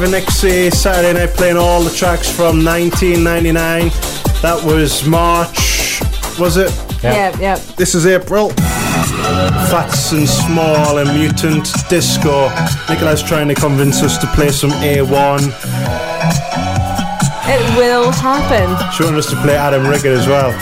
Kevin 0.00 0.12
Nixie, 0.12 0.70
Saturday 0.70 1.12
night 1.12 1.36
playing 1.36 1.58
all 1.58 1.82
the 1.82 1.90
tracks 1.90 2.26
from 2.26 2.64
1999. 2.64 3.90
That 4.40 4.58
was 4.64 5.06
March, 5.06 6.00
was 6.38 6.56
it? 6.56 6.72
Yeah, 7.02 7.36
yeah. 7.38 7.56
This 7.76 7.94
is 7.94 8.06
April. 8.06 8.48
Phats 9.68 10.12
and 10.16 10.26
Small 10.26 10.96
and 10.96 11.12
Mutant 11.12 11.68
Disco. 11.90 12.48
Nicolas 12.88 13.22
trying 13.22 13.48
to 13.48 13.54
convince 13.54 14.02
us 14.02 14.16
to 14.16 14.26
play 14.28 14.50
some 14.50 14.70
A1. 14.70 15.42
It 17.44 17.76
will 17.76 18.10
happen. 18.10 18.70
She 18.94 19.04
wants 19.04 19.26
us 19.26 19.30
to 19.34 19.42
play 19.42 19.54
Adam 19.54 19.82
Rickitt 19.82 20.16
as 20.16 20.26
well. 20.26 20.52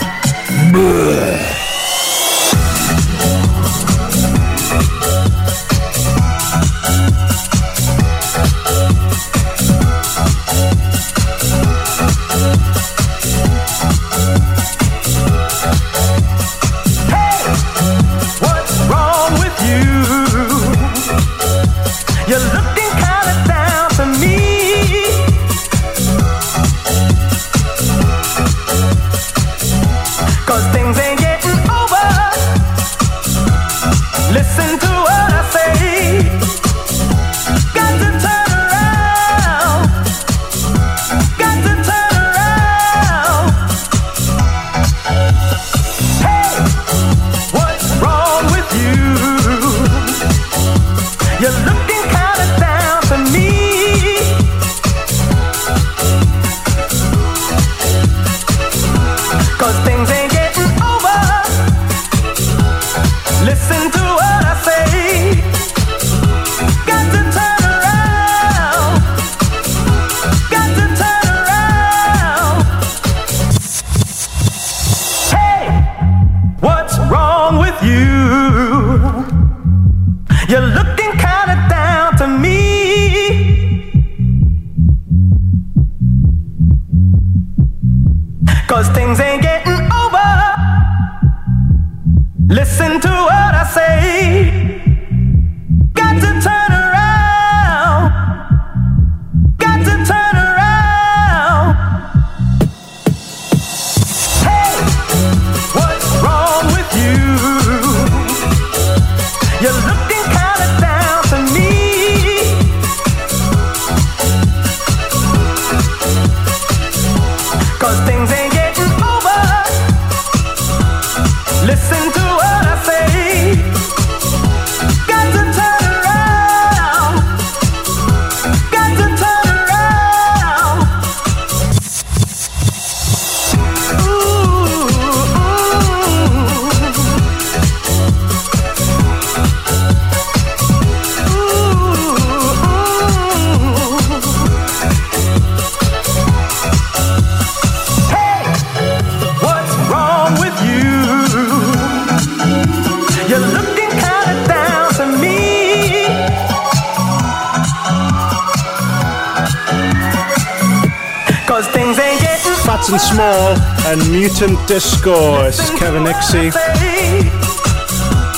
This 165.01 165.59
is 165.59 165.79
Kevin 165.79 166.03
Nixie. 166.03 166.49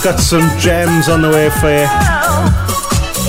Got 0.03 0.19
some 0.19 0.47
gems 0.59 1.09
on 1.09 1.23
the 1.23 1.29
way 1.29 1.49
for 1.49 1.71
you. 1.71 1.87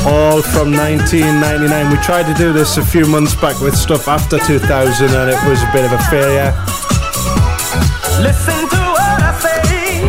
All 0.07 0.43
from 0.43 0.71
1999. 0.71 1.91
We 1.91 1.97
tried 2.03 2.31
to 2.31 2.35
do 2.35 2.53
this 2.53 2.77
a 2.77 2.85
few 2.85 3.07
months 3.07 3.35
back 3.35 3.59
with 3.63 3.75
stuff 3.75 4.07
after 4.07 4.39
2000 4.39 5.09
and 5.09 5.31
it 5.31 5.49
was 5.49 5.63
a 5.63 5.73
bit 5.73 5.87
of 5.87 5.93
a 5.93 6.03
failure. 6.11 6.53
Listen 8.21 8.69
to 8.69 8.77
what 8.77 9.23
I 9.23 9.33
say. 9.41 10.09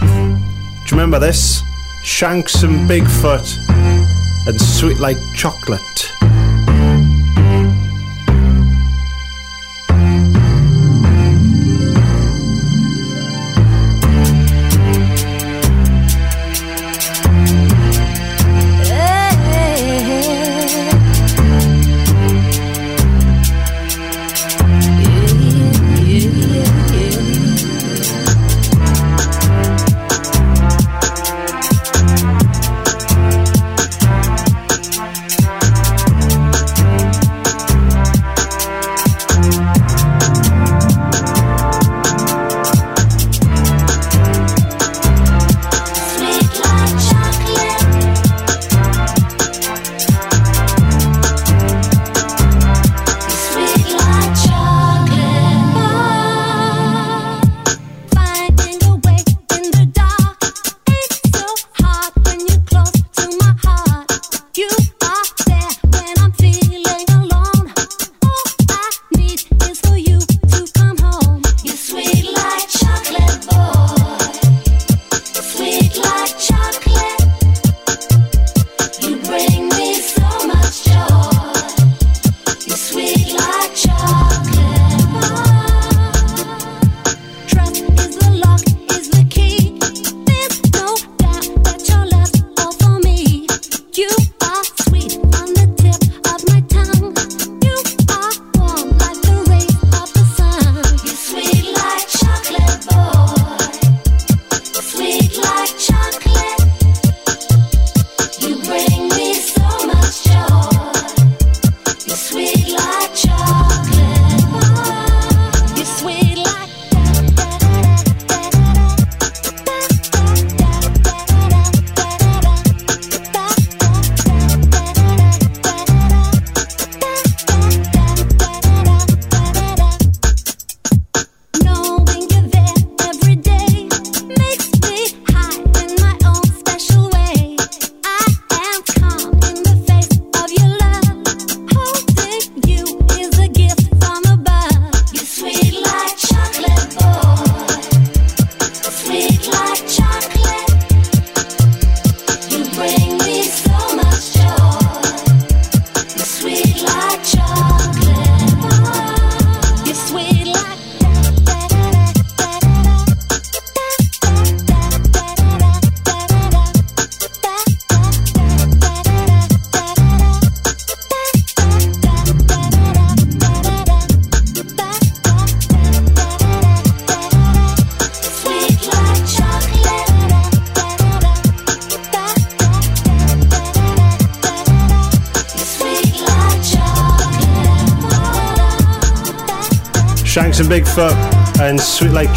Do 0.00 0.86
you 0.86 0.90
remember 0.92 1.18
this? 1.18 1.62
Shanks 2.04 2.62
and 2.62 2.88
Bigfoot 2.88 3.58
and 4.46 4.60
Sweet 4.60 5.00
Like 5.00 5.18
Chocolate. 5.34 5.91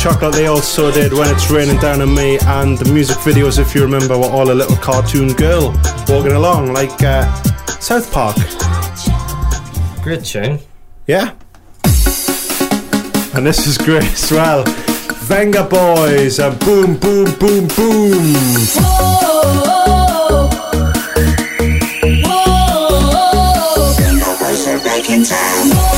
Chocolate, 0.06 0.36
they 0.36 0.46
also 0.46 0.92
did 0.92 1.14
When 1.14 1.28
It's 1.34 1.50
Raining 1.50 1.80
Down 1.80 2.00
on 2.00 2.14
Me. 2.14 2.38
And 2.44 2.78
the 2.78 2.94
music 2.94 3.18
videos, 3.18 3.58
if 3.58 3.74
you 3.74 3.82
remember, 3.82 4.16
were 4.16 4.30
all 4.30 4.52
a 4.52 4.54
little 4.54 4.76
cartoon 4.76 5.34
girl 5.34 5.72
walking 6.08 6.34
along 6.34 6.74
like 6.74 7.02
uh, 7.02 7.26
South 7.80 8.14
Park. 8.14 8.36
Great 10.04 10.24
tune. 10.24 10.60
Yeah. 11.08 11.34
And 13.34 13.44
this 13.48 13.66
is 13.66 13.80
great 13.80 14.04
as 14.04 14.32
well. 14.32 14.64
Venga 15.24 15.64
Boys 15.64 16.40
and 16.40 16.60
Boom 16.60 16.98
Boom 16.98 17.26
Boom 17.40 17.68
Boom. 17.70 18.36
Back 24.84 25.10
in 25.10 25.24
time. 25.24 25.36
This 25.36 25.42
is 25.42 25.76
what 25.76 25.80
I 25.80 25.86
want. 25.86 25.95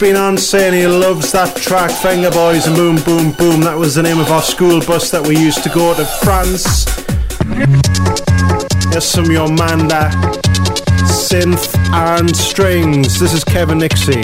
Been 0.00 0.14
on 0.14 0.38
saying 0.38 0.74
he 0.74 0.86
loves 0.86 1.32
that 1.32 1.56
track, 1.56 1.90
Venga 2.02 2.30
Boys 2.30 2.68
and 2.68 2.76
Boom 2.76 2.96
Boom 3.02 3.32
Boom. 3.32 3.60
That 3.62 3.76
was 3.76 3.96
the 3.96 4.02
name 4.04 4.20
of 4.20 4.30
our 4.30 4.42
school 4.42 4.80
bus 4.80 5.10
that 5.10 5.26
we 5.26 5.36
used 5.36 5.64
to 5.64 5.68
go 5.70 5.92
to 5.92 6.04
France. 6.22 6.84
Here's 8.92 9.04
some 9.04 9.24
Yomanda, 9.24 10.10
synth 11.02 11.76
and 11.92 12.34
strings. 12.36 13.18
This 13.18 13.32
is 13.32 13.42
Kevin 13.42 13.78
Nixie. 13.78 14.22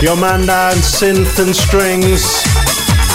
Yomanda 0.00 0.70
and 0.72 0.80
synth 0.80 1.38
and 1.44 1.54
strings. 1.54 2.22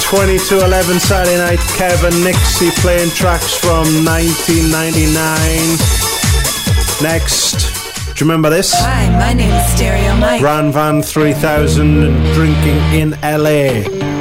20 0.03 0.37
to 0.49 0.65
11 0.65 0.99
Saturday 0.99 1.37
night. 1.37 1.59
Kevin 1.77 2.23
Nixie 2.23 2.71
playing 2.81 3.09
tracks 3.11 3.55
from 3.55 3.85
1999. 4.03 5.13
Next, 7.01 7.55
do 8.15 8.25
you 8.25 8.29
remember 8.29 8.49
this? 8.49 8.73
Hi, 8.75 9.09
my 9.17 9.31
name 9.31 9.53
is 9.53 9.65
Stereo 9.73 10.15
Mike. 10.17 10.41
Bran 10.41 10.73
Van 10.73 11.01
3000 11.01 12.33
drinking 12.33 12.77
in 12.93 13.11
LA. 13.21 14.12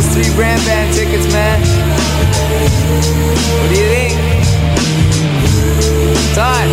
Those 0.00 0.14
three 0.14 0.34
brand 0.34 0.60
band 0.64 0.94
tickets, 0.94 1.26
man. 1.32 1.60
What 3.60 3.68
do 3.68 3.76
you 3.76 3.88
think? 3.92 4.16
Todd. 6.34 6.68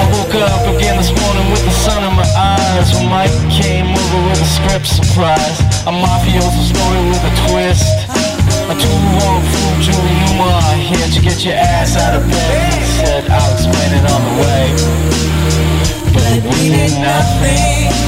I 0.00 0.04
woke 0.12 0.34
up 0.34 0.64
again 0.76 0.96
this 0.96 1.12
morning 1.12 1.50
with 1.52 1.64
the 1.64 1.74
sun 1.84 2.02
in 2.04 2.14
my 2.16 2.28
eyes. 2.36 2.94
When 2.94 3.08
Mike 3.10 3.34
came 3.52 3.92
over 3.92 4.20
with 4.28 4.40
a 4.40 4.48
script 4.48 4.86
surprise. 4.86 5.60
A 5.84 5.92
mafioso 5.92 6.62
story 6.64 7.02
with 7.12 7.20
a 7.20 7.32
twist. 7.48 8.08
A 8.64 8.74
two-wrong 8.80 9.42
fool, 9.44 9.72
Julie 9.84 10.16
Newmar 10.24 10.72
Here 10.80 11.08
to 11.12 11.20
get 11.20 11.44
your 11.44 11.54
ass 11.54 11.96
out 11.96 12.16
of 12.16 12.26
bed. 12.26 12.72
He 12.72 12.84
said, 12.96 13.28
I'll 13.28 13.52
explain 13.52 13.92
it 13.92 14.04
on 14.08 14.20
the 14.24 14.34
way. 14.40 14.64
But 16.14 16.40
we 16.48 16.70
did 16.70 16.92
nothing 17.02 18.04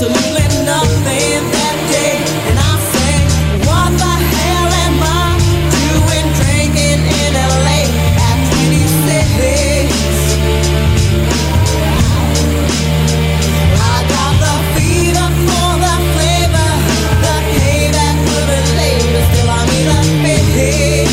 Absolutely 0.00 0.46
nothing 0.62 1.42
that 1.50 1.76
day. 1.90 2.22
And 2.46 2.54
I 2.54 2.78
say, 2.94 3.18
what 3.66 3.90
the 3.98 4.14
hell 4.30 4.70
am 4.86 5.02
I 5.02 5.34
doing 5.74 6.30
drinking 6.38 7.02
in 7.02 7.34
LA 7.34 7.82
at 8.14 8.38
26? 8.46 8.94
I 13.74 13.98
got 14.06 14.38
the 14.38 14.54
fever 14.78 15.28
for 15.50 15.82
the 15.82 15.94
flavor, 16.14 16.70
the 17.18 17.34
payback 17.58 18.22
will 18.22 18.46
be 18.54 18.60
later. 18.78 19.18
Still, 19.34 19.50
I 19.50 19.66
need 19.66 19.90
a 19.90 20.38
fix. 20.54 21.10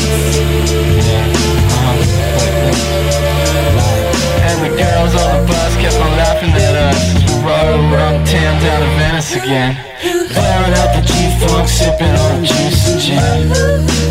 And 4.46 4.58
the 4.62 4.70
girls 4.78 5.10
on 5.18 5.26
the 5.34 5.42
bus 5.50 5.74
kept 5.74 5.98
on 5.98 6.14
laughing 6.22 6.54
at 6.54 6.94
us 6.94 7.15
as 7.48 7.66
we 7.66 7.86
rode 7.86 7.92
around 7.92 8.26
town 8.26 8.62
down 8.62 8.80
to 8.80 8.88
Venice 8.98 9.34
again. 9.34 9.76
Blaring 10.02 10.74
out 10.74 10.94
the 10.94 11.02
G-Funk, 11.02 11.68
sipping 11.68 12.14
on 12.14 12.44
juice 12.44 12.88
and 12.88 13.00
gin. 13.00 13.48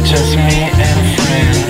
Just 0.05 0.35
me 0.35 0.69
and 0.71 0.99
a 0.99 1.15
friend, 1.21 1.64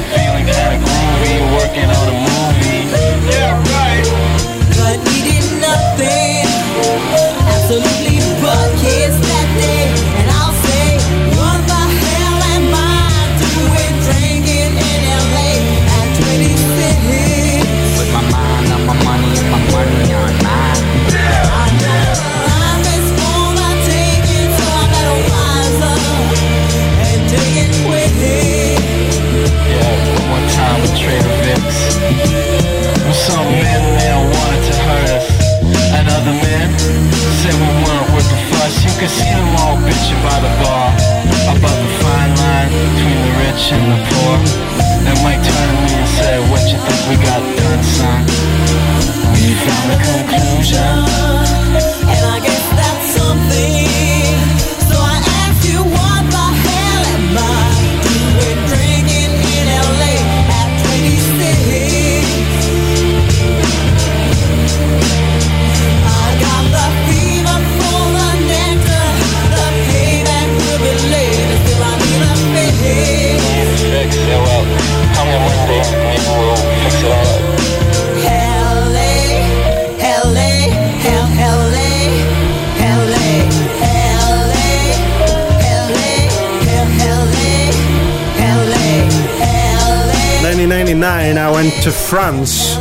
and 36.06 36.14
other 36.22 36.38
men 36.38 36.69
said 37.41 37.53
we 37.57 37.69
weren't 37.82 38.10
worth 38.14 38.30
the 38.30 38.38
fuss. 38.53 38.86
You 38.86 38.94
can 39.02 39.10
see 39.10 39.32
them 39.34 39.49
all 39.57 39.77
bitching 39.82 40.22
by 40.22 40.38
the 40.38 40.52
bar 40.61 40.94
about 41.49 41.77
the 41.82 41.91
fine 42.02 42.34
line 42.38 42.69
between 42.69 43.18
the 43.26 43.34
rich 43.41 43.64
and 43.73 43.84
the 43.90 43.99
poor. 44.10 44.36
And 45.10 45.18
Mike 45.26 45.41
turned 45.41 45.72
to 45.73 45.77
me 45.82 45.94
and 45.98 46.10
said, 46.18 46.38
What 46.52 46.61
you 46.69 46.77
think 46.77 47.02
we 47.10 47.15
got 47.26 47.41
done, 47.57 47.82
son? 47.84 48.22
We 49.34 49.53
found 49.65 49.88
a 49.94 49.98
conclusion. 49.98 51.55
1999, 90.76 91.38
I 91.38 91.52
went 91.52 91.73
to 91.84 91.89
France 91.89 92.76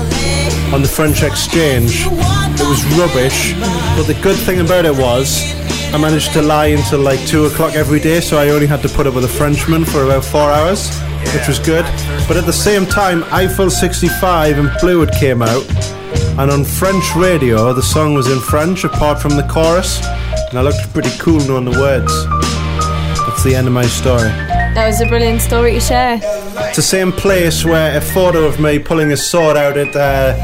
on 0.75 0.83
the 0.83 0.89
French 0.89 1.23
exchange. 1.23 2.07
It 2.09 2.67
was 2.67 2.85
rubbish, 2.99 3.55
but 3.97 4.09
the 4.09 4.19
good 4.21 4.35
thing 4.35 4.59
about 4.59 4.85
it 4.85 4.97
was 4.97 5.55
I 5.95 5.99
managed 5.99 6.33
to 6.33 6.43
lie 6.43 6.75
until 6.75 6.99
like 6.99 7.25
2 7.29 7.47
o'clock 7.47 7.75
every 7.77 8.01
day, 8.01 8.21
so 8.21 8.37
I 8.37 8.49
only 8.49 8.67
had 8.67 8.83
to 8.83 8.89
put 8.89 9.07
up 9.07 9.15
with 9.15 9.25
a 9.25 9.29
Frenchman 9.29 9.85
for 9.85 10.03
about 10.03 10.25
4 10.25 10.51
hours, 10.51 10.91
which 11.35 11.47
was 11.47 11.61
good. 11.61 11.85
But 12.27 12.37
at 12.37 12.47
the 12.47 12.53
same 12.53 12.85
time, 12.85 13.23
Eiffel 13.31 13.71
65 13.71 14.59
and 14.59 14.73
Fluid 14.81 15.13
came 15.13 15.41
out, 15.41 15.65
and 16.41 16.51
on 16.51 16.65
French 16.65 17.15
radio, 17.15 17.73
the 17.73 17.83
song 17.83 18.15
was 18.15 18.27
in 18.27 18.41
French 18.41 18.83
apart 18.83 19.23
from 19.23 19.37
the 19.37 19.47
chorus, 19.47 20.05
and 20.51 20.59
I 20.59 20.63
looked 20.63 20.93
pretty 20.93 21.17
cool 21.21 21.39
knowing 21.47 21.65
the 21.65 21.79
words. 21.79 22.13
That's 23.29 23.45
the 23.45 23.55
end 23.55 23.69
of 23.69 23.73
my 23.73 23.87
story. 23.87 24.54
That 24.85 24.89
was 24.89 25.01
a 25.01 25.07
brilliant 25.07 25.41
story 25.41 25.73
to 25.73 25.81
share. 25.81 26.21
It's 26.23 26.77
the 26.77 26.83
same 26.83 27.11
place 27.11 27.65
where 27.65 27.97
a 27.97 28.03
photo 28.03 28.45
of 28.45 28.61
me 28.61 28.79
pulling 28.79 29.13
a 29.13 29.17
sword 29.17 29.57
out 29.57 29.79
at 29.79 29.97
uh, 29.97 30.37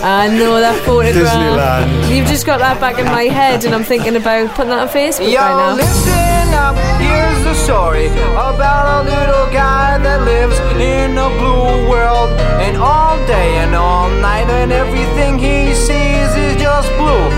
I 0.00 0.28
know 0.28 0.58
that 0.58 0.82
photograph. 0.86 1.28
Disneyland. 1.28 2.16
You've 2.16 2.26
just 2.28 2.46
got 2.46 2.60
that 2.60 2.80
back 2.80 2.98
in 2.98 3.04
my 3.04 3.24
head, 3.24 3.66
and 3.66 3.74
I'm 3.74 3.84
thinking 3.84 4.16
about 4.16 4.54
putting 4.54 4.70
that 4.70 4.78
on 4.78 4.88
Facebook 4.88 5.30
Yo, 5.30 5.36
right 5.36 5.68
now. 5.68 5.74
listen 5.76 6.54
up, 6.56 6.76
here's 6.96 7.44
the 7.44 7.52
story 7.60 8.06
about 8.32 9.04
a 9.04 9.04
little 9.04 9.52
guy 9.52 9.98
that 9.98 10.22
lives 10.24 10.58
in 10.80 11.12
a 11.18 11.28
blue 11.36 11.90
world. 11.90 12.30
And 12.64 12.78
all 12.78 13.18
day 13.26 13.58
and 13.58 13.74
all 13.74 14.08
night, 14.24 14.48
and 14.48 14.72
everything 14.72 15.38
he 15.38 15.74
sees 15.74 16.32
is 16.40 16.56
just 16.56 16.88
blue. 16.96 17.37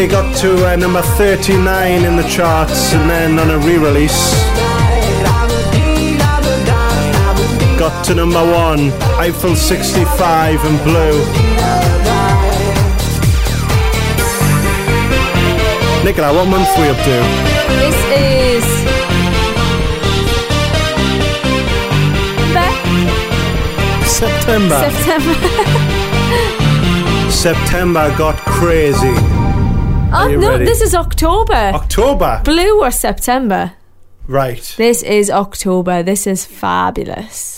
only 0.00 0.12
got 0.12 0.34
to 0.34 0.66
uh, 0.66 0.76
number 0.76 1.02
39 1.02 2.04
in 2.06 2.16
the 2.16 2.22
charts 2.22 2.94
and 2.94 3.10
then 3.10 3.38
on 3.38 3.50
a 3.50 3.58
re 3.58 3.76
release. 3.76 4.32
Got 7.78 8.02
to 8.06 8.14
number 8.14 8.42
one, 8.42 8.92
Eiffel 9.20 9.54
65 9.54 10.64
and 10.64 10.82
Blue. 10.84 11.20
Nicola, 16.02 16.32
what 16.32 16.48
month 16.48 16.68
we 16.78 16.88
up 16.88 16.96
to? 16.96 17.20
This 17.76 17.98
is. 18.16 18.64
September. 24.08 24.78
September. 24.80 25.34
September 27.30 28.16
got 28.16 28.36
crazy. 28.46 29.49
Oh 30.12 30.28
no, 30.28 30.50
ready? 30.50 30.64
this 30.64 30.80
is 30.80 30.94
October. 30.94 31.54
October. 31.54 32.40
Blue 32.44 32.82
or 32.82 32.90
September? 32.90 33.72
Right. 34.26 34.74
This 34.76 35.02
is 35.02 35.30
October. 35.30 36.02
This 36.02 36.26
is 36.26 36.44
fabulous. 36.44 37.49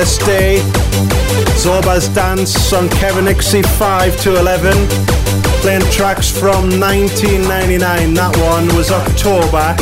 LCD. 0.00 0.60
Zorba's 1.60 2.08
Dance 2.08 2.72
on 2.72 2.88
Kevin 2.88 3.26
Nixie 3.26 3.60
5 3.60 4.18
to 4.22 4.38
11. 4.38 4.72
Playing 5.60 5.82
tracks 5.92 6.30
from 6.30 6.70
1999. 6.80 8.14
That 8.14 8.34
one 8.38 8.64
was 8.74 8.90
October. 8.90 9.76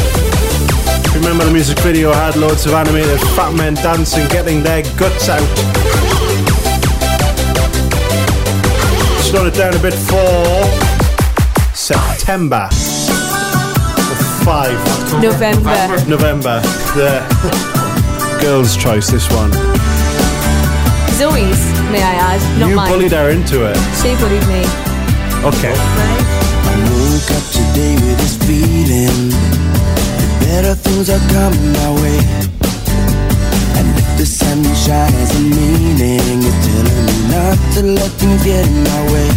Remember 1.15 1.45
the 1.45 1.53
music 1.53 1.79
video 1.79 2.13
had 2.13 2.35
loads 2.35 2.67
of 2.67 2.75
animated 2.75 3.21
fat 3.37 3.55
men 3.55 3.75
dancing, 3.75 4.27
getting 4.27 4.61
their 4.61 4.83
guts 4.99 5.29
out. 5.29 5.39
Slow 9.23 9.47
it 9.47 9.55
down 9.55 9.75
a 9.75 9.79
bit 9.79 9.95
for 9.95 10.67
September. 11.77 12.67
Five. 14.43 14.75
November. 15.23 16.09
November. 16.09 16.61
The 16.99 18.41
girl's 18.43 18.77
choice, 18.77 19.11
this 19.11 19.31
one. 19.31 19.78
Zoe's, 21.19 21.59
may 21.91 21.99
I 21.99 22.15
add, 22.31 22.61
not 22.61 22.69
you 22.71 22.77
mine. 22.77 22.93
bullied 22.93 23.11
her 23.11 23.31
into 23.31 23.67
it. 23.67 23.75
She 23.99 24.15
bullied 24.23 24.47
me. 24.47 24.63
Okay. 25.43 25.75
I 25.75 26.75
woke 26.95 27.31
up 27.35 27.43
today 27.51 27.99
with 27.99 28.19
this 28.23 28.39
feeling 28.47 29.35
that 29.35 30.31
better 30.47 30.75
things 30.79 31.11
are 31.11 31.19
coming 31.35 31.75
my 31.75 31.91
way. 31.99 32.23
And 33.83 33.87
if 33.99 34.09
the 34.15 34.27
sunshine 34.31 35.11
has 35.11 35.35
a 35.35 35.43
meaning, 35.43 36.39
it's 36.39 36.59
telling 36.71 37.03
me 37.11 37.17
not 37.35 37.59
to 37.75 37.81
let 37.99 38.11
things 38.23 38.45
get 38.47 38.63
in 38.63 38.79
my 38.87 39.03
way. 39.11 39.29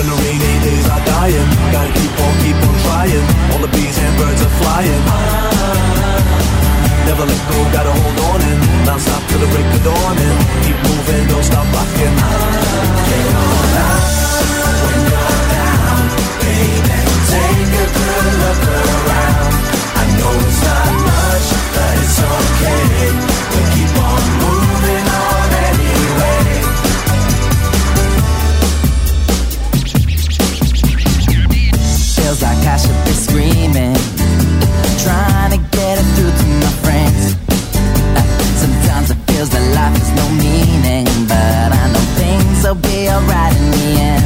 When 0.00 0.06
the 0.08 0.16
rainy 0.16 0.54
days 0.64 0.88
are 0.88 1.04
dying, 1.04 1.48
gotta 1.76 1.92
keep 1.92 2.14
on, 2.24 2.32
keep 2.40 2.56
on 2.56 2.74
trying. 2.88 3.26
All 3.52 3.60
the 3.60 3.68
bees 3.68 3.98
and 4.00 4.16
birds 4.16 4.40
are 4.48 4.54
flying. 4.64 5.04
Never 7.06 7.26
let 7.26 7.42
go, 7.50 7.58
gotta 7.72 7.92
hold 7.92 8.18
on 8.28 8.40
and 8.42 8.60
non 8.86 8.98
stop 8.98 9.22
till 9.28 9.40
the 9.40 9.46
break 9.52 9.66
of 9.76 9.82
dawn 9.84 10.16
and 10.26 10.38
keep 10.64 10.78
moving, 10.88 11.28
don't 11.28 11.44
stop 11.44 11.66
rocking. 11.76 12.14
Get 13.10 13.34
on 13.44 13.74
up 13.84 14.04
when 14.84 14.98
you're 15.12 15.40
down, 15.54 16.02
baby. 16.40 16.98
Take 17.30 17.72
a 17.82 17.86
good 17.96 18.26
look 18.42 18.62
around. 18.80 19.52
I 20.00 20.04
know 20.18 20.32
it's 20.48 20.60
not 20.64 20.92
much, 21.08 21.48
but 21.74 21.94
it's 22.02 22.18
okay. 22.34 22.82
We 23.52 23.60
keep 23.74 23.92
on 24.08 24.22
moving 24.42 25.06
on 25.22 25.48
anyway. 25.68 26.40
Feels 32.16 32.40
like 32.42 32.62
I 32.66 32.76
should 32.82 33.00
be 33.04 33.12
screaming, 33.12 33.96
trying 35.04 35.50
to 35.54 35.60
get 35.76 35.98
it 36.00 36.08
through 36.16 36.33
it'll 42.74 42.90
be 42.90 43.08
alright 43.08 43.54
in 43.56 43.70
the 43.70 43.88
end. 44.00 44.24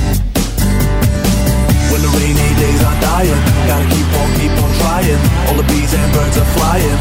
When 1.93 2.01
the 2.03 2.11
rainy 2.16 2.51
days 2.57 2.81
are 2.83 2.99
dying, 3.01 3.41
gotta 3.69 3.87
keep 3.93 4.09
on, 4.20 4.29
keep 4.39 4.55
on 4.62 4.70
trying. 4.81 5.20
All 5.49 5.57
the 5.57 5.66
bees 5.69 5.93
and 5.95 6.12
birds 6.12 6.37
are 6.39 6.51
flying. 6.57 6.99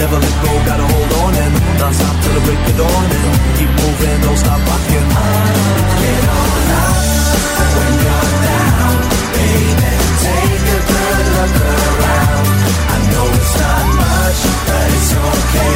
Never 0.00 0.18
let 0.18 0.36
go, 0.44 0.52
gotta 0.66 0.86
hold 0.86 1.12
on 1.24 1.34
and 1.34 1.54
Not 1.78 1.94
stop 1.94 2.16
till 2.22 2.34
the 2.34 2.42
break 2.46 2.58
of 2.58 2.76
dawn. 2.76 3.10
And 3.18 3.30
keep 3.56 3.70
moving, 3.70 4.20
don't 4.22 4.36
stop 4.36 4.60
rocking. 4.68 5.08
Get 6.00 6.24
on 6.36 6.60
up 6.76 6.98
when 7.76 7.92
you're 8.04 8.30
down, 8.46 8.94
baby. 9.34 9.90
Take 10.22 10.64
a 10.74 10.80
good 10.90 11.18
look 11.36 11.54
around. 11.70 12.46
I 12.94 12.98
know 13.12 13.26
it's 13.38 13.54
not 13.60 13.86
much, 14.00 14.40
but 14.66 14.86
it's 14.96 15.12
okay. 15.30 15.74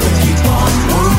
We'll 0.00 0.16
keep 0.22 0.40
on 0.46 0.72
moving. 0.88 1.11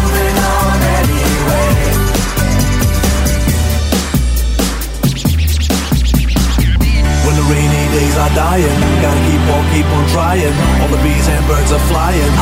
Trying. 10.14 10.54
All 10.82 10.90
the 10.94 11.02
bees 11.02 11.28
and 11.28 11.44
birds 11.50 11.72
are 11.74 11.86
flying. 11.90 12.34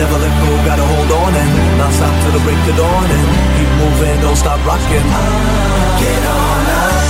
Never 0.00 0.18
let 0.18 0.34
go, 0.40 0.50
gotta 0.64 0.84
hold 0.84 1.10
on 1.12 1.32
and 1.36 1.50
not 1.78 1.92
stop 1.92 2.14
till 2.22 2.32
the 2.32 2.42
break 2.44 2.60
of 2.68 2.76
dawn 2.76 3.08
and 3.16 3.24
keep 3.56 3.70
moving, 3.80 4.16
don't 4.24 4.36
stop 4.36 4.60
rocking. 4.64 5.06
Get 6.00 6.22
on 6.40 6.64
up 6.80 7.00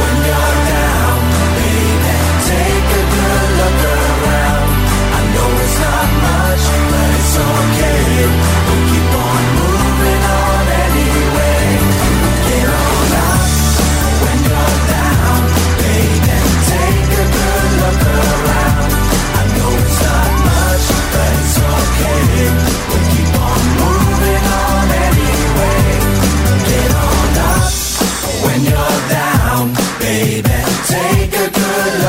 when 0.00 0.16
you're 0.28 0.56
down, 0.72 1.18
baby. 1.56 2.14
Take 2.48 2.90
a 3.00 3.04
good 3.14 3.50
look 3.60 3.80
around. 3.96 4.70
I 5.16 5.20
know 5.32 5.48
it's 5.64 5.78
not 5.84 6.08
much, 6.24 6.64
but 6.90 7.08
it's 7.20 7.36
okay. 7.48 8.59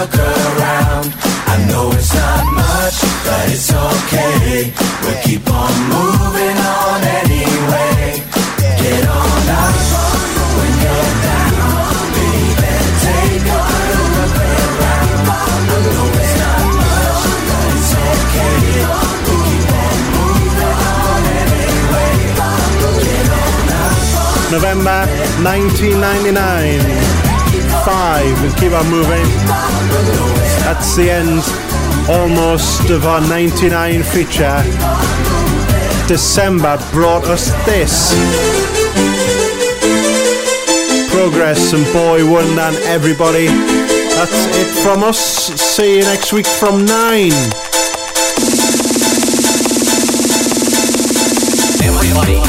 Good 0.08 0.18
look 0.18 0.18
around. 0.18 1.14
I 1.46 1.66
know 1.68 1.92
it's 1.94 2.14
not 2.14 2.46
much, 2.54 2.98
but 3.26 3.50
it's 3.54 3.70
okay. 3.70 4.72
We'll 5.02 5.22
keep 5.22 5.46
on 5.46 5.74
moving 5.94 6.58
on 6.58 7.02
look 14.18 14.38
around. 14.42 15.16
I 15.30 15.78
know 15.86 16.06
it's 16.18 16.36
not 16.42 16.66
much, 16.82 17.24
but 17.50 17.70
it's 17.78 17.94
okay. 18.10 18.58
We'll 19.22 19.44
keep 19.46 19.70
on 19.82 19.98
moving 20.18 20.82
on 20.98 21.22
anyway. 21.46 22.16
Get 23.06 23.28
on 23.38 23.70
up. 23.82 24.52
November 24.56 25.00
1999. 25.46 27.22
Five. 27.86 28.38
Keep 28.58 28.74
on 28.74 28.86
moving. 28.90 29.81
That's 30.64 30.96
the 30.96 31.10
end, 31.10 31.42
almost, 32.10 32.90
of 32.90 33.06
our 33.06 33.22
99 33.22 34.04
feature. 34.04 34.64
December 36.08 36.78
brought 36.92 37.26
us 37.26 37.52
this. 37.66 38.14
Progress 41.12 41.74
and 41.74 41.86
Boy 41.94 42.30
Wunder 42.30 42.62
and 42.62 42.78
everybody. 42.86 43.48
That's 43.48 44.46
it 44.58 44.84
from 44.84 45.04
us. 45.04 45.20
See 45.20 45.98
you 45.98 46.04
next 46.04 46.34
week 46.34 46.48
from 46.48 46.86
9. 46.86 47.32
Everybody. 51.84 52.42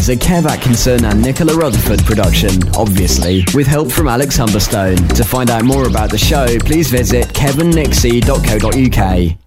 Is 0.00 0.08
a 0.08 0.16
Kev 0.16 0.46
Atkinson 0.46 1.04
and 1.04 1.20
Nicola 1.20 1.54
Rutherford 1.54 2.02
production, 2.06 2.50
obviously, 2.74 3.44
with 3.52 3.66
help 3.66 3.92
from 3.92 4.08
Alex 4.08 4.38
Humberstone. 4.38 5.14
To 5.14 5.22
find 5.22 5.50
out 5.50 5.64
more 5.64 5.86
about 5.86 6.10
the 6.10 6.16
show, 6.16 6.58
please 6.60 6.90
visit 6.90 7.26
kevinnixie.co.uk. 7.28 9.40